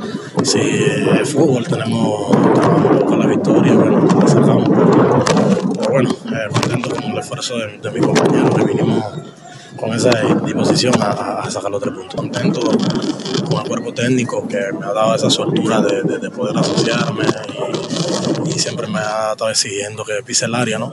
Si 0.43 0.59
es 0.61 1.33
fútbol, 1.33 1.67
tenemos 1.67 2.29
buscar 2.29 3.19
la 3.19 3.27
victoria, 3.27 3.75
bueno, 3.75 4.07
la 4.21 4.29
sacamos. 4.29 4.69
Pero, 4.69 5.91
bueno, 5.91 6.11
contento 6.53 6.91
con 6.91 7.05
el 7.05 7.19
esfuerzo 7.19 7.59
de, 7.59 7.79
de 7.79 7.91
mis 7.91 8.07
compañeros 8.07 8.55
que 8.55 8.65
vinimos 8.65 9.05
con 9.77 9.93
esa 9.95 10.11
disposición 10.45 10.95
a, 11.01 11.49
sacar 11.51 11.71
los 11.71 11.81
tres 11.81 11.95
puntos. 11.95 12.15
Contento 12.15 12.61
con 12.61 13.62
el 13.62 13.69
cuerpo 13.69 13.93
técnico 13.93 14.47
que 14.49 14.73
me 14.79 14.87
ha 14.87 14.93
dado 14.93 15.15
esa 15.15 15.31
soltura 15.31 15.81
de, 15.81 16.31
poder 16.31 16.57
asociarme 16.59 17.25
y, 18.45 18.59
siempre 18.59 18.87
me 18.87 18.99
ha 18.99 19.33
estado 19.33 19.51
exigiendo 19.51 20.05
que 20.05 20.23
pise 20.25 20.47
el 20.47 20.55
área, 20.55 20.79
¿no? 20.79 20.93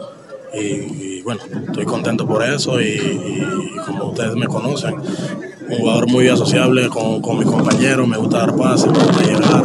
Y, 0.53 1.21
bueno, 1.21 1.41
estoy 1.67 1.85
contento 1.85 2.27
por 2.27 2.43
eso 2.43 2.79
y, 2.79 3.43
como 3.85 4.09
ustedes 4.09 4.35
me 4.35 4.47
conocen, 4.47 4.95
un 4.95 5.77
jugador 5.77 6.07
muy 6.07 6.27
asociable 6.27 6.89
con, 6.89 7.21
con 7.21 7.39
mis 7.39 7.47
compañeros, 7.47 8.07
me 8.07 8.17
gusta 8.17 8.39
dar 8.39 8.55
pases, 8.55 8.91
me 8.91 8.99
gusta 8.99 9.23
llegar. 9.23 9.63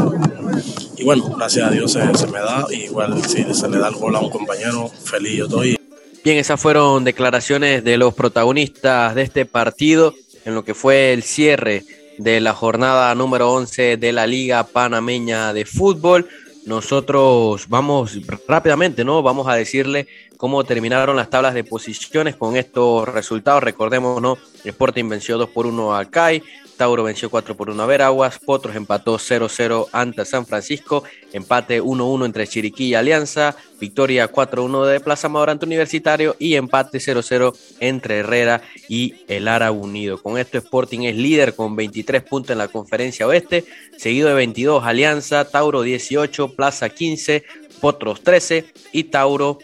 Y 0.96 1.04
bueno, 1.04 1.28
gracias 1.36 1.68
a 1.68 1.70
Dios 1.70 1.92
se, 1.92 2.14
se 2.14 2.26
me 2.28 2.38
da, 2.38 2.66
igual 2.70 3.22
si 3.22 3.44
se 3.52 3.68
le 3.68 3.78
da 3.78 3.88
el 3.88 3.96
gol 3.96 4.16
a 4.16 4.20
un 4.20 4.30
compañero, 4.30 4.88
feliz 4.88 5.36
yo 5.36 5.44
estoy. 5.44 5.87
Bien, 6.28 6.40
esas 6.40 6.60
fueron 6.60 7.04
declaraciones 7.04 7.82
de 7.82 7.96
los 7.96 8.12
protagonistas 8.12 9.14
de 9.14 9.22
este 9.22 9.46
partido 9.46 10.12
en 10.44 10.54
lo 10.54 10.62
que 10.62 10.74
fue 10.74 11.14
el 11.14 11.22
cierre 11.22 11.84
de 12.18 12.42
la 12.42 12.52
jornada 12.52 13.14
número 13.14 13.50
11 13.50 13.96
de 13.96 14.12
la 14.12 14.26
Liga 14.26 14.62
Panameña 14.64 15.54
de 15.54 15.64
Fútbol. 15.64 16.28
Nosotros 16.66 17.66
vamos 17.70 18.18
rápidamente, 18.46 19.06
¿no? 19.06 19.22
Vamos 19.22 19.48
a 19.48 19.54
decirle 19.54 20.06
cómo 20.36 20.64
terminaron 20.64 21.16
las 21.16 21.30
tablas 21.30 21.54
de 21.54 21.64
posiciones 21.64 22.36
con 22.36 22.56
estos 22.56 23.08
resultados. 23.08 23.62
Recordemos, 23.62 24.20
¿no? 24.20 24.36
Sporting 24.64 25.08
venció 25.08 25.38
2 25.38 25.48
por 25.48 25.64
1 25.64 25.96
a 25.96 26.04
CAI, 26.04 26.42
Tauro 26.78 27.02
venció 27.02 27.28
4 27.28 27.56
por 27.56 27.68
1 27.68 27.82
a 27.82 27.86
Veraguas, 27.86 28.38
Potros 28.38 28.76
empató 28.76 29.18
0-0 29.18 29.88
ante 29.92 30.24
San 30.24 30.46
Francisco, 30.46 31.02
empate 31.32 31.82
1-1 31.82 32.24
entre 32.24 32.46
Chiriquí 32.46 32.86
y 32.86 32.94
Alianza, 32.94 33.56
victoria 33.80 34.30
4-1 34.32 34.86
de 34.86 35.00
Plaza 35.00 35.26
Amador 35.26 35.50
ante 35.50 35.66
Universitario 35.66 36.36
y 36.38 36.54
empate 36.54 36.98
0-0 36.98 37.54
entre 37.80 38.18
Herrera 38.20 38.62
y 38.88 39.16
el 39.26 39.48
Ara 39.48 39.72
Unido. 39.72 40.22
Con 40.22 40.38
esto 40.38 40.56
Sporting 40.56 41.00
es 41.00 41.16
líder 41.16 41.54
con 41.54 41.74
23 41.74 42.22
puntos 42.22 42.52
en 42.52 42.58
la 42.58 42.68
conferencia 42.68 43.26
oeste, 43.26 43.64
seguido 43.96 44.28
de 44.28 44.34
22 44.34 44.84
Alianza, 44.84 45.44
Tauro 45.50 45.82
18, 45.82 46.54
Plaza 46.54 46.88
15, 46.88 47.42
Potros 47.80 48.22
13 48.22 48.66
y 48.92 49.04
Tauro 49.04 49.58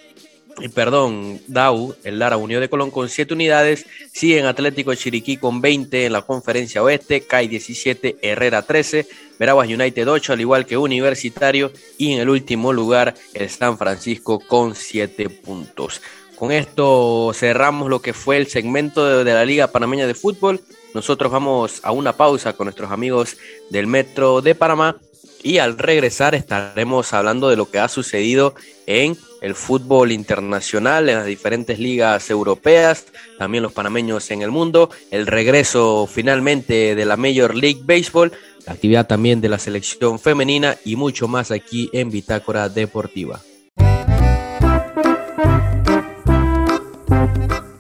perdón, 0.74 1.40
DAU, 1.46 1.94
el 2.05 2.18
Lara 2.18 2.36
Unión 2.36 2.61
de 2.61 2.68
Colón 2.68 2.90
con 2.90 3.09
7 3.09 3.34
unidades, 3.34 3.86
sigue 4.12 4.38
en 4.38 4.46
Atlético 4.46 4.94
Chiriquí 4.94 5.36
con 5.36 5.61
20 5.61 6.07
en 6.07 6.12
la 6.12 6.22
conferencia 6.22 6.82
oeste, 6.82 7.22
CAI 7.22 7.48
17, 7.48 8.18
Herrera 8.22 8.62
13, 8.62 9.07
Veraguas 9.38 9.68
United 9.68 10.09
8, 10.09 10.32
al 10.32 10.40
igual 10.40 10.66
que 10.66 10.76
Universitario, 10.76 11.72
y 11.98 12.12
en 12.12 12.20
el 12.20 12.28
último 12.28 12.72
lugar 12.72 13.14
el 13.34 13.50
San 13.50 13.78
Francisco 13.78 14.40
con 14.40 14.74
7 14.74 15.28
puntos. 15.28 16.00
Con 16.36 16.50
esto 16.50 17.32
cerramos 17.34 17.88
lo 17.88 18.00
que 18.00 18.12
fue 18.12 18.36
el 18.36 18.48
segmento 18.48 19.07
de, 19.07 19.24
de 19.24 19.34
la 19.34 19.44
Liga 19.44 19.68
Panameña 19.68 20.07
de 20.07 20.14
Fútbol. 20.14 20.61
Nosotros 20.92 21.30
vamos 21.30 21.80
a 21.82 21.92
una 21.92 22.12
pausa 22.12 22.55
con 22.55 22.66
nuestros 22.66 22.90
amigos 22.90 23.36
del 23.70 23.86
Metro 23.86 24.40
de 24.40 24.55
Panamá 24.55 24.96
y 25.44 25.59
al 25.59 25.76
regresar 25.78 26.34
estaremos 26.34 27.12
hablando 27.12 27.50
de 27.50 27.57
lo 27.57 27.70
que 27.70 27.78
ha 27.78 27.88
sucedido 27.88 28.55
en 28.86 29.16
el 29.45 29.55
fútbol 29.55 30.11
internacional, 30.11 31.07
en 31.11 31.16
las 31.16 31.26
diferentes 31.26 31.78
ligas 31.78 32.30
europeas, 32.30 33.05
también 33.38 33.62
los 33.62 33.74
panameños 33.74 34.30
en 34.30 34.40
el 34.40 34.51
mundo, 34.51 34.88
el 35.11 35.26
regreso 35.26 36.09
finalmente 36.11 36.95
de 36.95 37.05
la 37.05 37.18
Major 37.18 37.55
League 37.55 37.82
Baseball, 37.84 38.32
la 38.66 38.72
actividad 38.72 39.07
también 39.07 39.42
de 39.42 39.51
la 39.51 39.59
selección 39.59 40.18
femenina 40.18 40.78
y 40.86 40.97
mucho 40.97 41.28
más 41.28 41.51
aquí 41.51 41.90
en 41.92 42.11
Bitácora 42.11 42.70
Deportiva. 42.70 43.42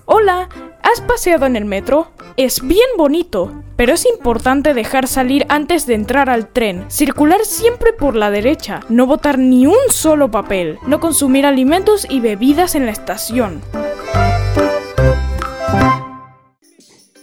Hola, 0.04 0.50
¿has 0.94 1.00
paseado 1.00 1.46
en 1.46 1.56
el 1.56 1.64
metro? 1.64 2.12
Es 2.36 2.60
bien 2.60 2.88
bonito, 2.96 3.64
pero 3.74 3.94
es 3.94 4.06
importante 4.06 4.74
dejar 4.74 5.08
salir 5.08 5.44
antes 5.48 5.88
de 5.88 5.94
entrar 5.94 6.30
al 6.30 6.46
tren, 6.46 6.84
circular 6.88 7.44
siempre 7.44 7.92
por 7.92 8.14
la 8.14 8.30
derecha, 8.30 8.78
no 8.88 9.04
botar 9.04 9.36
ni 9.36 9.66
un 9.66 9.74
solo 9.88 10.30
papel, 10.30 10.78
no 10.86 11.00
consumir 11.00 11.46
alimentos 11.46 12.06
y 12.08 12.20
bebidas 12.20 12.76
en 12.76 12.86
la 12.86 12.92
estación. 12.92 13.60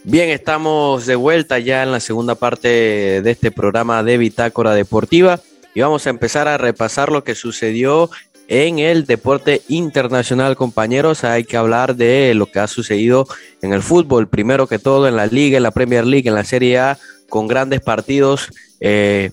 Bien, 0.04 0.30
estamos 0.32 1.06
de 1.06 1.16
vuelta 1.16 1.58
ya 1.58 1.84
en 1.84 1.94
la 1.94 2.02
segunda 2.02 2.36
parte 2.36 3.22
de 3.22 3.32
este 3.32 3.52
programa 3.52 4.04
de 4.04 4.18
Bitácora 4.18 4.74
Deportiva 4.74 5.40
y 5.74 5.80
vamos 5.80 6.06
a 6.08 6.10
empezar 6.10 6.50
a 6.50 6.58
repasar 6.58 7.10
lo 7.10 7.24
que 7.24 7.36
sucedió 7.36 8.10
en 8.52 8.80
el 8.80 9.06
deporte 9.06 9.62
internacional, 9.70 10.58
compañeros. 10.58 11.24
Hay 11.24 11.46
que 11.46 11.56
hablar 11.56 11.96
de 11.96 12.34
lo 12.34 12.48
que 12.48 12.60
ha 12.60 12.68
sucedido 12.68 13.26
en 13.62 13.72
el 13.72 13.82
fútbol, 13.82 14.28
primero 14.28 14.68
que 14.68 14.78
todo 14.78 15.08
en 15.08 15.16
la 15.16 15.26
liga, 15.26 15.56
en 15.56 15.64
la 15.64 15.72
Premier 15.72 16.06
League, 16.06 16.28
en 16.28 16.36
la 16.36 16.44
Serie 16.44 16.78
A, 16.78 16.98
con 17.30 17.48
grandes 17.48 17.80
partidos. 17.80 18.50
Eh, 18.82 19.32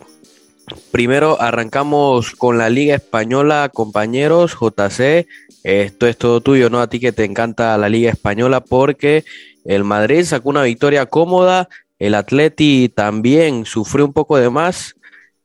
primero 0.93 1.41
arrancamos 1.41 2.37
con 2.37 2.59
la 2.59 2.71
Liga 2.71 2.95
Española, 2.95 3.69
compañeros, 3.75 4.55
JC. 4.55 5.27
Esto 5.65 6.07
es 6.07 6.17
todo 6.17 6.41
tuyo, 6.41 6.71
¿no? 6.71 6.81
A 6.81 6.89
ti 6.89 7.01
que 7.01 7.11
te 7.11 7.25
encanta 7.25 7.77
la 7.77 7.89
Liga 7.89 8.13
Española 8.13 8.61
porque 8.61 9.25
el 9.65 9.83
Madrid 9.83 10.23
sacó 10.23 10.51
una 10.51 10.63
victoria 10.63 11.07
cómoda, 11.07 11.69
el 11.99 12.15
Atleti 12.15 12.89
también 12.89 13.67
sufrió 13.67 14.05
un 14.05 14.13
poco 14.13 14.37
de 14.39 14.49
más. 14.49 14.95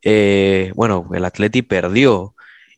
Eh, 0.04 0.72
bueno, 0.76 1.10
el 1.12 1.26
Atleti 1.26 1.64
perdió. 1.64 2.36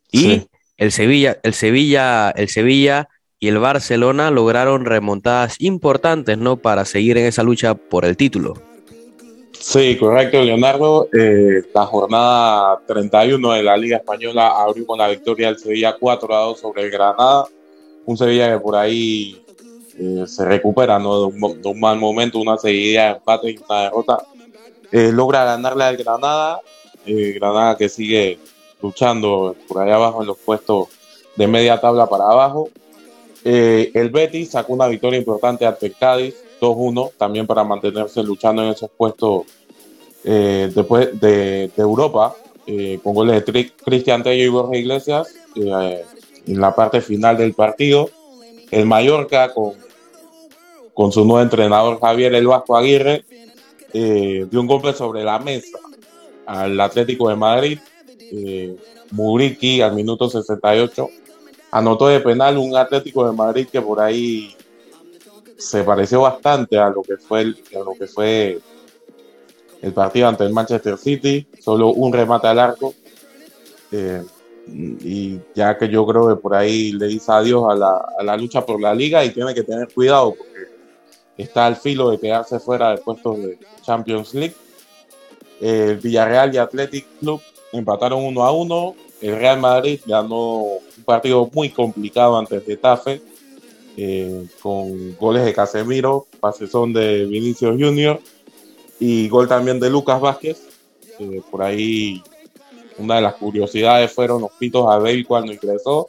Y 0.10 0.48
el 0.78 0.92
Sevilla, 0.92 1.38
el 1.44 1.54
Sevilla, 1.54 2.32
el 2.32 2.50
Sevilla 2.50 3.10
y 3.40 3.48
el 3.48 3.60
Barcelona 3.60 4.32
lograron 4.32 4.86
remontadas 4.86 5.56
importantes, 5.60 6.38
¿no? 6.38 6.58
Para 6.58 6.86
seguir 6.86 7.18
en 7.18 7.26
esa 7.26 7.44
lucha 7.44 7.76
por 7.76 8.06
el 8.06 8.18
título. 8.18 8.54
Sí, 9.60 9.98
correcto, 9.98 10.44
Leonardo. 10.44 11.10
Eh, 11.14 11.64
la 11.74 11.86
jornada 11.86 12.80
31 12.86 13.54
de 13.54 13.64
la 13.64 13.78
Liga 13.78 13.98
Española 13.98 14.50
abrió 14.50 14.86
con 14.86 15.00
la 15.00 15.08
victoria 15.08 15.48
del 15.48 15.58
Sevilla 15.58 15.96
4 16.00 16.36
a 16.36 16.40
2 16.42 16.60
sobre 16.60 16.84
el 16.84 16.92
Granada. 16.92 17.46
Un 18.06 18.18
Sevilla 18.18 18.52
que 18.52 18.60
por 18.60 18.76
ahí 18.76 19.42
eh, 19.98 20.26
se 20.28 20.46
recupera 20.46 21.00
¿no? 21.00 21.20
de, 21.20 21.26
un, 21.28 21.62
de, 21.62 21.70
un, 21.70 21.80
mal 21.80 21.98
momento, 21.98 22.40
una 22.40 22.58
seguida 22.58 23.06
de 23.06 23.12
empate 23.18 23.52
y 23.52 23.58
una 23.68 23.82
derrota. 23.82 24.20
Eh, 24.92 25.12
logra 25.12 25.46
ganarle 25.46 25.84
al 25.84 25.98
Granada. 25.98 26.62
Granada 27.08 27.78
que 27.78 27.88
sigue 27.88 28.40
luchando 28.86 29.56
por 29.68 29.82
allá 29.82 29.96
abajo 29.96 30.22
en 30.22 30.28
los 30.28 30.38
puestos 30.38 30.90
de 31.36 31.48
media 31.48 31.82
tabla 31.82 32.08
para 32.08 32.26
abajo. 32.26 32.70
Eh, 33.44 33.92
el 33.96 34.10
Betis 34.10 34.52
sacó 34.52 34.74
una 34.74 34.88
victoria 34.88 35.18
importante 35.18 35.66
ante 35.66 35.92
Cádiz, 35.92 36.36
2-1, 36.62 37.12
también 37.18 37.48
para 37.48 37.64
mantenerse 37.64 38.22
luchando 38.24 38.64
en 38.64 38.70
esos 38.70 38.90
puestos 38.96 39.44
eh, 40.24 40.72
después 40.74 41.20
de, 41.20 41.72
Europa, 41.78 42.36
eh, 42.68 43.00
con 43.04 43.16
goles 43.16 43.44
de 43.46 43.72
Cristian 43.72 44.24
Tello 44.24 44.44
y 44.44 44.50
Borja 44.50 44.78
Iglesias 44.78 45.34
en 45.56 46.62
la 46.62 46.76
parte 46.76 47.02
final 47.02 47.38
del 47.38 47.54
partido. 47.54 48.10
El 48.70 48.86
Mallorca, 48.86 49.54
con, 49.54 49.74
con 50.94 51.12
su 51.12 51.26
nuevo 51.26 51.42
entrenador 51.42 52.00
Javier 52.00 52.36
El 52.36 52.48
Vasco 52.48 52.78
Aguirre, 52.78 53.26
dio 53.94 54.62
un 54.62 54.68
golpe 54.68 54.94
sobre 54.94 55.24
la 55.24 55.40
mesa 55.40 55.78
al 56.46 56.80
Atlético 56.80 57.30
de 57.30 57.36
Madrid 57.36 57.80
eh, 58.36 58.76
Muriqui 59.12 59.82
al 59.82 59.94
minuto 59.94 60.30
68 60.30 61.10
anotó 61.72 62.08
de 62.08 62.20
penal 62.22 62.58
un 62.58 62.76
Atlético 62.76 63.28
de 63.28 63.36
Madrid 63.36 63.68
que 63.72 63.82
por 63.82 64.00
ahí 64.00 64.56
se 65.58 65.84
pareció 65.84 66.22
bastante 66.22 66.78
a 66.78 66.90
lo 66.90 67.02
que 67.02 67.18
fue 67.18 67.42
el, 67.42 67.64
a 67.76 67.80
lo 67.80 67.94
que 67.94 68.08
fue 68.08 68.60
el 69.82 69.94
partido 69.94 70.28
ante 70.28 70.44
el 70.44 70.54
Manchester 70.54 70.98
City, 70.98 71.48
solo 71.60 71.90
un 71.90 72.12
remate 72.12 72.48
al 72.48 72.60
arco. 72.60 72.94
Eh, 73.92 74.24
y 74.68 75.40
ya 75.54 75.78
que 75.78 75.88
yo 75.88 76.06
creo 76.08 76.28
que 76.28 76.42
por 76.42 76.56
ahí 76.56 76.92
le 76.92 77.06
dice 77.08 77.32
adiós 77.32 77.66
a 77.70 77.76
la, 77.76 78.04
a 78.18 78.24
la, 78.24 78.36
lucha 78.36 78.66
por 78.66 78.82
la 78.82 78.96
liga 78.96 79.24
y 79.24 79.30
tiene 79.30 79.54
que 79.54 79.62
tener 79.62 79.94
cuidado 79.94 80.34
porque 80.34 80.68
está 81.38 81.68
al 81.68 81.76
filo 81.76 82.10
de 82.10 82.20
quedarse 82.20 82.60
fuera 82.60 82.90
del 82.90 83.00
puesto 83.00 83.34
de 83.34 83.60
Champions 83.84 84.34
League. 84.34 84.56
El 85.62 85.92
eh, 85.92 86.00
Villarreal 86.02 86.54
y 86.54 86.58
Athletic 86.58 87.06
Club 87.20 87.42
empataron 87.78 88.24
uno 88.24 88.44
a 88.44 88.52
uno. 88.52 88.96
El 89.22 89.38
Real 89.38 89.60
Madrid 89.60 90.00
ganó 90.06 90.62
un 90.62 91.04
partido 91.06 91.50
muy 91.54 91.70
complicado 91.70 92.38
ante 92.38 92.56
el 92.56 92.64
Getafe, 92.64 93.22
eh, 93.98 94.46
con 94.62 95.16
goles 95.18 95.46
de 95.46 95.54
Casemiro, 95.54 96.28
pasezón 96.40 96.94
de 96.94 97.26
Vinicius 97.26 97.78
Junior 97.80 98.20
y 99.00 99.30
gol 99.30 99.48
también 99.48 99.80
de 99.80 99.90
Lucas 99.90 100.20
Vázquez. 100.20 100.62
Eh, 101.20 101.42
por 101.50 101.64
ahí 101.64 102.22
una 102.98 103.16
de 103.16 103.22
las 103.22 103.36
curiosidades 103.36 104.12
fueron 104.12 104.42
los 104.42 104.52
pitos 104.52 104.86
a 104.90 104.98
Bale 104.98 105.26
cuando 105.26 105.54
ingresó 105.54 106.08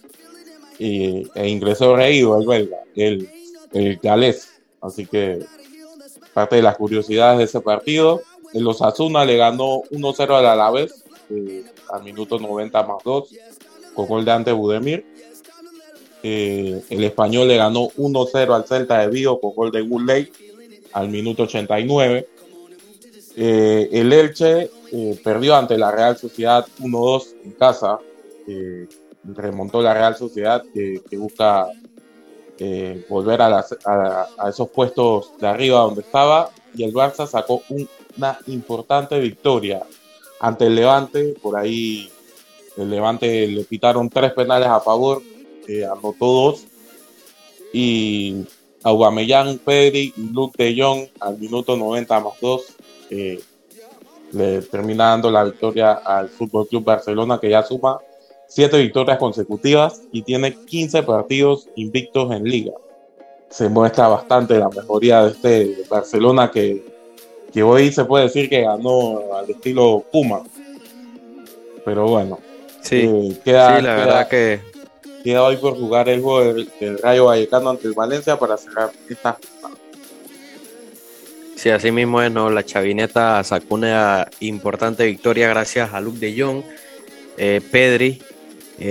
y, 0.79 1.27
e 1.35 1.49
ingresó 1.49 1.97
reído 1.97 2.39
el 2.39 2.47
belga, 2.47 2.79
el, 2.95 3.29
el 3.73 3.97
galés. 3.97 4.61
Así 4.81 5.07
que 5.07 5.45
parte 6.37 6.57
de 6.57 6.63
las 6.63 6.77
curiosidades 6.77 7.39
de 7.39 7.45
ese 7.45 7.61
partido. 7.61 8.21
El 8.53 8.67
Osasuna 8.67 9.25
le 9.25 9.37
ganó 9.37 9.83
1-0 9.91 10.35
al 10.35 10.47
Alavés 10.47 11.03
eh, 11.31 11.65
al 11.91 12.03
minuto 12.05 12.39
90 12.39 12.83
más 12.85 13.03
2, 13.05 13.35
con 13.95 14.07
gol 14.07 14.25
de 14.25 14.33
ante 14.33 14.53
Budemir. 14.53 15.05
Eh, 16.23 16.83
el 16.91 17.05
español 17.05 17.49
le 17.49 17.57
ganó 17.57 17.89
1-0 17.91 18.55
al 18.55 18.65
Celta 18.65 19.01
de 19.01 19.09
Vigo 19.09 19.41
con 19.41 19.55
gol 19.55 19.71
de 19.71 19.83
Woodley 19.83 20.31
al 20.93 21.09
minuto 21.09 21.45
89. 21.45 22.29
Eh, 23.37 23.89
el 23.93 24.13
Elche 24.13 24.71
perdió 25.23 25.57
ante 25.57 25.77
la 25.77 25.91
Real 25.91 26.17
Sociedad 26.17 26.67
1-2 26.81 27.35
en 27.45 27.53
casa. 27.53 27.99
Remontó 29.25 29.83
la 29.83 29.93
Real 29.93 30.17
Sociedad 30.17 30.65
que, 30.73 31.03
busca 31.17 31.69
volver 33.09 33.43
a, 33.43 33.49
las, 33.51 33.77
a, 33.85 34.29
a, 34.39 34.49
esos 34.49 34.69
puestos 34.71 35.33
de 35.39 35.47
arriba 35.49 35.81
donde 35.81 36.03
estaba. 36.03 36.51
Y 36.75 36.85
el 36.85 36.93
Barça 36.93 37.27
sacó 37.27 37.63
un, 37.69 37.89
una 38.17 38.39
importante 38.47 39.19
victoria 39.19 39.83
ante 40.41 40.67
el 40.67 40.75
Levante. 40.75 41.35
Por 41.41 41.57
ahí 41.57 42.11
el 42.77 42.91
Levante 42.91 43.47
le 43.47 43.65
quitaron 43.65 44.09
tres 44.11 44.33
penales 44.33 44.69
a 44.69 44.81
favor, 44.81 45.23
eh, 45.69 45.85
anotó 45.85 46.27
dos. 46.27 46.65
Y 47.73 48.45
Aubameyang, 48.83 49.59
Pedri 49.59 50.15
y 50.17 50.33
Luke 50.33 50.63
de 50.63 50.81
Jong 50.81 51.09
al 51.21 51.39
minuto 51.39 51.77
90 51.77 52.21
más 52.21 52.35
2 52.41 52.63
eh, 53.11 53.41
le 54.33 54.63
termina 54.63 55.09
dando 55.09 55.31
la 55.31 55.45
victoria 55.45 55.93
al 55.93 56.29
Fútbol 56.29 56.69
Club 56.69 56.85
Barcelona 56.85 57.39
que 57.41 57.51
ya 57.51 57.63
suma 57.63 57.99
siete 58.49 58.79
victorias 58.79 59.19
consecutivas 59.19 60.03
y 60.13 60.23
tiene 60.23 60.55
15 60.55 61.03
partidos 61.03 61.69
invictos 61.77 62.31
en 62.33 62.45
liga. 62.45 62.75
Se 63.49 63.69
muestra 63.69 64.09
bastante 64.09 64.59
la 64.59 64.69
mejoría 64.69 65.25
de 65.25 65.31
este 65.31 65.85
Barcelona 65.89 66.51
que 66.51 66.96
que 67.53 67.63
hoy 67.63 67.93
se 67.93 68.05
puede 68.05 68.25
decir 68.25 68.49
que 68.49 68.63
ganó 68.63 69.35
al 69.35 69.51
estilo 69.51 70.05
Puma. 70.13 70.43
Pero 71.85 72.09
bueno. 72.09 72.39
Sí, 72.83 73.01
eh, 73.03 73.41
queda, 73.45 73.77
sí 73.77 73.83
la 73.83 73.95
queda, 73.95 74.05
verdad 74.05 74.29
que. 74.29 74.61
Queda 75.25 75.43
hoy 75.43 75.57
por 75.57 75.77
jugar 75.77 76.09
el 76.09 76.23
juego 76.23 76.55
del, 76.55 76.71
del, 76.79 76.99
Rayo 76.99 77.27
Vallecano 77.27 77.71
ante 77.71 77.89
el 77.89 77.95
Valencia 77.95 78.39
para 78.39 78.57
cerrar 78.57 78.91
esta. 79.09 79.39
Sí, 81.57 81.71
así 81.71 81.91
mismo 81.91 82.23
es, 82.23 82.31
¿no? 82.31 82.51
La 82.51 82.65
Chavineta 82.65 83.43
sacó 83.43 83.75
una 83.75 84.29
importante 84.41 85.05
victoria 85.07 85.49
gracias 85.49 85.93
a 85.95 86.01
Luke 86.01 86.19
de 86.19 86.41
Jong, 86.41 86.63
eh, 87.39 87.61
Pedri 87.73 88.23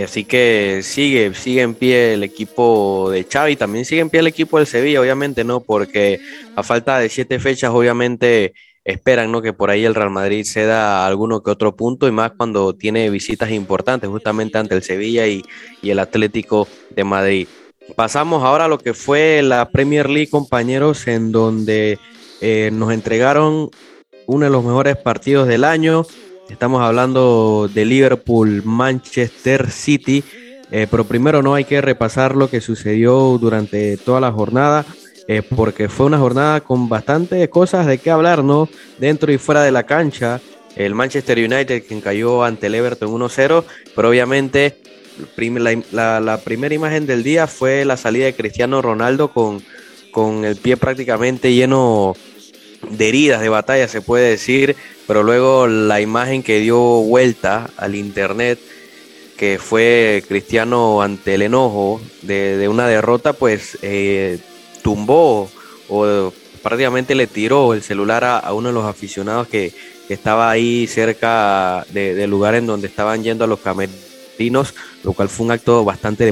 así 0.03 0.23
que 0.25 0.81
sigue, 0.83 1.33
sigue 1.33 1.61
en 1.61 1.75
pie 1.75 2.13
el 2.13 2.23
equipo 2.23 3.09
de 3.11 3.23
Xavi, 3.23 3.55
también 3.55 3.85
sigue 3.85 4.01
en 4.01 4.09
pie 4.09 4.21
el 4.21 4.27
equipo 4.27 4.57
del 4.57 4.67
Sevilla, 4.67 5.01
obviamente, 5.01 5.43
¿no? 5.43 5.59
Porque 5.59 6.19
a 6.55 6.63
falta 6.63 6.99
de 6.99 7.09
siete 7.09 7.39
fechas, 7.39 7.71
obviamente 7.71 8.53
esperan, 8.83 9.31
¿no? 9.31 9.41
Que 9.41 9.53
por 9.53 9.69
ahí 9.69 9.85
el 9.85 9.95
Real 9.95 10.11
Madrid 10.11 10.45
ceda 10.45 11.05
alguno 11.05 11.41
que 11.41 11.51
otro 11.51 11.75
punto 11.75 12.07
y 12.07 12.11
más 12.11 12.31
cuando 12.37 12.75
tiene 12.75 13.09
visitas 13.09 13.51
importantes, 13.51 14.09
justamente 14.09 14.57
ante 14.57 14.75
el 14.75 14.83
Sevilla 14.83 15.27
y, 15.27 15.43
y 15.81 15.89
el 15.89 15.99
Atlético 15.99 16.67
de 16.95 17.03
Madrid. 17.03 17.47
Pasamos 17.95 18.43
ahora 18.43 18.65
a 18.65 18.67
lo 18.67 18.79
que 18.79 18.93
fue 18.93 19.41
la 19.43 19.69
Premier 19.69 20.09
League, 20.09 20.29
compañeros, 20.29 21.07
en 21.07 21.31
donde 21.31 21.99
eh, 22.41 22.69
nos 22.73 22.91
entregaron 22.91 23.69
uno 24.25 24.45
de 24.45 24.51
los 24.51 24.63
mejores 24.63 24.97
partidos 24.97 25.47
del 25.47 25.63
año. 25.63 26.05
Estamos 26.49 26.81
hablando 26.81 27.69
de 27.73 27.85
Liverpool, 27.85 28.61
Manchester 28.63 29.71
City. 29.71 30.23
Eh, 30.71 30.87
pero 30.89 31.03
primero 31.05 31.41
no 31.41 31.53
hay 31.55 31.63
que 31.63 31.81
repasar 31.81 32.35
lo 32.35 32.49
que 32.49 32.61
sucedió 32.61 33.37
durante 33.39 33.97
toda 33.97 34.19
la 34.19 34.31
jornada, 34.31 34.85
eh, 35.27 35.41
porque 35.41 35.89
fue 35.89 36.07
una 36.07 36.17
jornada 36.17 36.61
con 36.61 36.89
bastantes 36.89 37.47
cosas 37.49 37.85
de 37.85 37.97
qué 37.97 38.09
hablar, 38.09 38.43
¿no? 38.43 38.69
Dentro 38.97 39.31
y 39.31 39.37
fuera 39.37 39.63
de 39.63 39.71
la 39.71 39.83
cancha. 39.83 40.41
El 40.75 40.93
Manchester 40.95 41.37
United, 41.37 41.83
quien 41.87 42.01
cayó 42.01 42.43
ante 42.43 42.67
el 42.67 42.75
Everton 42.75 43.09
1-0, 43.09 43.63
pero 43.95 44.09
obviamente 44.09 44.77
la, 45.91 46.19
la, 46.19 46.37
primera 46.39 46.75
imagen 46.75 47.05
del 47.05 47.23
día 47.23 47.47
fue 47.47 47.85
la 47.85 47.95
salida 47.95 48.25
de 48.25 48.33
Cristiano 48.33 48.81
Ronaldo 48.81 49.29
con, 49.29 49.63
con 50.11 50.43
el 50.43 50.57
pie 50.57 50.75
prácticamente 50.75 51.53
lleno 51.53 52.15
de 52.89 53.09
heridas 53.09 53.41
de 53.41 53.49
batalla, 53.49 53.87
se 53.87 54.01
puede 54.01 54.29
decir, 54.29 54.75
pero 55.07 55.23
luego 55.23 55.67
la 55.67 56.01
imagen 56.01 56.43
que 56.43 56.59
dio 56.59 56.79
vuelta 56.79 57.69
al 57.77 57.95
internet, 57.95 58.59
que 59.37 59.59
fue 59.59 60.23
Cristiano 60.27 61.01
ante 61.01 61.35
el 61.35 61.41
enojo 61.41 62.01
de, 62.21 62.67
una 62.69 62.87
derrota, 62.87 63.33
pues 63.33 63.77
eh, 63.81 64.39
tumbó 64.81 65.49
o 65.89 66.33
prácticamente 66.63 67.15
le 67.15 67.27
tiró 67.27 67.73
el 67.73 67.83
celular 67.83 68.23
a, 68.23 68.53
uno 68.53 68.69
de 68.69 68.73
los 68.73 68.85
aficionados 68.85 69.47
que, 69.47 69.73
estaba 70.07 70.51
ahí 70.51 70.85
cerca 70.85 71.83
del 71.89 72.29
lugar 72.29 72.53
en 72.53 72.67
donde 72.67 72.85
estaban 72.85 73.23
yendo 73.23 73.43
a 73.43 73.47
los 73.47 73.59
camerinos, 73.59 74.75
lo 75.03 75.13
cual 75.13 75.29
fue 75.29 75.47
un 75.47 75.51
acto 75.51 75.83
bastante 75.83 76.31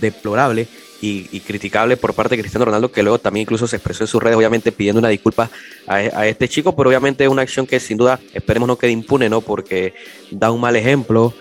deplorable 0.00 0.66
y, 1.02 1.40
criticable 1.40 1.96
por 1.96 2.14
parte 2.14 2.36
de 2.36 2.42
Cristiano 2.42 2.64
Ronaldo, 2.64 2.92
que 2.92 3.02
luego 3.02 3.18
también 3.18 3.42
incluso 3.42 3.66
se 3.66 3.76
expresó 3.76 4.04
en 4.04 4.08
sus 4.08 4.22
redes, 4.22 4.36
obviamente 4.36 4.70
pidiendo 4.70 5.00
una 5.00 5.08
disculpa 5.08 5.50
a, 5.86 6.26
este 6.26 6.48
chico, 6.48 6.76
pero 6.76 6.88
obviamente 6.88 7.24
es 7.24 7.30
una 7.30 7.42
acción 7.42 7.66
que 7.66 7.80
sin 7.80 7.98
duda 7.98 8.20
esperemos 8.32 8.68
no 8.68 8.78
quede 8.78 8.92
impune, 8.92 9.28
¿no? 9.28 9.40
Porque 9.40 9.94
da 10.30 10.52
un 10.52 10.60
mal 10.60 10.76
ejemplo 10.76 11.34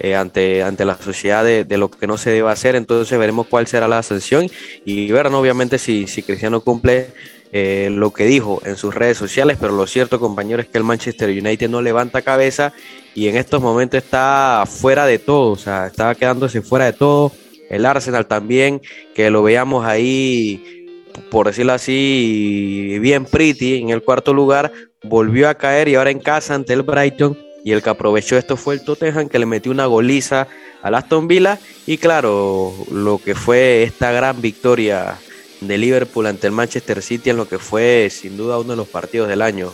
eh, 0.00 0.16
ante, 0.16 0.64
ante 0.64 0.84
la 0.84 0.96
sociedad 0.96 1.44
de, 1.44 1.78
lo 1.78 1.92
que 1.92 2.08
no 2.08 2.18
se 2.18 2.30
debe 2.30 2.50
hacer, 2.50 2.74
entonces 2.74 3.16
veremos 3.16 3.46
cuál 3.46 3.68
será 3.68 3.86
la 3.86 4.02
sanción 4.02 4.50
y 4.84 5.10
ver, 5.12 5.30
¿no? 5.30 5.38
obviamente, 5.38 5.78
si, 5.78 6.08
si 6.08 6.24
Cristiano 6.24 6.60
cumple 6.60 7.12
eh, 7.52 7.90
lo 7.92 8.12
que 8.12 8.24
dijo 8.24 8.60
en 8.64 8.76
sus 8.76 8.92
redes 8.92 9.16
sociales, 9.16 9.58
pero 9.60 9.72
lo 9.76 9.86
cierto, 9.86 10.18
compañero, 10.18 10.60
es 10.60 10.66
que 10.66 10.78
el 10.78 10.82
Manchester 10.82 11.30
United 11.30 11.70
no 11.70 11.80
levanta 11.80 12.20
cabeza 12.22 12.72
y 13.14 13.28
en 13.28 13.36
estos 13.36 13.62
momentos 13.62 14.02
está 14.02 14.64
fuera 14.66 15.06
de 15.06 15.20
todo, 15.20 15.52
o 15.52 15.56
sea, 15.56 15.86
estaba 15.86 16.16
quedándose 16.16 16.62
fuera 16.62 16.86
de 16.86 16.94
todo 16.94 17.30
el 17.74 17.86
Arsenal 17.86 18.26
también, 18.26 18.80
que 19.14 19.30
lo 19.30 19.42
veíamos 19.42 19.84
ahí, 19.84 20.86
por 21.30 21.48
decirlo 21.48 21.72
así, 21.72 22.98
bien 23.00 23.24
pretty 23.24 23.78
en 23.78 23.90
el 23.90 24.02
cuarto 24.02 24.32
lugar, 24.32 24.72
volvió 25.02 25.48
a 25.48 25.54
caer 25.54 25.88
y 25.88 25.96
ahora 25.96 26.10
en 26.10 26.20
casa 26.20 26.54
ante 26.54 26.72
el 26.72 26.82
Brighton. 26.82 27.38
Y 27.64 27.72
el 27.72 27.82
que 27.82 27.90
aprovechó 27.90 28.36
esto 28.36 28.56
fue 28.56 28.74
el 28.74 28.84
Tottenham, 28.84 29.28
que 29.28 29.38
le 29.38 29.46
metió 29.46 29.72
una 29.72 29.86
goliza 29.86 30.46
al 30.82 30.94
Aston 30.94 31.26
Villa. 31.26 31.58
Y 31.86 31.96
claro, 31.96 32.74
lo 32.90 33.18
que 33.18 33.34
fue 33.34 33.84
esta 33.84 34.12
gran 34.12 34.42
victoria 34.42 35.16
de 35.62 35.78
Liverpool 35.78 36.26
ante 36.26 36.46
el 36.46 36.52
Manchester 36.52 37.00
City 37.02 37.30
en 37.30 37.38
lo 37.38 37.48
que 37.48 37.58
fue 37.58 38.08
sin 38.10 38.36
duda 38.36 38.58
uno 38.58 38.72
de 38.72 38.76
los 38.76 38.88
partidos 38.88 39.28
del 39.28 39.40
año. 39.40 39.72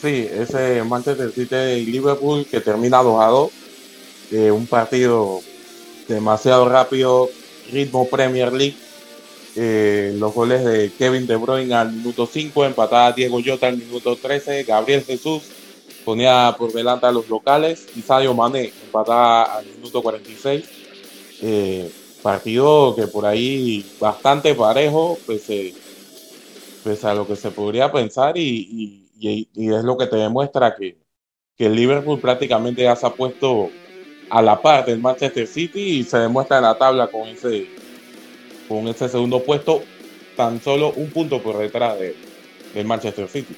Sí, 0.00 0.28
ese 0.30 0.84
Manchester 0.84 1.32
City 1.32 1.56
y 1.56 1.86
Liverpool 1.86 2.46
que 2.48 2.60
termina 2.60 3.02
2 3.02 3.22
a 3.22 3.26
2. 3.26 3.50
Eh, 4.30 4.50
un 4.50 4.66
partido 4.66 5.40
demasiado 6.08 6.68
rápido, 6.68 7.28
ritmo 7.72 8.08
Premier 8.08 8.52
League. 8.52 8.76
Eh, 9.56 10.14
los 10.18 10.34
goles 10.34 10.64
de 10.64 10.90
Kevin 10.98 11.26
De 11.26 11.36
Bruyne 11.36 11.74
al 11.74 11.92
minuto 11.92 12.26
5, 12.26 12.64
empatada 12.64 13.12
Diego 13.12 13.38
Jota 13.44 13.68
al 13.68 13.76
minuto 13.76 14.16
13, 14.16 14.64
Gabriel 14.64 15.04
Jesús 15.04 15.44
ponía 16.04 16.54
por 16.58 16.72
delante 16.72 17.06
a 17.06 17.12
los 17.12 17.28
locales 17.28 17.86
y 17.96 18.02
Sadio 18.02 18.34
Mané 18.34 18.72
empatada 18.84 19.56
al 19.56 19.66
minuto 19.66 20.02
46. 20.02 20.64
Eh, 21.42 21.90
partido 22.22 22.94
que 22.96 23.06
por 23.06 23.26
ahí 23.26 23.84
bastante 24.00 24.54
parejo, 24.54 25.18
pese, 25.26 25.74
a 27.02 27.14
lo 27.14 27.26
que 27.26 27.36
se 27.36 27.50
podría 27.50 27.92
pensar 27.92 28.36
y, 28.36 29.02
es 29.20 29.84
lo 29.84 29.96
que 29.96 30.06
te 30.06 30.16
demuestra 30.16 30.74
que, 30.74 30.98
que 31.56 31.66
el 31.66 31.74
Liverpool 31.74 32.20
prácticamente 32.20 32.82
ya 32.82 32.96
se 32.96 33.06
ha 33.06 33.10
puesto 33.10 33.70
a 34.34 34.42
la 34.42 34.60
par 34.60 34.84
del 34.84 34.98
Manchester 34.98 35.46
City 35.46 36.00
y 36.00 36.02
se 36.02 36.18
demuestra 36.18 36.56
en 36.56 36.64
la 36.64 36.76
tabla 36.76 37.06
con 37.06 37.28
ese, 37.28 37.68
con 38.66 38.88
ese 38.88 39.08
segundo 39.08 39.40
puesto, 39.44 39.84
tan 40.36 40.60
solo 40.60 40.92
un 40.96 41.08
punto 41.10 41.40
por 41.40 41.56
detrás 41.56 42.00
de, 42.00 42.16
del 42.74 42.84
Manchester 42.84 43.28
City. 43.28 43.54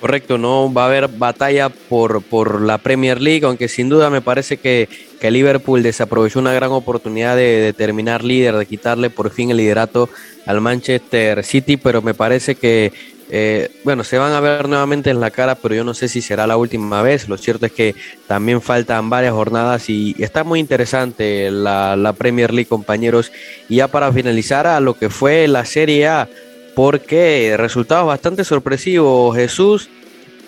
Correcto, 0.00 0.38
no 0.38 0.72
va 0.72 0.84
a 0.84 0.86
haber 0.86 1.08
batalla 1.08 1.68
por, 1.68 2.22
por 2.22 2.62
la 2.62 2.78
Premier 2.78 3.20
League, 3.20 3.44
aunque 3.44 3.68
sin 3.68 3.90
duda 3.90 4.08
me 4.08 4.22
parece 4.22 4.56
que, 4.56 4.88
que 5.20 5.30
Liverpool 5.30 5.82
desaprovechó 5.82 6.38
una 6.38 6.54
gran 6.54 6.70
oportunidad 6.70 7.36
de, 7.36 7.60
de, 7.60 7.72
terminar 7.74 8.24
líder, 8.24 8.56
de 8.56 8.64
quitarle 8.64 9.10
por 9.10 9.30
fin 9.30 9.50
el 9.50 9.58
liderato 9.58 10.08
al 10.46 10.62
Manchester 10.62 11.44
City, 11.44 11.76
pero 11.76 12.00
me 12.00 12.14
parece 12.14 12.54
que 12.54 12.94
eh, 13.28 13.70
bueno, 13.82 14.04
se 14.04 14.18
van 14.18 14.32
a 14.32 14.40
ver 14.40 14.68
nuevamente 14.68 15.10
en 15.10 15.20
la 15.20 15.30
cara, 15.30 15.56
pero 15.56 15.74
yo 15.74 15.84
no 15.84 15.94
sé 15.94 16.08
si 16.08 16.22
será 16.22 16.46
la 16.46 16.56
última 16.56 17.02
vez. 17.02 17.28
Lo 17.28 17.36
cierto 17.36 17.66
es 17.66 17.72
que 17.72 17.94
también 18.26 18.62
faltan 18.62 19.10
varias 19.10 19.32
jornadas 19.32 19.88
y 19.90 20.14
está 20.18 20.44
muy 20.44 20.60
interesante 20.60 21.50
la, 21.50 22.14
Premier 22.16 22.52
League, 22.52 22.68
compañeros. 22.68 23.32
Y 23.68 23.76
ya 23.76 23.88
para 23.88 24.12
finalizar 24.12 24.66
a 24.66 24.80
lo 24.80 24.94
que 24.94 25.10
fue 25.10 25.48
la 25.48 25.64
Serie 25.64 26.06
A, 26.06 26.28
porque 26.74 27.54
resultados 27.56 28.06
bastante 28.06 28.44
sorpresivos. 28.44 29.36
Jesús, 29.36 29.88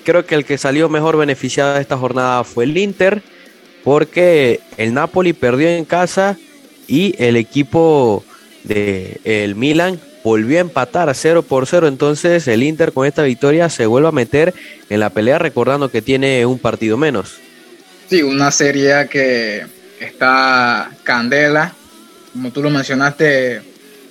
creo 0.04 0.24
que 0.24 0.36
el 0.36 0.44
que 0.44 0.58
salió 0.58 0.88
mejor 0.88 1.16
beneficiado 1.16 1.74
de 1.74 1.80
esta 1.80 1.98
jornada 1.98 2.44
fue 2.44 2.64
el 2.64 2.76
Inter, 2.76 3.22
porque 3.82 4.60
el 4.76 4.94
Napoli 4.94 5.32
perdió 5.32 5.68
en 5.68 5.84
casa 5.84 6.36
y 6.86 7.14
el 7.18 7.36
equipo 7.36 8.24
de 8.64 9.20
el 9.24 9.56
Milan 9.56 10.00
volvió 10.28 10.58
a 10.58 10.60
empatar 10.60 11.08
a 11.08 11.14
0 11.14 11.42
por 11.42 11.66
0. 11.66 11.88
Entonces 11.88 12.46
el 12.48 12.62
Inter 12.62 12.92
con 12.92 13.06
esta 13.06 13.22
victoria 13.22 13.70
se 13.70 13.86
vuelve 13.86 14.08
a 14.08 14.12
meter 14.12 14.52
en 14.90 15.00
la 15.00 15.08
pelea 15.08 15.38
recordando 15.38 15.90
que 15.90 16.02
tiene 16.02 16.44
un 16.44 16.58
partido 16.58 16.98
menos. 16.98 17.36
Sí, 18.10 18.22
una 18.22 18.50
serie 18.50 19.08
que 19.10 19.64
está 19.98 20.90
candela. 21.02 21.74
Como 22.32 22.50
tú 22.52 22.62
lo 22.62 22.68
mencionaste, 22.68 23.62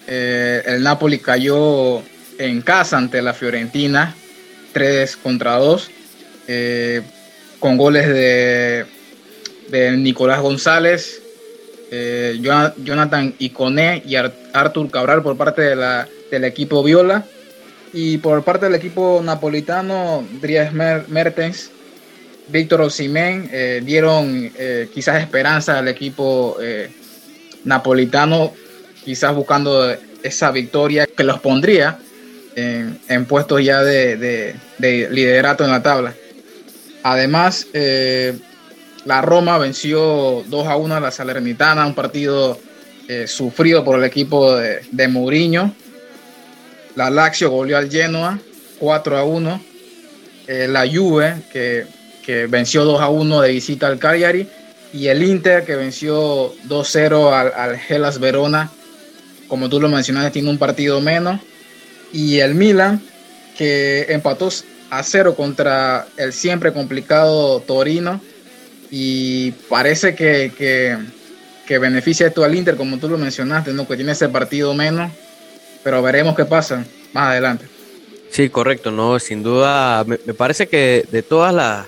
eh, 0.07 0.63
el 0.65 0.81
Napoli 0.81 1.19
cayó 1.19 2.01
en 2.39 2.61
casa 2.61 2.97
ante 2.97 3.21
la 3.21 3.33
Fiorentina, 3.33 4.15
3 4.73 5.17
contra 5.17 5.57
2, 5.57 5.91
eh, 6.47 7.01
con 7.59 7.77
goles 7.77 8.07
de, 8.07 8.85
de 9.69 9.91
Nicolás 9.97 10.41
González, 10.41 11.21
eh, 11.89 12.39
Jonathan 12.77 13.33
Iconé 13.39 14.03
y 14.05 14.15
Artur 14.15 14.89
Cabral 14.91 15.21
por 15.23 15.37
parte 15.37 15.61
de 15.61 15.75
la, 15.75 16.07
del 16.29 16.43
equipo 16.43 16.83
Viola. 16.83 17.25
Y 17.93 18.17
por 18.17 18.43
parte 18.43 18.65
del 18.65 18.75
equipo 18.75 19.21
napolitano, 19.23 20.27
Dries 20.41 20.73
Mertens, 20.73 21.71
Víctor 22.49 22.81
Osimén 22.81 23.49
eh, 23.51 23.81
dieron 23.83 24.51
eh, 24.57 24.89
quizás 24.93 25.21
esperanza 25.21 25.79
al 25.79 25.87
equipo 25.87 26.57
napolitano, 27.63 28.53
quizás 29.03 29.33
buscando 29.33 29.95
esa 30.21 30.51
victoria 30.51 31.07
que 31.07 31.23
los 31.23 31.39
pondría 31.39 31.97
en, 32.55 33.25
puestos 33.25 33.63
ya 33.63 33.81
de, 33.83 34.17
de, 34.17 35.09
liderato 35.09 35.63
en 35.63 35.71
la 35.71 35.81
tabla. 35.81 36.13
Además, 37.03 37.67
la 39.07 39.21
Roma 39.21 39.57
venció 39.57 40.43
2 40.47 40.67
a 40.67 40.75
1 40.75 40.95
a 40.95 40.99
la 40.99 41.11
Salernitana, 41.11 41.87
un 41.87 41.95
partido 41.95 42.59
eh, 43.07 43.25
sufrido 43.25 43.81
por 43.85 43.97
el 43.97 44.03
equipo 44.03 44.53
de, 44.57 44.81
de 44.91 45.07
Mourinho. 45.07 45.73
La 46.95 47.09
Lazio 47.09 47.49
goleó 47.49 47.77
al 47.77 47.89
Genoa 47.89 48.37
4 48.79 49.17
a 49.17 49.23
1. 49.23 49.61
Eh, 50.47 50.67
la 50.67 50.85
Juve 50.85 51.35
que, 51.53 51.85
venció 52.49 52.83
2 52.83 52.99
a 52.99 53.07
1 53.07 53.41
de 53.41 53.49
visita 53.49 53.87
al 53.87 53.97
Cagliari. 53.97 54.45
Y 54.91 55.07
el 55.07 55.23
Inter 55.23 55.63
que 55.63 55.77
venció 55.77 56.53
2-0 56.67 57.31
al, 57.31 57.53
al 57.55 57.79
Hellas 57.87 58.19
Verona. 58.19 58.69
Como 59.47 59.69
tú 59.69 59.79
lo 59.79 59.87
mencionaste, 59.87 60.31
tiene 60.31 60.49
un 60.49 60.57
partido 60.57 60.99
menos. 60.99 61.39
Y 62.11 62.39
el 62.39 62.55
Milan 62.55 63.01
que 63.57 64.07
empató 64.09 64.49
a 64.89 65.01
0 65.01 65.33
contra 65.35 66.07
el 66.17 66.33
siempre 66.33 66.73
complicado 66.73 67.61
Torino 67.61 68.19
y 68.89 69.51
parece 69.69 70.15
que, 70.15 70.51
que 71.67 71.77
beneficia 71.77 72.27
esto 72.27 72.43
al 72.43 72.55
Inter, 72.55 72.75
como 72.75 72.97
tú 72.97 73.09
lo 73.09 73.17
mencionaste, 73.17 73.73
¿no? 73.73 73.87
que 73.87 73.95
tiene 73.95 74.13
ese 74.13 74.29
partido 74.29 74.73
menos, 74.73 75.11
pero 75.83 76.01
veremos 76.01 76.35
qué 76.35 76.45
pasa 76.45 76.85
más 77.13 77.31
adelante. 77.31 77.65
Sí, 78.29 78.49
correcto, 78.49 78.91
no, 78.91 79.19
sin 79.19 79.43
duda, 79.43 80.03
me, 80.05 80.17
parece 80.17 80.67
que 80.67 81.05
de 81.11 81.23
todas 81.23 81.53
las, 81.53 81.87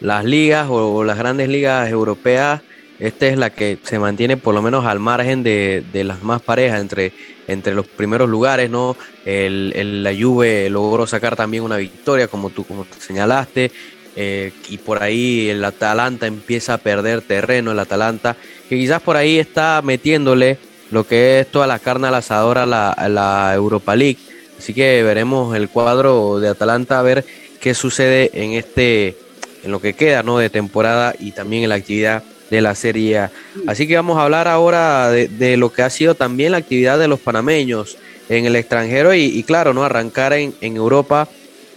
las 0.00 0.24
ligas 0.24 0.68
o, 0.70 1.04
las 1.04 1.18
grandes 1.18 1.48
ligas 1.48 1.88
europeas, 1.88 2.60
esta 2.98 3.26
es 3.26 3.36
la 3.36 3.50
que 3.50 3.78
se 3.82 3.98
mantiene 3.98 4.36
por 4.36 4.54
lo 4.54 4.62
menos 4.62 4.86
al 4.86 5.00
margen 5.00 5.42
de, 5.42 5.82
de 5.92 6.04
las 6.04 6.22
más 6.22 6.40
parejas 6.40 6.80
entre, 6.80 7.12
entre 7.48 7.74
los 7.74 7.86
primeros 7.86 8.28
lugares, 8.28 8.70
¿no? 8.70 8.96
El, 9.24 10.02
la 10.02 10.12
Juve 10.14 10.70
logró 10.70 11.06
sacar 11.06 11.34
también 11.34 11.64
una 11.64 11.76
victoria, 11.76 12.28
como 12.28 12.50
tú 12.50 12.64
como 12.64 12.86
señalaste, 12.98 13.72
eh, 14.16 14.52
y 14.68 14.78
por 14.78 15.02
ahí 15.02 15.48
el 15.48 15.64
Atalanta 15.64 16.26
empieza 16.26 16.74
a 16.74 16.78
perder 16.78 17.22
terreno, 17.22 17.72
el 17.72 17.78
Atalanta, 17.78 18.36
que 18.68 18.76
quizás 18.76 19.00
por 19.00 19.16
ahí 19.16 19.38
está 19.38 19.80
metiéndole 19.82 20.58
lo 20.90 21.06
que 21.06 21.40
es 21.40 21.46
toda 21.50 21.66
la 21.66 21.78
carne 21.78 22.08
al 22.08 22.14
asador 22.14 22.58
a 22.58 22.66
la, 22.66 22.90
a 22.90 23.08
la 23.08 23.52
Europa 23.54 23.96
League 23.96 24.18
Así 24.62 24.74
que 24.74 25.02
veremos 25.02 25.56
el 25.56 25.68
cuadro 25.68 26.38
de 26.38 26.48
Atalanta 26.48 27.00
a 27.00 27.02
ver 27.02 27.24
qué 27.60 27.74
sucede 27.74 28.30
en 28.32 28.52
este 28.52 29.16
en 29.64 29.72
lo 29.72 29.80
que 29.80 29.94
queda 29.94 30.22
¿no? 30.22 30.38
de 30.38 30.50
temporada 30.50 31.16
y 31.18 31.32
también 31.32 31.64
en 31.64 31.70
la 31.70 31.74
actividad 31.74 32.22
de 32.48 32.60
la 32.60 32.76
Serie 32.76 33.18
A. 33.18 33.32
Así 33.66 33.88
que 33.88 33.96
vamos 33.96 34.18
a 34.18 34.22
hablar 34.22 34.46
ahora 34.46 35.10
de, 35.10 35.56
lo 35.56 35.72
que 35.72 35.82
ha 35.82 35.90
sido 35.90 36.14
también 36.14 36.52
la 36.52 36.58
actividad 36.58 36.96
de 37.00 37.08
los 37.08 37.18
panameños 37.18 37.98
en 38.28 38.46
el 38.46 38.54
extranjero 38.54 39.12
y, 39.14 39.42
claro, 39.42 39.74
no 39.74 39.82
arrancar 39.82 40.32
en, 40.32 40.54
en, 40.60 40.76
Europa. 40.76 41.28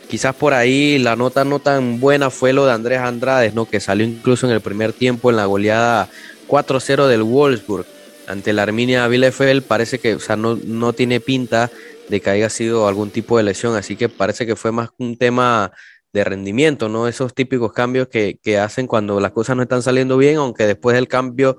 Quizás 0.09 0.35
por 0.35 0.53
ahí 0.53 0.97
la 0.99 1.15
nota 1.15 1.43
no 1.43 1.59
tan 1.59 1.99
buena 1.99 2.29
fue 2.29 2.53
lo 2.53 2.65
de 2.65 2.73
Andrés 2.73 2.99
Andrades, 2.99 3.53
¿no? 3.53 3.65
que 3.65 3.79
salió 3.79 4.05
incluso 4.05 4.47
en 4.47 4.53
el 4.53 4.61
primer 4.61 4.93
tiempo 4.93 5.29
en 5.29 5.37
la 5.37 5.45
goleada 5.45 6.09
4-0 6.47 7.07
del 7.07 7.23
Wolfsburg 7.23 7.85
ante 8.27 8.53
la 8.53 8.63
Arminia 8.63 9.07
Bielefeld. 9.07 9.63
Parece 9.63 9.99
que 9.99 10.15
o 10.15 10.19
sea, 10.19 10.35
no, 10.35 10.59
no 10.63 10.93
tiene 10.93 11.19
pinta 11.19 11.71
de 12.09 12.21
que 12.21 12.29
haya 12.29 12.49
sido 12.49 12.87
algún 12.87 13.09
tipo 13.09 13.37
de 13.37 13.43
lesión, 13.43 13.75
así 13.75 13.95
que 13.95 14.09
parece 14.09 14.45
que 14.45 14.55
fue 14.55 14.71
más 14.71 14.89
un 14.99 15.17
tema 15.17 15.71
de 16.15 16.23
rendimiento, 16.23 16.87
¿no? 16.87 17.07
Esos 17.07 17.33
típicos 17.33 17.73
cambios 17.73 18.07
que, 18.07 18.57
hacen 18.57 18.87
cuando 18.87 19.19
las 19.19 19.31
cosas 19.31 19.57
no 19.57 19.63
están 19.63 19.83
saliendo 19.83 20.17
bien, 20.17 20.37
aunque 20.37 20.65
después 20.65 20.95
del 20.95 21.09
cambio 21.09 21.57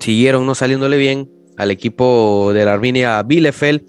siguieron 0.00 0.44
no 0.44 0.56
saliéndole 0.56 0.96
bien 0.96 1.30
al 1.56 1.70
equipo 1.70 2.52
de 2.52 2.64
la 2.64 2.74
Arminia 2.74 3.22
Bielefeld. 3.22 3.82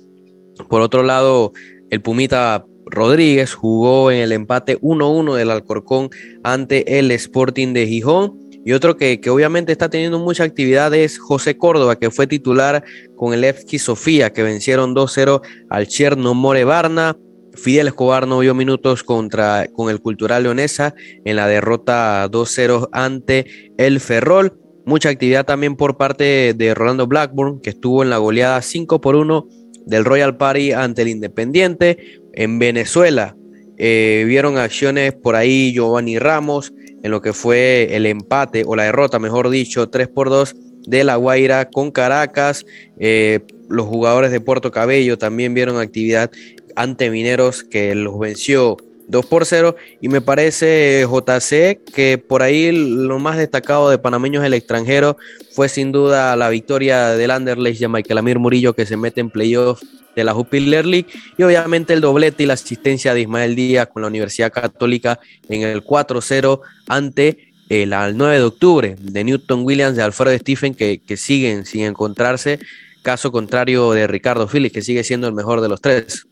Por 0.69 0.81
otro 0.81 1.01
lado, 1.01 1.51
el 1.89 2.01
Pumita 2.01 2.63
Rodríguez 2.85 3.53
jugó 3.53 4.11
en 4.11 4.19
el 4.19 4.31
empate 4.31 4.79
1-1 4.79 5.35
del 5.35 5.51
Alcorcón 5.51 6.09
ante 6.43 6.99
el 6.99 7.11
Sporting 7.11 7.73
de 7.73 7.87
Gijón. 7.87 8.39
Y 8.63 8.73
otro 8.73 8.97
que, 8.97 9.21
obviamente 9.29 9.71
está 9.71 9.89
teniendo 9.89 10.17
mucha 10.17 10.43
actividad 10.43 10.93
es 10.95 11.19
José 11.19 11.55
Córdoba, 11.55 11.97
que 11.97 12.09
fue 12.09 12.25
titular 12.25 12.83
con 13.15 13.33
el 13.33 13.43
Evski 13.43 13.77
Sofía, 13.77 14.33
que 14.33 14.41
vencieron 14.41 14.95
2-0 14.95 15.41
al 15.69 15.87
Cherno 15.87 16.33
More 16.33 16.63
Barna. 16.63 17.15
Fidel 17.53 17.87
Escobar 17.87 18.27
no 18.27 18.39
vio 18.39 18.55
minutos 18.55 19.03
contra, 19.03 19.67
con 19.71 19.89
el 19.89 20.01
Cultural 20.01 20.43
Leonesa 20.43 20.95
en 21.25 21.35
la 21.35 21.47
derrota 21.47 22.27
2-0 22.29 22.89
ante 22.91 23.45
el 23.77 23.99
Ferrol. 23.99 24.59
Mucha 24.85 25.09
actividad 25.09 25.45
también 25.45 25.75
por 25.75 25.97
parte 25.97 26.53
de 26.55 26.73
Rolando 26.73 27.07
Blackburn, 27.07 27.61
que 27.61 27.69
estuvo 27.69 28.03
en 28.03 28.09
la 28.09 28.17
goleada 28.17 28.61
5 28.61 28.99
por 28.99 29.15
1 29.15 29.47
del 29.85 30.05
Royal 30.05 30.37
Party 30.37 30.71
ante 30.73 31.03
el 31.03 31.09
Independiente. 31.09 32.19
En 32.35 32.59
Venezuela 32.59 33.35
eh, 33.77 34.23
vieron 34.27 34.57
acciones 34.57 35.13
por 35.13 35.35
ahí 35.35 35.73
Giovanni 35.73 36.19
Ramos, 36.19 36.73
en 37.03 37.11
lo 37.11 37.21
que 37.21 37.33
fue 37.33 37.95
el 37.95 38.05
empate 38.05 38.63
o 38.65 38.75
la 38.75 38.83
derrota, 38.83 39.19
mejor 39.19 39.49
dicho, 39.49 39.89
3 39.89 40.07
por 40.07 40.29
2 40.29 40.55
de 40.87 41.03
La 41.03 41.15
Guaira 41.15 41.69
con 41.69 41.91
Caracas. 41.91 42.65
Eh, 42.99 43.39
los 43.69 43.87
jugadores 43.87 44.31
de 44.31 44.41
Puerto 44.41 44.71
Cabello 44.71 45.17
también 45.17 45.53
vieron 45.53 45.79
actividad 45.79 46.31
ante 46.75 47.09
Mineros 47.09 47.63
que 47.63 47.95
los 47.95 48.19
venció 48.19 48.77
2 49.07 49.25
por 49.27 49.45
0 49.45 49.75
y 50.01 50.09
me 50.09 50.21
parece 50.21 51.05
JC 51.07 51.79
que 51.93 52.17
por 52.17 52.41
ahí 52.41 52.71
lo 52.71 53.19
más 53.19 53.37
destacado 53.37 53.89
de 53.89 53.97
panameños 53.97 54.43
el 54.43 54.53
extranjero 54.53 55.17
fue 55.51 55.69
sin 55.69 55.91
duda 55.91 56.35
la 56.35 56.49
victoria 56.49 57.09
del 57.09 57.31
Anderlecht 57.31 57.79
de 57.79 57.87
Michael 57.87 58.17
Amir 58.17 58.39
Murillo 58.39 58.73
que 58.73 58.85
se 58.85 58.97
mete 58.97 59.21
en 59.21 59.29
playoffs 59.29 59.85
de 60.15 60.23
la 60.23 60.33
Jupiler 60.33 60.85
League 60.85 61.07
y 61.37 61.43
obviamente 61.43 61.93
el 61.93 62.01
doblete 62.01 62.43
y 62.43 62.45
la 62.45 62.53
asistencia 62.53 63.13
de 63.13 63.21
Ismael 63.21 63.55
Díaz 63.55 63.89
con 63.91 64.01
la 64.01 64.07
Universidad 64.07 64.51
Católica 64.51 65.19
en 65.49 65.63
el 65.63 65.83
4-0 65.83 66.61
ante 66.87 67.53
el 67.69 67.89
9 67.89 68.37
de 68.37 68.43
octubre 68.43 68.95
de 68.99 69.23
Newton 69.23 69.63
Williams 69.63 69.95
de 69.95 70.03
Alfredo 70.03 70.37
Stephen 70.37 70.75
que, 70.75 70.99
que 70.99 71.17
siguen 71.17 71.65
sin 71.65 71.81
encontrarse, 71.81 72.59
caso 73.01 73.31
contrario 73.31 73.91
de 73.91 74.07
Ricardo 74.07 74.47
Phillips 74.47 74.73
que 74.73 74.81
sigue 74.81 75.03
siendo 75.03 75.27
el 75.27 75.33
mejor 75.33 75.61
de 75.61 75.69
los 75.69 75.81
tres. 75.81 76.27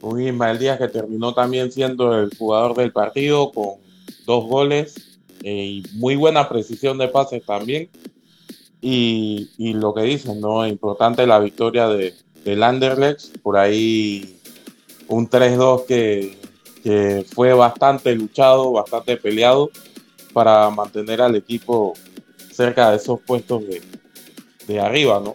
Un 0.00 0.20
Ismael 0.20 0.58
Díaz 0.58 0.78
que 0.78 0.88
terminó 0.88 1.32
también 1.32 1.72
siendo 1.72 2.18
el 2.20 2.30
jugador 2.36 2.76
del 2.76 2.92
partido 2.92 3.50
con 3.52 3.76
dos 4.26 4.44
goles 4.44 5.18
eh, 5.42 5.64
y 5.64 5.82
muy 5.94 6.16
buena 6.16 6.48
precisión 6.48 6.98
de 6.98 7.08
pases 7.08 7.44
también. 7.44 7.88
Y, 8.80 9.50
y 9.56 9.72
lo 9.72 9.94
que 9.94 10.02
dicen, 10.02 10.42
¿no? 10.42 10.66
Importante 10.66 11.26
la 11.26 11.38
victoria 11.38 11.88
de, 11.88 12.12
del 12.44 12.62
Anderlecht, 12.62 13.38
por 13.42 13.56
ahí 13.56 14.38
un 15.08 15.28
3-2 15.28 15.86
que, 15.86 16.44
fue 17.34 17.54
bastante 17.54 18.14
luchado, 18.14 18.72
bastante 18.72 19.16
peleado 19.16 19.70
para 20.34 20.68
mantener 20.68 21.22
al 21.22 21.34
equipo 21.34 21.94
cerca 22.52 22.90
de 22.90 22.98
esos 22.98 23.20
puestos 23.20 23.62
de, 24.66 24.80
arriba, 24.80 25.18
¿no? 25.24 25.34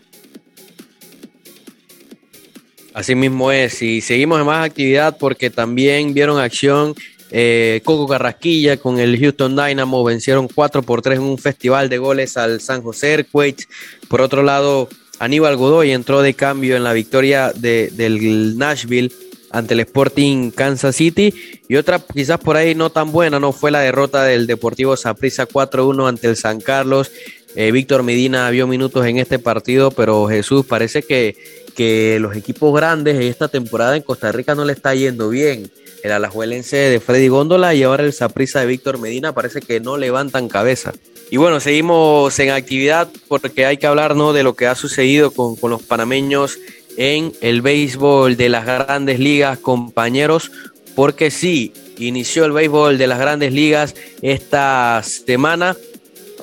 Así 2.94 3.16
mismo 3.16 3.52
es, 3.52 3.82
y 3.82 4.02
seguimos 4.02 4.40
en 4.40 4.46
más 4.46 4.64
actividad 4.64 5.18
porque 5.18 5.50
también 5.50 6.14
vieron 6.14 6.40
acción 6.40 6.94
eh, 7.32 7.82
Coco 7.84 8.08
Carrasquilla 8.08 8.78
con 8.78 9.00
el 9.00 9.20
Houston 9.20 9.56
Dynamo, 9.56 10.04
vencieron 10.04 10.48
4 10.48 10.82
por 10.82 11.02
3 11.02 11.20
en 11.20 11.26
un 11.26 11.38
festival 11.38 11.90
de 11.90 11.98
goles 11.98 12.38
al 12.38 12.60
San 12.62 12.82
José 12.82 13.14
Earthquakes. 13.14 13.66
Por 14.08 14.22
otro 14.22 14.42
lado, 14.42 14.90
Aníbal 15.20 15.58
Godoy 15.58 15.92
entró 15.92 16.22
de 16.22 16.34
cambio 16.34 16.76
en 16.76 16.84
la 16.84 16.94
victoria 16.94 17.52
del 17.54 18.58
Nashville 18.58 19.12
ante 19.52 19.74
el 19.74 19.82
Sporting 19.82 20.52
Kansas 20.52 20.96
City. 20.96 21.34
Y 21.68 21.76
otra 21.76 22.00
quizás 22.00 22.40
por 22.40 22.56
ahí 22.56 22.76
no 22.76 22.90
tan 22.90 23.12
buena, 23.12 23.40
no 23.40 23.52
fue 23.52 23.72
la 23.72 23.82
derrota 23.82 24.24
del 24.24 24.48
Deportivo 24.48 24.96
Saprissa 24.96 25.48
4-1 25.48 26.08
ante 26.08 26.28
el 26.28 26.38
San 26.38 26.62
Carlos. 26.62 27.12
Eh, 27.56 27.72
Víctor 27.72 28.04
Medina 28.04 28.50
vio 28.52 28.68
minutos 28.68 29.06
en 29.06 29.18
este 29.18 29.40
partido, 29.40 29.92
pero 29.92 30.28
Jesús 30.28 30.66
parece 30.66 31.02
que, 31.02 31.36
que 31.76 32.18
los 32.20 32.36
equipos 32.36 32.74
grandes 32.76 33.20
esta 33.20 33.48
temporada 33.48 33.98
en 33.98 34.04
Costa 34.04 34.32
Rica 34.32 34.56
no 34.56 34.66
le 34.66 34.74
está 34.74 34.94
yendo 34.94 35.30
bien. 35.30 35.72
El 36.04 36.12
alajuelense 36.12 36.78
de 36.78 37.00
Freddy 37.00 37.28
Góndola 37.28 37.74
y 37.74 37.84
ahora 37.84 38.04
el 38.06 38.14
Saprissa 38.14 38.62
de 38.62 38.68
Víctor 38.68 39.00
Medina 39.00 39.34
parece 39.34 39.60
que 39.60 39.80
no 39.80 39.98
levantan 39.98 40.48
cabeza. 40.48 40.94
Y 41.32 41.38
bueno, 41.38 41.60
seguimos 41.60 42.38
en 42.40 42.50
actividad 42.50 43.08
porque 43.28 43.66
hay 43.66 43.78
que 43.78 43.86
hablar 43.86 44.16
¿no? 44.16 44.34
de 44.34 44.42
lo 44.42 44.56
que 44.56 44.66
ha 44.66 44.74
sucedido 44.74 45.30
con, 45.32 45.56
los 45.70 45.84
panameños 45.84 46.58
en 46.98 47.34
el 47.42 47.62
béisbol 47.62 48.36
de 48.36 48.50
las 48.50 48.66
grandes 48.66 49.20
ligas, 49.20 49.60
compañeros, 49.60 50.52
porque 50.96 51.30
sí, 51.30 51.72
inició 52.00 52.46
el 52.46 52.52
béisbol 52.52 52.98
de 52.98 53.06
las 53.06 53.20
grandes 53.20 53.54
ligas 53.54 53.94
esta 54.24 55.04
semana 55.04 55.78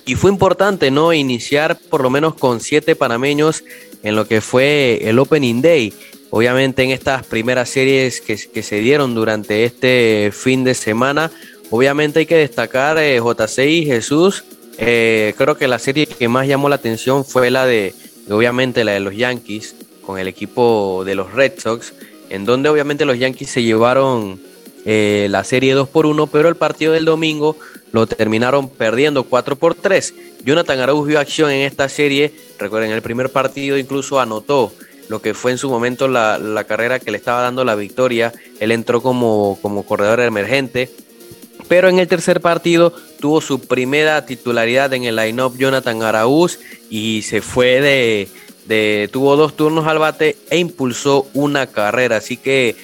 y 0.05 0.15
fue 0.15 0.31
importante 0.31 0.93
no 0.93 1.13
iniciar 1.13 1.77
por 1.91 2.03
lo 2.03 2.11
menos 2.11 2.35
con 2.37 2.61
siete 2.61 2.95
panameños 2.95 3.65
en 4.05 4.15
lo 4.15 4.29
que 4.29 4.41
fue 4.41 5.01
el 5.03 5.19
Opening 5.19 5.63
Day. 5.63 5.93
Obviamente 6.31 6.85
en 6.85 6.91
estas 6.91 7.27
primeras 7.27 7.71
series 7.71 8.21
que, 8.21 8.37
que 8.37 8.63
se 8.63 8.77
dieron 8.79 9.17
durante 9.17 9.65
este 9.65 10.31
fin 10.33 10.63
de 10.63 10.75
semana, 10.75 11.33
obviamente 11.71 12.21
hay 12.21 12.27
que 12.27 12.37
destacar 12.37 12.99
eh, 12.99 13.21
J6 13.21 13.87
Jesús 13.87 14.45
eh, 14.79 15.35
creo 15.37 15.57
que 15.57 15.69
la 15.69 15.79
serie 15.79 16.07
que 16.07 16.29
más 16.29 16.47
llamó 16.47 16.69
la 16.69 16.77
atención 16.77 17.25
fue 17.25 17.51
la 17.51 17.67
de, 17.67 17.95
obviamente, 18.31 18.85
la 18.85 18.93
de 18.93 19.01
los 19.01 19.17
Yankees 19.17 19.75
con 20.03 20.19
el 20.19 20.29
equipo 20.29 21.03
de 21.05 21.15
los 21.15 21.33
Red 21.33 21.55
Sox, 21.59 21.93
en 22.31 22.45
donde 22.45 22.69
obviamente 22.69 23.05
los 23.05 23.19
Yankees 23.19 23.51
se 23.51 23.63
llevaron 23.63 24.41
eh, 24.85 25.27
la 25.31 25.45
serie 25.45 25.75
2 25.75 25.89
por 25.89 26.07
1, 26.07 26.27
pero 26.29 26.49
el 26.49 26.57
partido 26.57 26.93
del 26.93 27.05
domingo 27.05 27.57
lo 27.93 28.07
terminaron 28.07 28.69
perdiendo 28.69 29.25
4 29.25 29.57
por 29.57 29.75
3. 29.75 30.15
Jonathan 30.45 30.79
Arauz 30.79 31.09
vio 31.09 31.19
acción 31.19 31.51
en 31.51 31.63
esta 31.63 31.89
serie, 31.89 32.33
recuerden, 32.59 32.93
el 32.93 33.03
primer 33.03 33.31
partido 33.31 33.79
incluso 33.79 34.21
anotó 34.21 34.73
lo 35.09 35.23
que 35.23 35.35
fue 35.35 35.53
en 35.53 35.59
su 35.59 35.71
momento 35.71 36.09
la, 36.09 36.39
la 36.39 36.65
carrera 36.65 36.99
que 36.99 37.11
le 37.11 37.17
estaba 37.17 37.43
dando 37.43 37.65
la 37.65 37.75
victoria. 37.75 38.33
Él 38.61 38.73
entró 38.73 39.03
como, 39.03 39.59
como 39.63 39.85
corredor 39.85 40.21
emergente 40.21 40.91
pero 41.69 41.89
en 41.89 41.99
el 41.99 42.09
tercer 42.09 42.41
partido 42.41 42.93
tuvo 43.21 43.41
su 43.41 43.61
primera 43.61 44.25
titularidad 44.27 44.93
en 44.95 45.05
el 45.05 45.17
line-up 45.17 45.57
Jonathan 45.57 46.03
Araúz 46.03 46.59
y 46.91 47.23
se 47.23 47.43
fue 47.43 47.81
de, 47.81 48.29
de, 48.67 49.09
tuvo 49.13 49.37
dos 49.37 49.57
turnos 49.57 49.87
al 49.87 49.99
bate 49.99 50.37
e 50.51 50.59
impulsó 50.59 51.27
una 51.35 51.67
carrera, 51.67 52.17
así 52.17 52.37
que 52.37 52.77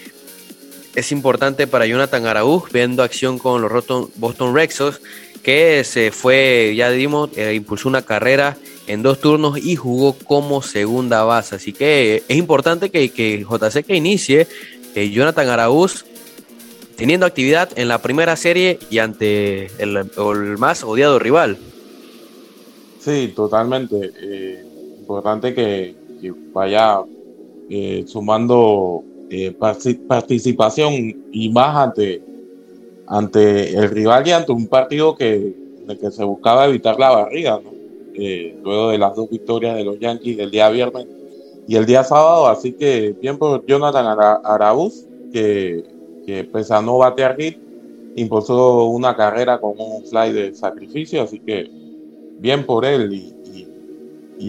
es 0.94 1.12
importante 1.12 1.66
para 1.66 1.86
Jonathan 1.86 2.26
Araúz 2.26 2.64
viendo 2.72 3.02
acción 3.02 3.38
con 3.38 3.62
los 3.62 3.72
Boston 4.16 4.54
Red 4.54 4.70
que 5.42 5.82
se 5.84 6.12
fue, 6.12 6.74
ya 6.76 6.90
dimos, 6.90 7.30
eh, 7.36 7.54
impulsó 7.54 7.88
una 7.88 8.02
carrera 8.02 8.56
en 8.86 9.02
dos 9.02 9.20
turnos 9.20 9.58
y 9.58 9.74
jugó 9.74 10.12
como 10.12 10.62
segunda 10.62 11.24
base. 11.24 11.56
Así 11.56 11.72
que 11.72 12.22
es 12.28 12.36
importante 12.36 12.90
que, 12.90 13.08
que 13.10 13.44
JC 13.44 13.84
que 13.84 13.96
inicie 13.96 14.46
Jonathan 14.94 15.48
Araúz 15.48 16.04
teniendo 17.02 17.26
actividad 17.26 17.68
en 17.74 17.88
la 17.88 17.98
primera 17.98 18.36
serie 18.36 18.78
y 18.88 19.00
ante 19.00 19.66
el, 19.82 20.06
más 20.56 20.84
odiado 20.84 21.18
rival. 21.18 21.58
Sí, 23.00 23.32
totalmente. 23.34 24.12
Eh, 24.22 24.64
importante 25.00 25.52
que, 25.52 25.96
vaya 26.52 27.00
eh, 27.68 28.04
sumando 28.06 29.02
eh, 29.30 29.52
participación 30.06 30.92
y 31.32 31.48
más 31.48 31.76
ante, 31.76 32.22
ante 33.08 33.76
el 33.76 33.90
rival 33.90 34.28
y 34.28 34.30
ante 34.30 34.52
un 34.52 34.68
partido 34.68 35.16
que, 35.16 35.56
el 35.88 35.98
que 35.98 36.10
se 36.12 36.22
buscaba 36.22 36.66
evitar 36.66 37.00
la 37.00 37.10
barriga, 37.10 37.60
¿no? 37.64 37.72
luego 38.62 38.90
de 38.90 38.98
las 38.98 39.16
dos 39.16 39.28
victorias 39.28 39.74
de 39.74 39.82
los 39.82 39.98
Yankees 39.98 40.36
del 40.36 40.52
día 40.52 40.70
viernes 40.70 41.08
y 41.66 41.74
el 41.74 41.84
día 41.84 42.04
sábado. 42.04 42.46
Así 42.46 42.70
que 42.74 43.12
bien 43.20 43.38
por 43.38 43.66
Jonathan 43.66 44.06
Araúz, 44.44 45.04
que, 45.32 45.90
que 46.26 46.44
pese 46.44 46.74
a 46.74 46.82
no 46.82 46.98
batear 46.98 47.36
hit, 47.36 47.58
impulsó 48.16 48.86
una 48.86 49.16
carrera 49.16 49.58
con 49.58 49.74
un 49.78 50.04
fly 50.04 50.32
de 50.32 50.54
sacrificio. 50.54 51.22
Así 51.22 51.38
que 51.38 51.70
bien 52.38 52.64
por 52.64 52.84
él 52.84 53.12
y, 53.12 53.32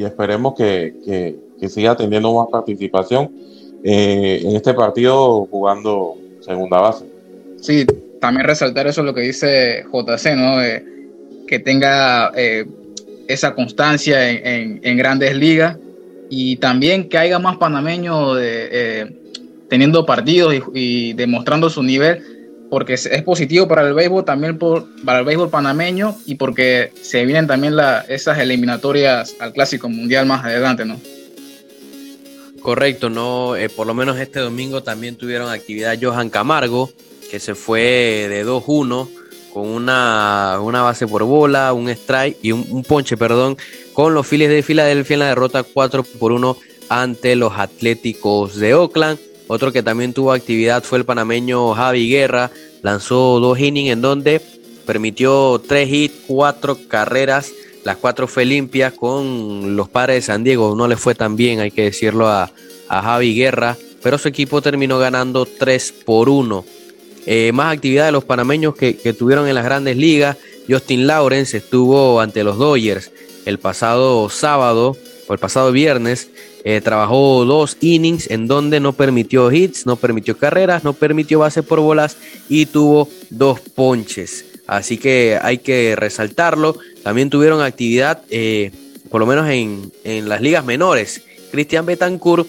esperemos 0.04 0.56
que, 0.56 0.96
que, 1.60 1.70
siga 1.70 1.96
teniendo 1.96 2.34
más 2.34 2.48
participación 2.52 3.32
eh, 3.84 4.42
en 4.44 4.56
este 4.56 4.74
partido 4.74 5.46
jugando 5.46 6.16
segunda 6.42 6.82
base. 6.82 7.06
Sí, 7.62 7.86
también 8.20 8.46
resaltar 8.46 8.88
eso 8.88 9.02
lo 9.02 9.14
que 9.14 9.22
dice 9.22 9.86
JC, 9.94 10.36
¿no? 10.36 10.58
que 11.48 11.60
tenga 11.60 12.32
eh, 12.36 12.66
esa 13.28 13.54
constancia 13.54 14.30
en, 14.30 14.80
en, 14.84 14.98
grandes 14.98 15.38
ligas 15.38 15.78
y 16.30 16.58
también 16.58 17.08
que 17.08 17.18
haya 17.18 17.40
más 17.40 17.58
panameños 17.58 18.38
de, 18.38 18.70
eh, 18.72 19.23
teniendo 19.74 20.06
partidos 20.06 20.54
y, 20.76 21.14
demostrando 21.14 21.68
su 21.68 21.82
nivel 21.82 22.22
porque 22.70 22.94
es, 22.94 23.24
positivo 23.24 23.68
para 23.68 23.82
el 23.82 23.96
béisbol, 23.96 24.24
también 24.24 24.60
por, 24.60 24.86
para 25.04 25.18
el 25.18 25.26
béisbol 25.26 25.50
panameño 25.50 26.16
y 26.28 26.36
porque 26.36 26.92
se 27.02 27.26
vienen 27.26 27.48
también 27.48 27.76
la, 27.76 28.02
esas 28.02 28.38
eliminatorias 28.38 29.36
al 29.40 29.52
Clásico 29.52 29.90
Mundial 29.90 30.28
más 30.28 30.46
adelante, 30.46 30.86
¿no? 30.86 31.02
Correcto, 32.62 33.10
no, 33.10 33.56
eh, 33.56 33.68
por 33.68 33.88
lo 33.88 33.96
menos 33.96 34.20
este 34.20 34.42
domingo 34.42 34.84
también 34.84 35.16
tuvieron 35.16 35.50
actividad 35.50 35.98
Johan 36.00 36.30
Camargo, 36.30 36.92
que 37.32 37.40
se 37.40 37.56
fue 37.56 38.28
de 38.30 38.46
2-1 38.46 39.10
con 39.56 39.68
una, 39.68 40.60
una, 40.62 40.84
base 40.84 41.08
por 41.08 41.24
bola, 41.24 41.74
un 41.74 41.90
strike 41.90 42.38
y 42.44 42.52
un, 42.52 42.64
un, 42.70 42.84
ponche, 42.84 43.18
perdón, 43.18 43.58
con 43.94 44.14
los 44.14 44.28
Phillies 44.28 44.52
de 44.52 44.62
Filadelfia 44.62 45.16
en 45.16 45.20
la 45.22 45.30
derrota 45.30 45.64
4 45.64 46.04
por 46.04 46.32
1 46.32 46.58
ante 46.90 47.36
los 47.36 47.54
Atléticos 47.58 48.60
de 48.60 48.76
Oakland. 48.76 49.33
Otro 49.54 49.72
que 49.72 49.84
también 49.84 50.14
tuvo 50.14 50.32
actividad 50.32 50.84
fue 50.84 50.98
el 50.98 51.06
panameño 51.06 51.76
Javi 51.76 52.10
Guerra. 52.10 52.50
Lanzó 52.82 53.40
dos 53.40 53.60
innings 53.60 53.92
en 53.92 54.02
donde 54.02 54.42
permitió 54.84 55.62
tres 55.68 55.94
hits, 55.94 56.24
cuatro 56.26 56.76
carreras. 56.88 57.52
Las 57.84 57.98
cuatro 57.98 58.28
fue 58.28 58.46
limpias 58.46 58.94
con 58.94 59.76
los 59.76 59.90
padres 59.90 60.16
de 60.16 60.22
San 60.24 60.44
Diego. 60.44 60.76
No 60.76 60.88
le 60.88 60.98
fue 60.98 61.14
tan 61.14 61.36
bien, 61.36 61.60
hay 61.60 61.70
que 61.70 61.84
decirlo 61.84 62.28
a, 62.30 62.52
a 62.90 63.02
Javi 63.04 63.36
Guerra. 63.36 63.78
Pero 64.02 64.18
su 64.18 64.28
equipo 64.28 64.60
terminó 64.64 64.98
ganando 64.98 65.46
3 65.46 65.94
por 66.04 66.30
1. 66.30 66.66
Eh, 67.28 67.52
más 67.54 67.76
actividad 67.76 68.08
de 68.08 68.12
los 68.12 68.24
panameños 68.24 68.76
que, 68.76 68.98
que 68.98 69.14
tuvieron 69.14 69.48
en 69.48 69.54
las 69.54 69.66
grandes 69.66 69.98
ligas. 69.98 70.36
Justin 70.68 71.06
Lawrence 71.06 71.58
estuvo 71.58 72.20
ante 72.20 72.44
los 72.44 72.58
Dodgers 72.58 73.12
el 73.46 73.60
pasado 73.60 74.30
sábado 74.30 74.98
o 75.28 75.34
el 75.34 75.38
pasado 75.38 75.72
viernes 75.72 76.30
eh, 76.66 76.80
trabajó 76.82 77.44
dos 77.46 77.78
innings 77.82 78.30
en 78.32 78.48
donde 78.48 78.80
no 78.80 78.94
permitió 78.94 79.52
hits, 79.52 79.86
no 79.86 79.98
permitió 79.98 80.38
carreras, 80.38 80.84
no 80.84 80.94
permitió 80.94 81.40
base 81.40 81.62
por 81.62 81.82
bolas 81.82 82.18
y 82.48 82.68
tuvo 82.68 83.10
dos 83.30 83.60
ponches. 83.60 84.46
Así 84.66 84.98
que 84.98 85.38
hay 85.42 85.58
que 85.58 85.96
resaltarlo. 85.96 86.78
También 87.04 87.30
tuvieron 87.30 87.62
actividad, 87.62 88.22
eh, 88.30 88.72
por 89.10 89.20
lo 89.20 89.28
menos 89.28 89.50
en, 89.50 89.92
en, 90.06 90.30
las 90.30 90.42
ligas 90.42 90.64
menores. 90.64 91.22
Cristian 91.52 91.86
Betancourt 91.86 92.48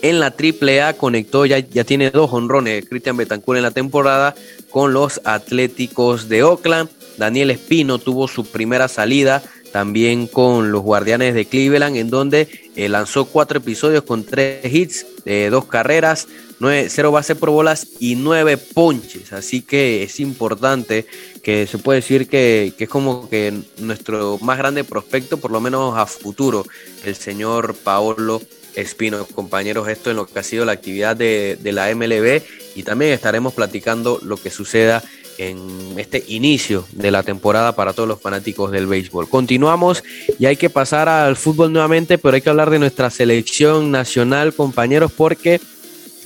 en 0.00 0.20
la 0.20 0.34
AAA 0.34 0.94
conectó, 0.94 1.44
ya, 1.44 1.58
ya 1.58 1.84
tiene 1.84 2.10
dos 2.10 2.32
honrones. 2.32 2.86
Cristian 2.88 3.18
Betancourt 3.18 3.58
en 3.58 3.62
la 3.62 3.70
temporada 3.72 4.34
con 4.70 4.94
los 4.94 5.20
Atléticos 5.24 6.30
de 6.30 6.42
Oakland. 6.42 6.88
Daniel 7.18 7.50
Espino 7.50 7.98
tuvo 7.98 8.26
su 8.26 8.44
primera 8.46 8.88
salida 8.88 9.42
también 9.74 10.28
con 10.28 10.70
los 10.70 10.82
Guardianes 10.82 11.34
de 11.34 11.46
Cleveland, 11.46 11.96
en 11.96 12.08
donde 12.08 12.46
eh, 12.76 12.88
lanzó 12.88 13.24
cuatro 13.24 13.58
episodios 13.58 14.04
con 14.04 14.22
tres 14.22 14.72
hits, 14.72 15.04
eh, 15.24 15.48
dos 15.50 15.64
carreras, 15.64 16.28
nueve, 16.60 16.86
cero 16.88 17.10
base 17.10 17.34
por 17.34 17.50
bolas 17.50 17.88
y 17.98 18.14
nueve 18.14 18.56
ponches. 18.56 19.32
Así 19.32 19.62
que 19.62 20.04
es 20.04 20.20
importante 20.20 21.06
que 21.42 21.66
se 21.66 21.78
puede 21.78 22.02
decir 22.02 22.28
que, 22.28 22.72
es 22.78 22.88
como 22.88 23.28
que 23.28 23.52
nuestro 23.78 24.38
más 24.40 24.58
grande 24.58 24.84
prospecto, 24.84 25.38
por 25.38 25.50
lo 25.50 25.60
menos 25.60 25.98
a 25.98 26.06
futuro, 26.06 26.64
el 27.04 27.16
señor 27.16 27.74
Paolo 27.74 28.40
Espino. 28.76 29.26
Compañeros, 29.26 29.88
esto 29.88 30.08
en 30.08 30.18
lo 30.18 30.26
que 30.26 30.38
ha 30.38 30.44
sido 30.44 30.64
la 30.64 30.70
actividad 30.70 31.16
de, 31.16 31.58
de 31.60 31.72
la 31.72 31.92
MLB 31.92 32.42
y 32.76 32.84
también 32.84 33.10
estaremos 33.10 33.54
platicando 33.54 34.20
lo 34.22 34.36
que 34.36 34.50
suceda 34.50 35.02
en 35.38 35.58
este 35.96 36.24
inicio 36.28 36.84
de 36.92 37.10
la 37.10 37.22
temporada 37.22 37.74
para 37.74 37.92
todos 37.92 38.08
los 38.08 38.20
fanáticos 38.20 38.70
del 38.70 38.86
béisbol. 38.86 39.28
Continuamos 39.28 40.02
y 40.38 40.46
hay 40.46 40.56
que 40.56 40.70
pasar 40.70 41.08
al 41.08 41.36
fútbol 41.36 41.72
nuevamente, 41.72 42.18
pero 42.18 42.34
hay 42.34 42.42
que 42.42 42.50
hablar 42.50 42.70
de 42.70 42.78
nuestra 42.78 43.10
selección 43.10 43.90
nacional, 43.90 44.54
compañeros, 44.54 45.12
porque 45.12 45.60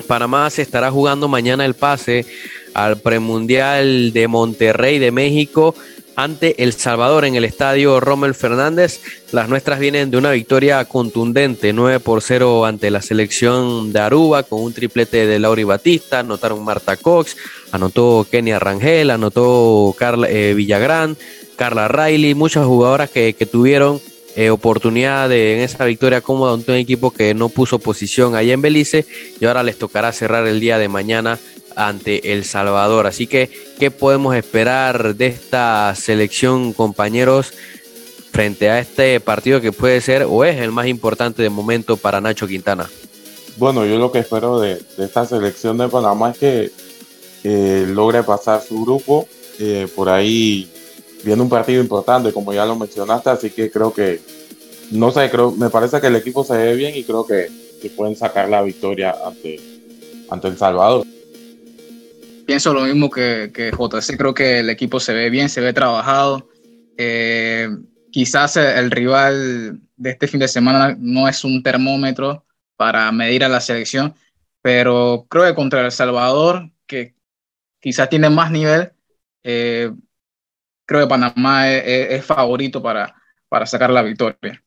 Panamá 0.06 0.48
se 0.50 0.62
estará 0.62 0.90
jugando 0.90 1.28
mañana 1.28 1.64
el 1.64 1.74
pase 1.74 2.26
al 2.74 2.98
premundial 3.00 4.12
de 4.12 4.28
Monterrey 4.28 4.98
de 4.98 5.11
México 5.11 5.74
ante 6.19 6.64
El 6.64 6.73
Salvador 6.73 7.25
en 7.25 7.37
el 7.37 7.45
estadio 7.45 8.01
Rommel 8.01 8.35
Fernández. 8.35 9.01
Las 9.31 9.49
nuestras 9.49 9.79
vienen 9.79 10.11
de 10.11 10.16
una 10.16 10.33
victoria 10.33 10.85
contundente, 10.85 11.73
9 11.73 12.01
por 12.01 12.23
0 12.23 12.66
ante 12.66 12.91
la 12.91 13.03
selección 13.03 13.93
de 13.93 14.01
Aruba, 14.01 14.43
con 14.43 14.61
un 14.61 14.73
triplete 14.75 15.29
de 15.29 15.39
Lauri 15.39 15.62
Batista, 15.62 16.19
anotaron 16.19 16.64
Marta 16.64 16.97
Cox, 16.97 17.37
anotó 17.71 18.27
Kenia 18.29 18.59
Rangel, 18.59 19.11
anotó 19.11 19.95
Carla 19.97 20.29
eh, 20.29 20.55
Villagrán, 20.55 21.16
Carla 21.55 21.87
Riley, 21.87 22.35
muchas 22.35 22.66
jugadoras 22.66 23.11
que, 23.11 23.35
que 23.35 23.47
tuvieron 23.47 24.01
eh, 24.35 24.51
oportunidad 24.51 25.29
de, 25.29 25.55
en 25.55 25.61
esa 25.61 25.85
victoria 25.85 26.21
cómoda 26.21 26.55
ante 26.55 26.73
un 26.73 26.79
equipo 26.79 27.12
que 27.12 27.33
no 27.33 27.49
puso 27.49 27.79
posición 27.79 28.35
allá 28.35 28.55
en 28.55 28.62
Belice 28.62 29.07
y 29.41 29.45
ahora 29.45 29.62
les 29.62 29.79
tocará 29.79 30.12
cerrar 30.12 30.47
el 30.49 30.59
día 30.59 30.79
de 30.79 30.89
mañana 30.89 31.39
ante 31.79 32.33
El 32.33 32.45
Salvador. 32.45 33.07
Así 33.07 33.26
que, 33.26 33.51
¿qué 33.79 33.91
podemos 33.91 34.35
esperar 34.35 35.14
de 35.14 35.29
esta 35.29 35.95
selección, 35.95 36.72
compañeros, 36.72 37.53
frente 38.33 38.68
a 38.68 38.81
este 38.81 39.18
partido 39.20 39.61
que 39.61 39.72
puede 39.72 40.01
ser 40.01 40.26
o 40.29 40.45
es 40.45 40.61
el 40.61 40.72
más 40.72 40.87
importante 40.89 41.41
de 41.43 41.51
momento 41.51 41.97
para 41.97 42.20
Nacho 42.20 42.47
Quintana? 42.47 42.91
Bueno, 43.57 43.87
yo 43.87 43.97
lo 43.99 44.12
que 44.12 44.18
espero 44.18 44.61
de, 44.61 44.83
esta 44.99 45.24
selección 45.24 45.79
de 45.79 45.89
Panamá 45.89 46.33
es 46.33 46.39
que 46.39 47.87
logre 47.87 48.24
pasar 48.24 48.61
su 48.61 48.85
grupo. 48.85 49.29
Eh, 49.61 49.89
por 49.95 50.09
ahí 50.09 50.68
viene 51.24 51.43
un 51.43 51.49
partido 51.49 51.81
importante, 51.81 52.33
como 52.33 52.53
ya 52.53 52.66
lo 52.66 52.76
mencionaste, 52.76 53.31
así 53.31 53.51
que 53.51 53.70
creo 53.70 53.93
que, 53.93 54.20
no 54.91 55.11
sé, 55.11 55.31
creo, 55.31 55.53
me 55.53 55.70
parece 55.70 56.01
que 56.01 56.09
el 56.09 56.16
equipo 56.16 56.45
se 56.45 56.57
ve 56.57 56.74
bien 56.74 56.97
y 56.97 57.05
creo 57.05 57.24
que, 57.24 57.49
que 57.81 57.91
pueden 57.91 58.16
sacar 58.16 58.49
la 58.49 58.62
victoria 58.62 59.16
ante, 59.24 59.61
ante 60.29 60.49
El 60.49 60.59
Salvador 60.59 61.05
pienso 62.49 62.72
lo 62.72 62.80
mismo 62.80 63.11
que, 63.11 63.51
que, 63.53 63.72
JC, 63.72 64.16
creo 64.16 64.32
que 64.32 64.61
el 64.61 64.70
equipo 64.70 65.01
se 65.01 65.12
ve 65.12 65.28
bien, 65.28 65.51
se 65.51 65.61
ve 65.61 65.74
trabajado. 65.74 66.49
Eh, 66.96 67.68
quizás 68.11 68.57
el 68.57 68.90
rival 68.90 69.82
de 69.99 70.11
este 70.11 70.26
fin 70.28 70.40
de 70.40 70.49
semana 70.49 70.96
no 70.99 71.28
es 71.28 71.44
un 71.44 71.62
termómetro 71.62 72.46
para 72.74 73.12
medir 73.12 73.44
a 73.44 73.51
la 73.51 73.61
selección, 73.61 74.14
pero 74.62 75.26
creo 75.28 75.44
que 75.44 75.55
contra 75.55 75.84
El 75.84 75.92
Salvador, 75.92 76.70
que 76.86 77.14
quizás 77.80 78.09
tiene 78.09 78.30
más 78.30 78.51
nivel, 78.51 78.92
eh, 79.42 79.92
creo 80.86 81.03
que 81.03 81.07
Panamá 81.11 81.70
es, 81.70 82.12
es, 82.12 82.24
favorito 82.24 82.82
para, 82.82 83.14
para 83.51 83.66
sacar 83.66 83.90
la 83.90 84.01
victoria. 84.01 84.64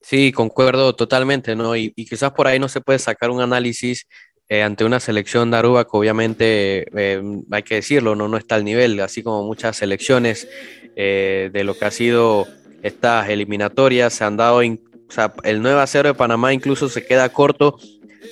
Sí, 0.00 0.32
concuerdo 0.32 0.96
totalmente, 0.96 1.54
¿no? 1.54 1.76
Y, 1.76 1.92
quizás 1.92 2.32
por 2.32 2.48
ahí 2.48 2.58
no 2.58 2.68
se 2.68 2.80
puede 2.80 2.98
sacar 2.98 3.30
un 3.30 3.40
análisis 3.40 4.08
eh, 4.52 4.64
ante 4.64 4.84
una 4.84 4.98
selección 4.98 5.52
de 5.52 5.58
Aruba 5.58 5.84
que 5.84 5.90
obviamente 5.92 6.84
eh, 6.92 7.22
hay 7.52 7.62
que 7.62 7.76
decirlo, 7.76 8.16
no, 8.16 8.26
no 8.26 8.36
está 8.36 8.56
al 8.56 8.64
nivel, 8.64 8.98
así 8.98 9.22
como 9.22 9.44
muchas 9.44 9.76
selecciones 9.76 10.48
eh, 10.96 11.50
de 11.52 11.62
lo 11.62 11.78
que 11.78 11.84
ha 11.84 11.90
sido 11.92 12.48
estas 12.82 13.28
eliminatorias 13.28 14.12
se 14.12 14.24
han 14.24 14.36
dado, 14.36 14.56
o 14.58 15.12
sea, 15.12 15.32
el 15.44 15.62
9 15.62 15.80
a 15.80 15.86
0 15.86 16.08
de 16.08 16.14
Panamá 16.14 16.52
incluso 16.52 16.88
se 16.88 17.06
queda 17.06 17.28
corto 17.28 17.78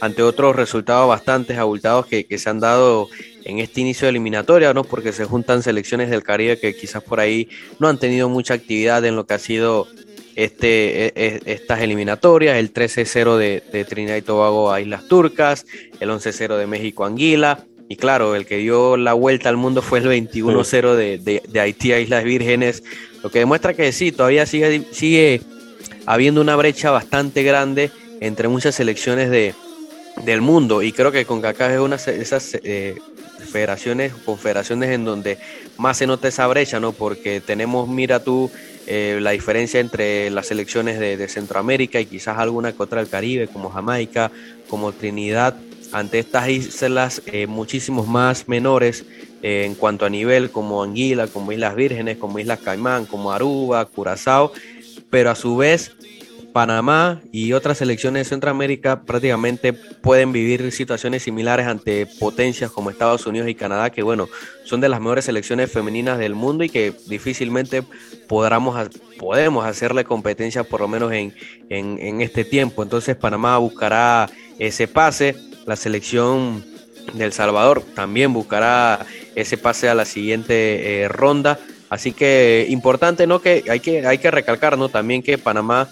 ante 0.00 0.24
otros 0.24 0.56
resultados 0.56 1.06
bastante 1.06 1.56
abultados 1.56 2.06
que, 2.06 2.26
que 2.26 2.38
se 2.38 2.50
han 2.50 2.58
dado 2.58 3.08
en 3.44 3.60
este 3.60 3.80
inicio 3.82 4.06
de 4.06 4.10
eliminatoria, 4.10 4.74
¿no? 4.74 4.82
Porque 4.82 5.12
se 5.12 5.24
juntan 5.24 5.62
selecciones 5.62 6.10
del 6.10 6.24
Caribe 6.24 6.58
que 6.58 6.74
quizás 6.74 7.02
por 7.02 7.20
ahí 7.20 7.48
no 7.78 7.86
han 7.86 7.98
tenido 7.98 8.28
mucha 8.28 8.54
actividad 8.54 9.04
en 9.04 9.14
lo 9.14 9.24
que 9.24 9.34
ha 9.34 9.38
sido 9.38 9.86
este, 10.38 11.06
e, 11.06 11.12
e, 11.16 11.40
estas 11.46 11.80
eliminatorias, 11.80 12.58
el 12.58 12.72
13-0 12.72 13.36
de, 13.36 13.84
Trinidad 13.84 14.14
y 14.14 14.22
Tobago 14.22 14.72
a 14.72 14.80
Islas 14.80 15.08
Turcas, 15.08 15.66
el 15.98 16.10
11-0 16.10 16.56
de 16.56 16.68
México 16.68 17.02
a 17.02 17.08
Anguila, 17.08 17.64
y 17.88 17.96
claro, 17.96 18.36
el 18.36 18.46
que 18.46 18.58
dio 18.58 18.96
la 18.96 19.14
vuelta 19.14 19.48
al 19.48 19.56
mundo 19.56 19.82
fue 19.82 19.98
el 19.98 20.06
21-0 20.06 20.94
de, 20.94 21.60
Haití 21.60 21.92
a 21.92 21.98
Islas 21.98 22.22
Vírgenes, 22.22 22.84
lo 23.24 23.32
que 23.32 23.40
demuestra 23.40 23.74
que 23.74 23.90
sí, 23.90 24.12
todavía 24.12 24.46
sigue, 24.46 24.84
sigue 24.92 25.40
habiendo 26.06 26.40
una 26.40 26.54
brecha 26.54 26.92
bastante 26.92 27.42
grande 27.42 27.90
entre 28.20 28.46
muchas 28.46 28.76
selecciones 28.76 29.30
de, 29.30 29.56
del 30.24 30.40
mundo, 30.40 30.84
y 30.84 30.92
creo 30.92 31.10
que 31.10 31.24
con 31.24 31.40
CACAF 31.40 31.72
es 31.72 31.80
una 31.80 31.96
de 31.96 32.22
esas 32.22 32.56
eh, 32.62 32.96
federaciones, 33.50 34.12
confederaciones 34.24 34.90
en 34.90 35.04
donde 35.04 35.36
más 35.78 35.96
se 35.96 36.06
nota 36.06 36.28
esa 36.28 36.46
brecha, 36.46 36.78
¿no? 36.78 36.92
Porque 36.92 37.40
tenemos, 37.40 37.88
mira 37.88 38.22
tú, 38.22 38.52
eh, 38.90 39.18
la 39.20 39.32
diferencia 39.32 39.80
entre 39.80 40.30
las 40.30 40.46
selecciones 40.46 40.98
de, 40.98 41.28
Centroamérica 41.28 42.00
y 42.00 42.06
quizás 42.06 42.38
alguna 42.38 42.72
que 42.72 42.82
otra 42.82 43.00
del 43.00 43.10
Caribe, 43.10 43.46
como 43.46 43.68
Jamaica, 43.68 44.30
como 44.66 44.92
Trinidad, 44.92 45.56
ante 45.92 46.18
estas 46.18 46.48
islas 46.48 47.20
eh, 47.26 47.46
muchísimos 47.46 48.06
más 48.06 48.48
menores 48.48 49.04
eh, 49.42 49.64
en 49.66 49.74
cuanto 49.74 50.06
a 50.06 50.08
nivel, 50.08 50.50
como 50.50 50.82
Anguila, 50.82 51.26
como 51.26 51.52
Islas 51.52 51.76
Vírgenes, 51.76 52.16
como 52.16 52.38
Islas 52.38 52.60
Caimán, 52.60 53.04
como 53.04 53.30
Aruba, 53.30 53.84
Curazao, 53.84 54.52
pero 55.10 55.30
a 55.30 55.34
su 55.34 55.58
vez 55.58 55.92
Panamá 56.52 57.20
y 57.30 57.52
otras 57.52 57.78
selecciones 57.78 58.24
de 58.24 58.28
Centroamérica 58.30 59.02
prácticamente 59.02 59.72
pueden 59.72 60.32
vivir 60.32 60.72
situaciones 60.72 61.22
similares 61.22 61.66
ante 61.66 62.06
potencias 62.06 62.70
como 62.70 62.90
Estados 62.90 63.26
Unidos 63.26 63.48
y 63.48 63.54
Canadá, 63.54 63.90
que 63.90 64.02
bueno, 64.02 64.28
son 64.64 64.80
de 64.80 64.88
las 64.88 65.00
mejores 65.00 65.26
selecciones 65.26 65.70
femeninas 65.70 66.18
del 66.18 66.34
mundo 66.34 66.64
y 66.64 66.68
que 66.68 66.92
difícilmente 67.06 67.82
podamos, 68.28 68.88
podemos 69.18 69.66
hacerle 69.66 70.04
competencia 70.04 70.64
por 70.64 70.80
lo 70.80 70.88
menos 70.88 71.12
en, 71.12 71.34
en, 71.68 72.20
este 72.20 72.44
tiempo. 72.44 72.82
Entonces 72.82 73.16
Panamá 73.16 73.58
buscará 73.58 74.28
ese 74.58 74.88
pase, 74.88 75.36
la 75.66 75.76
selección 75.76 76.64
del 77.14 77.32
Salvador 77.32 77.82
también 77.94 78.32
buscará 78.32 79.06
ese 79.34 79.56
pase 79.56 79.88
a 79.88 79.94
la 79.94 80.04
siguiente 80.04 81.02
eh, 81.02 81.08
ronda. 81.08 81.58
Así 81.88 82.12
que 82.12 82.66
importante, 82.68 83.26
¿no? 83.26 83.40
Que 83.40 83.64
hay 83.70 83.80
que, 83.80 84.06
hay 84.06 84.18
que 84.18 84.30
recalcar, 84.30 84.76
¿no? 84.76 84.90
También 84.90 85.22
que 85.22 85.38
Panamá 85.38 85.88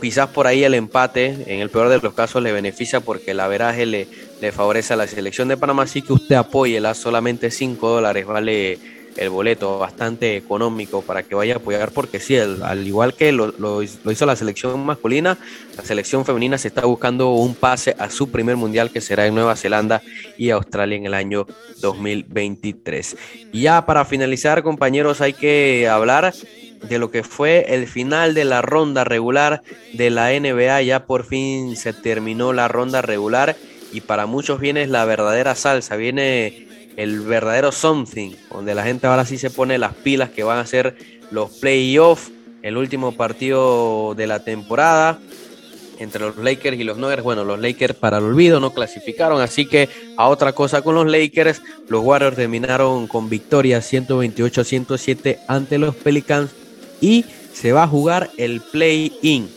quizás 0.00 0.28
por 0.28 0.46
ahí 0.46 0.64
el 0.64 0.74
empate, 0.74 1.44
en 1.46 1.60
el 1.60 1.70
peor 1.70 1.88
de 1.88 1.98
los 1.98 2.14
casos, 2.14 2.42
le 2.42 2.52
beneficia 2.52 3.00
porque 3.00 3.32
el 3.32 3.40
averaje 3.40 3.86
le, 3.86 4.08
le 4.40 4.52
favorece 4.52 4.94
a 4.94 4.96
la 4.96 5.06
selección 5.06 5.48
de 5.48 5.56
Panamá. 5.56 5.84
Así 5.84 6.02
que 6.02 6.12
usted 6.12 6.36
apóyela, 6.36 6.94
solamente 6.94 7.50
5 7.50 7.88
dólares 7.88 8.26
vale 8.26 8.78
el 9.18 9.30
boleto, 9.30 9.78
bastante 9.78 10.36
económico 10.36 11.02
para 11.02 11.22
que 11.22 11.34
vaya 11.34 11.54
a 11.54 11.56
apoyar, 11.56 11.90
porque 11.90 12.20
sí, 12.20 12.36
al 12.36 12.86
igual 12.86 13.14
que 13.14 13.32
lo, 13.32 13.52
lo, 13.58 13.82
hizo 13.82 14.26
la 14.26 14.36
selección 14.36 14.84
masculina, 14.86 15.36
la 15.76 15.84
selección 15.84 16.24
femenina 16.24 16.56
se 16.56 16.68
está 16.68 16.86
buscando 16.86 17.32
un 17.32 17.54
pase 17.54 17.96
a 17.98 18.10
su 18.10 18.30
primer 18.30 18.56
mundial 18.56 18.90
que 18.90 19.00
será 19.00 19.26
en 19.26 19.34
Nueva 19.34 19.56
Zelanda 19.56 20.02
y 20.36 20.50
Australia 20.50 20.96
en 20.96 21.06
el 21.06 21.14
año 21.14 21.46
2023. 21.80 23.16
Y 23.52 23.62
ya 23.62 23.84
para 23.84 24.04
finalizar, 24.04 24.62
compañeros, 24.62 25.20
hay 25.20 25.32
que 25.32 25.88
hablar 25.88 26.32
de 26.82 26.98
lo 26.98 27.10
que 27.10 27.22
fue 27.22 27.66
el 27.68 27.86
final 27.86 28.34
de 28.34 28.44
la 28.44 28.62
ronda 28.62 29.04
regular 29.04 29.62
de 29.92 30.10
la 30.10 30.30
NBA. 30.30 30.82
Ya 30.82 31.06
por 31.06 31.24
fin 31.24 31.76
se 31.76 31.92
terminó 31.92 32.52
la 32.52 32.68
ronda 32.68 33.02
regular 33.02 33.56
y 33.92 34.00
para 34.00 34.26
muchos 34.26 34.60
viene 34.60 34.86
la 34.86 35.04
verdadera 35.04 35.54
salsa, 35.54 35.96
viene 35.96 36.66
el 36.96 37.20
verdadero 37.20 37.72
something, 37.72 38.32
donde 38.50 38.74
la 38.74 38.84
gente 38.84 39.06
ahora 39.06 39.24
sí 39.24 39.38
se 39.38 39.50
pone 39.50 39.78
las 39.78 39.94
pilas 39.94 40.30
que 40.30 40.42
van 40.42 40.58
a 40.58 40.66
ser 40.66 40.96
los 41.30 41.50
playoffs, 41.58 42.30
el 42.62 42.76
último 42.76 43.12
partido 43.12 44.14
de 44.16 44.26
la 44.26 44.44
temporada 44.44 45.18
entre 45.98 46.20
los 46.20 46.36
Lakers 46.36 46.78
y 46.78 46.84
los 46.84 46.98
Nuggets. 46.98 47.22
Bueno, 47.22 47.44
los 47.44 47.58
Lakers 47.58 47.94
para 47.94 48.18
el 48.18 48.24
olvido 48.24 48.60
no 48.60 48.72
clasificaron, 48.72 49.40
así 49.40 49.66
que 49.66 49.88
a 50.16 50.28
otra 50.28 50.52
cosa 50.52 50.82
con 50.82 50.94
los 50.94 51.06
Lakers, 51.06 51.62
los 51.88 52.04
Warriors 52.04 52.36
terminaron 52.36 53.06
con 53.06 53.28
victoria 53.28 53.80
128 53.80 54.64
107 54.64 55.40
ante 55.48 55.78
los 55.78 55.94
Pelicans 55.94 56.50
y 57.00 57.24
se 57.52 57.72
va 57.72 57.84
a 57.84 57.88
jugar 57.88 58.30
el 58.36 58.60
play-in. 58.60 59.48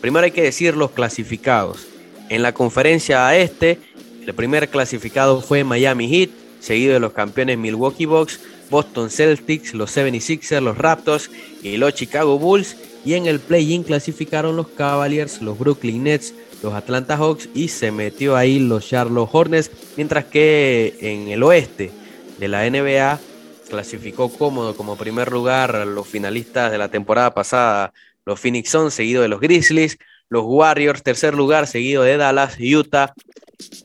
Primero 0.00 0.24
hay 0.24 0.30
que 0.30 0.42
decir 0.42 0.76
los 0.76 0.90
clasificados. 0.90 1.86
En 2.28 2.42
la 2.42 2.52
conferencia 2.52 3.36
este, 3.36 3.78
el 4.26 4.34
primer 4.34 4.68
clasificado 4.68 5.40
fue 5.40 5.64
Miami 5.64 6.08
Heat, 6.08 6.30
seguido 6.60 6.94
de 6.94 7.00
los 7.00 7.12
campeones 7.12 7.58
Milwaukee 7.58 8.06
Bucks, 8.06 8.40
Boston 8.70 9.10
Celtics, 9.10 9.74
los 9.74 9.96
76ers, 9.96 10.60
los 10.60 10.76
Raptors 10.76 11.30
y 11.62 11.76
los 11.76 11.94
Chicago 11.94 12.38
Bulls. 12.38 12.76
Y 13.04 13.14
en 13.14 13.26
el 13.26 13.38
play-in 13.38 13.84
clasificaron 13.84 14.56
los 14.56 14.68
Cavaliers, 14.68 15.40
los 15.40 15.56
Brooklyn 15.58 16.02
Nets, 16.04 16.34
los 16.62 16.74
Atlanta 16.74 17.16
Hawks 17.16 17.48
y 17.54 17.68
se 17.68 17.92
metió 17.92 18.36
ahí 18.36 18.58
los 18.58 18.88
Charlotte 18.88 19.28
Hornets. 19.30 19.70
Mientras 19.96 20.24
que 20.24 20.96
en 21.00 21.28
el 21.28 21.42
oeste 21.44 21.92
de 22.38 22.48
la 22.48 22.68
NBA 22.68 23.20
clasificó 23.68 24.28
cómodo 24.28 24.76
como 24.76 24.96
primer 24.96 25.32
lugar 25.32 25.86
los 25.86 26.06
finalistas 26.06 26.70
de 26.70 26.78
la 26.78 26.88
temporada 26.88 27.34
pasada, 27.34 27.92
los 28.24 28.40
Phoenix 28.40 28.70
Suns, 28.70 28.94
seguido 28.94 29.22
de 29.22 29.28
los 29.28 29.40
Grizzlies, 29.40 29.98
los 30.28 30.44
Warriors, 30.44 31.02
tercer 31.02 31.34
lugar, 31.34 31.66
seguido 31.66 32.02
de 32.02 32.16
Dallas, 32.16 32.56
Utah, 32.58 33.14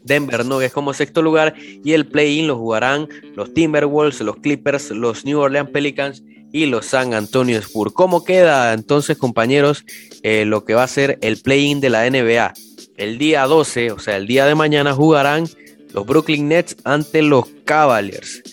Denver 0.04 0.46
Nuggets 0.46 0.74
como 0.74 0.94
sexto 0.94 1.22
lugar 1.22 1.54
y 1.58 1.94
el 1.94 2.08
play-in 2.08 2.48
lo 2.48 2.58
jugarán 2.58 3.08
los 3.36 3.54
Timberwolves, 3.54 4.22
los 4.22 4.38
Clippers, 4.38 4.92
los 4.92 5.26
New 5.26 5.40
Orleans 5.40 5.70
Pelicans 5.70 6.24
y 6.52 6.66
los 6.66 6.86
San 6.86 7.14
Antonio 7.14 7.58
Spurs. 7.60 7.94
¿Cómo 7.94 8.24
queda 8.24 8.74
entonces, 8.74 9.18
compañeros, 9.18 9.86
eh, 10.24 10.46
lo 10.46 10.66
que 10.66 10.74
va 10.74 10.84
a 10.84 10.88
ser 10.88 11.18
el 11.22 11.42
play-in 11.42 11.80
de 11.80 11.90
la 11.90 12.10
NBA? 12.10 12.54
El 12.98 13.18
día 13.18 13.46
12, 13.46 13.92
o 13.92 14.00
sea, 14.00 14.18
el 14.18 14.28
día 14.28 14.46
de 14.46 14.56
mañana 14.56 14.94
jugarán 14.94 15.48
los 15.94 16.06
Brooklyn 16.06 16.50
Nets 16.50 16.76
ante 16.84 17.22
los 17.22 17.46
Cavaliers. 17.66 18.44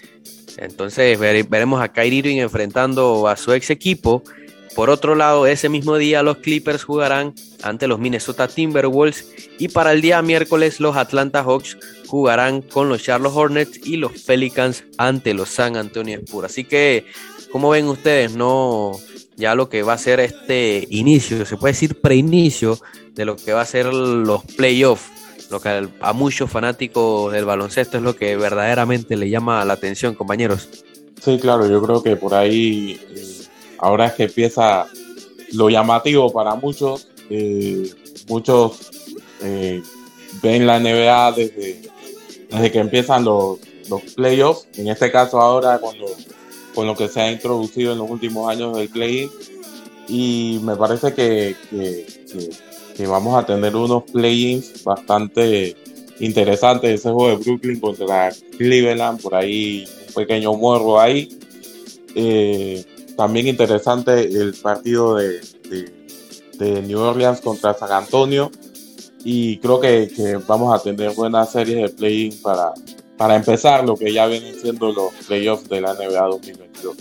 Entonces 0.58 1.18
veremos 1.18 1.80
a 1.80 1.92
Kyrie 1.92 2.18
Irving 2.18 2.38
enfrentando 2.38 3.28
a 3.28 3.36
su 3.36 3.52
ex 3.52 3.70
equipo. 3.70 4.22
Por 4.74 4.90
otro 4.90 5.14
lado, 5.14 5.46
ese 5.46 5.68
mismo 5.68 5.96
día 5.96 6.22
los 6.22 6.38
Clippers 6.38 6.84
jugarán 6.84 7.34
ante 7.62 7.88
los 7.88 7.98
Minnesota 7.98 8.46
Timberwolves 8.46 9.26
y 9.58 9.68
para 9.68 9.92
el 9.92 10.00
día 10.00 10.22
miércoles 10.22 10.78
los 10.78 10.96
Atlanta 10.96 11.42
Hawks 11.42 11.76
jugarán 12.06 12.62
con 12.62 12.88
los 12.88 13.02
Charlotte 13.02 13.34
Hornets 13.34 13.80
y 13.84 13.96
los 13.96 14.12
Pelicans 14.22 14.84
ante 14.96 15.34
los 15.34 15.48
San 15.48 15.76
Antonio 15.76 16.18
Spurs. 16.18 16.46
Así 16.46 16.64
que, 16.64 17.06
como 17.50 17.70
ven 17.70 17.86
ustedes, 17.86 18.34
no 18.34 18.92
ya 19.36 19.54
lo 19.54 19.68
que 19.68 19.82
va 19.82 19.94
a 19.94 19.98
ser 19.98 20.20
este 20.20 20.86
inicio, 20.90 21.44
se 21.46 21.56
puede 21.56 21.72
decir 21.72 22.00
preinicio 22.00 22.78
de 23.12 23.24
lo 23.24 23.36
que 23.36 23.52
va 23.52 23.62
a 23.62 23.66
ser 23.66 23.86
los 23.86 24.44
playoffs 24.44 25.17
lo 25.50 25.60
que 25.60 25.88
a 26.00 26.12
muchos 26.12 26.50
fanáticos 26.50 27.32
del 27.32 27.44
baloncesto 27.44 27.96
es 27.96 28.02
lo 28.02 28.16
que 28.16 28.36
verdaderamente 28.36 29.16
le 29.16 29.30
llama 29.30 29.64
la 29.64 29.74
atención, 29.74 30.14
compañeros. 30.14 30.68
Sí, 31.22 31.38
claro, 31.38 31.66
yo 31.68 31.82
creo 31.82 32.02
que 32.02 32.16
por 32.16 32.34
ahí 32.34 33.00
eh, 33.10 33.46
ahora 33.78 34.06
es 34.06 34.12
que 34.14 34.24
empieza 34.24 34.86
lo 35.52 35.70
llamativo 35.70 36.32
para 36.32 36.54
muchos. 36.54 37.08
Eh, 37.30 37.90
muchos 38.28 39.12
eh, 39.42 39.82
ven 40.42 40.66
la 40.66 40.78
NBA 40.78 41.32
desde, 41.32 42.70
que 42.70 42.78
empiezan 42.78 43.24
los, 43.24 43.58
playoffs. 44.14 44.68
En 44.76 44.88
este 44.88 45.10
caso 45.10 45.40
ahora 45.40 45.78
con 45.78 45.98
lo, 45.98 46.08
con 46.74 46.86
lo 46.86 46.94
que 46.94 47.08
se 47.08 47.20
ha 47.20 47.32
introducido 47.32 47.92
en 47.92 47.98
los 47.98 48.10
últimos 48.10 48.50
años 48.50 48.76
del 48.76 48.90
play 48.90 49.30
y 50.08 50.60
me 50.62 50.76
parece 50.76 51.14
que 51.14 51.56
vamos 53.06 53.40
a 53.40 53.46
tener 53.46 53.76
unos 53.76 54.04
play-ins 54.04 54.82
bastante 54.84 55.76
interesantes. 56.20 57.00
Ese 57.00 57.10
juego 57.10 57.28
de 57.28 57.44
Brooklyn 57.44 57.80
contra 57.80 58.30
Cleveland, 58.56 59.20
por 59.20 59.34
ahí 59.34 59.86
un 60.08 60.14
pequeño 60.14 60.54
morro 60.54 61.00
ahí. 61.00 61.28
Eh, 62.14 62.84
también 63.16 63.48
interesante 63.48 64.20
el 64.20 64.54
partido 64.54 65.16
de, 65.16 65.40
New 66.58 66.98
Orleans 66.98 67.40
contra 67.40 67.74
San 67.74 67.92
Antonio. 67.92 68.50
Y 69.24 69.58
creo 69.58 69.80
que, 69.80 70.38
vamos 70.46 70.78
a 70.78 70.82
tener 70.82 71.12
buenas 71.12 71.52
series 71.52 71.82
de 71.82 71.88
play-in 71.88 72.40
para, 72.40 72.72
para 73.16 73.36
empezar 73.36 73.84
lo 73.84 73.96
que 73.96 74.12
ya 74.12 74.26
vienen 74.26 74.54
siendo 74.60 74.92
los 74.92 75.12
playoffs 75.26 75.68
de 75.68 75.80
la 75.80 75.94
NBA 75.94 76.26
2022. 76.26 76.96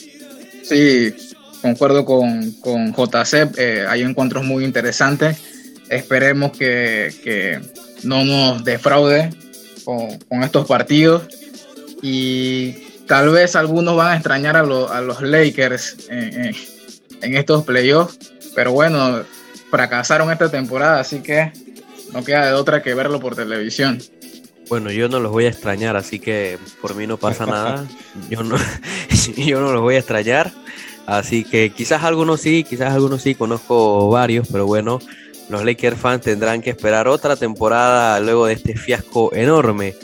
Sí, 0.63 1.13
concuerdo 1.61 2.05
con, 2.05 2.51
con 2.61 2.93
JC. 2.93 3.57
Eh, 3.57 3.85
hay 3.87 4.01
encuentros 4.01 4.43
muy 4.43 4.63
interesantes 4.63 5.56
Esperemos 5.89 6.51
que, 6.57 7.61
no 8.03 8.23
nos 8.23 8.63
defraude 8.63 9.29
con, 9.83 10.43
estos 10.43 10.67
partidos. 10.67 11.23
Y 12.01 12.73
tal 13.07 13.29
vez 13.29 13.55
algunos 13.55 13.95
van 13.95 14.11
a 14.11 14.15
extrañar 14.15 14.55
a, 14.55 14.63
los 14.63 15.21
Lakers 15.21 16.07
en, 16.09 16.53
estos 17.35 17.63
playoffs. 17.63 18.17
Pero 18.55 18.71
bueno, 18.71 19.23
fracasaron 19.69 20.31
esta 20.31 20.49
temporada, 20.49 20.99
así 20.99 21.19
que 21.19 21.51
no 22.13 22.23
queda 22.23 22.47
de 22.47 22.53
otra 22.53 22.81
que 22.81 22.93
verlo 22.93 23.19
por 23.19 23.35
televisión. 23.35 24.01
Bueno, 24.69 24.91
yo 24.91 25.07
no 25.07 25.19
los 25.19 25.31
voy 25.31 25.45
a 25.45 25.49
extrañar, 25.49 25.95
así 25.95 26.19
que 26.19 26.57
por 26.81 26.95
mí 26.95 27.07
no 27.07 27.17
pasa 27.17 27.45
nada. 27.45 27.85
Yo 28.29 28.43
no, 28.43 28.57
yo 29.38 29.61
no 29.61 29.71
los 29.71 29.81
voy 29.81 29.95
a 29.95 29.99
extrañar. 29.99 30.51
Así 31.05 31.45
que 31.45 31.69
quizás 31.69 32.03
algunos 32.03 32.41
sí, 32.41 32.65
quizás 32.65 32.93
algunos 32.93 33.21
sí, 33.21 33.33
conozco 33.33 34.09
varios, 34.09 34.49
pero 34.51 34.65
bueno, 34.65 34.99
los 35.49 35.63
Lakers 35.63 35.99
fans 35.99 36.21
tendrán 36.23 36.61
que 36.61 36.71
esperar 36.71 37.07
otra 37.07 37.35
temporada 37.35 38.19
luego 38.19 38.47
de 38.47 38.53
este 38.53 38.75
fiasco 38.75 39.33
enorme 39.33 39.95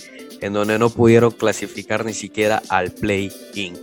en 0.42 0.54
donde 0.54 0.78
no 0.78 0.90
pudieron 0.90 1.32
clasificar 1.32 2.06
ni 2.06 2.14
siquiera 2.14 2.62
al 2.70 2.92
play-in. 2.92 3.78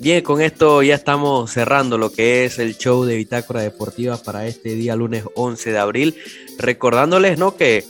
Bien, 0.00 0.22
con 0.22 0.42
esto 0.42 0.82
ya 0.82 0.96
estamos 0.96 1.50
cerrando 1.50 1.96
lo 1.96 2.12
que 2.12 2.44
es 2.44 2.58
el 2.58 2.76
show 2.76 3.04
de 3.04 3.16
Bitácora 3.16 3.62
Deportiva 3.62 4.16
para 4.18 4.46
este 4.46 4.74
día 4.74 4.96
lunes 4.96 5.24
11 5.34 5.72
de 5.72 5.78
abril, 5.78 6.14
recordándoles 6.58 7.38
¿no? 7.38 7.56
que 7.56 7.84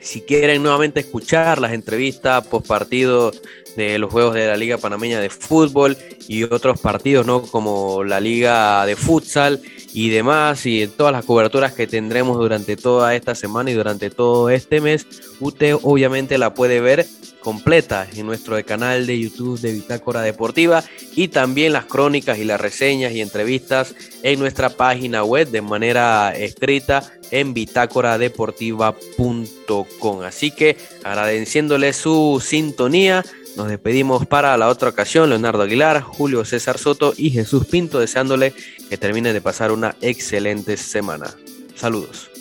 si 0.00 0.20
quieren 0.22 0.62
nuevamente 0.62 1.00
escuchar 1.00 1.60
las 1.60 1.72
entrevistas 1.72 2.46
post 2.46 2.66
partido 2.66 3.32
de 3.76 3.98
los 3.98 4.10
juegos 4.10 4.34
de 4.34 4.46
la 4.46 4.56
Liga 4.56 4.78
Panameña 4.78 5.20
de 5.20 5.30
Fútbol 5.30 5.96
y 6.28 6.44
otros 6.44 6.80
partidos, 6.80 7.26
¿no? 7.26 7.42
Como 7.42 8.04
la 8.04 8.20
Liga 8.20 8.86
de 8.86 8.96
Futsal 8.96 9.60
y 9.92 10.10
demás, 10.10 10.66
y 10.66 10.86
todas 10.86 11.12
las 11.12 11.24
coberturas 11.24 11.72
que 11.72 11.86
tendremos 11.86 12.36
durante 12.36 12.76
toda 12.76 13.14
esta 13.14 13.34
semana 13.34 13.70
y 13.70 13.74
durante 13.74 14.10
todo 14.10 14.50
este 14.50 14.80
mes, 14.80 15.06
usted 15.40 15.76
obviamente 15.82 16.38
la 16.38 16.54
puede 16.54 16.80
ver 16.80 17.06
completa 17.44 18.08
en 18.16 18.26
nuestro 18.26 18.60
canal 18.64 19.06
de 19.06 19.20
YouTube 19.20 19.60
de 19.60 19.74
Bitácora 19.74 20.22
Deportiva 20.22 20.82
y 21.14 21.28
también 21.28 21.74
las 21.74 21.84
crónicas 21.84 22.38
y 22.38 22.44
las 22.44 22.58
reseñas 22.60 23.12
y 23.12 23.20
entrevistas 23.20 23.94
en 24.22 24.40
nuestra 24.40 24.70
página 24.70 25.22
web 25.22 25.48
de 25.48 25.60
manera 25.60 26.34
escrita 26.34 27.12
en 27.30 27.52
bitácoradeportiva.com. 27.52 30.22
Así 30.22 30.50
que 30.50 30.78
agradeciéndole 31.04 31.92
su 31.92 32.42
sintonía, 32.44 33.22
nos 33.56 33.68
despedimos 33.68 34.26
para 34.26 34.56
la 34.56 34.68
otra 34.68 34.88
ocasión. 34.88 35.30
Leonardo 35.30 35.62
Aguilar, 35.62 36.00
Julio 36.00 36.44
César 36.44 36.78
Soto 36.78 37.12
y 37.16 37.30
Jesús 37.30 37.66
Pinto, 37.66 38.00
deseándole 38.00 38.52
que 38.88 38.98
terminen 38.98 39.32
de 39.32 39.40
pasar 39.40 39.72
una 39.72 39.94
excelente 40.00 40.76
semana. 40.76 41.34
Saludos. 41.74 42.33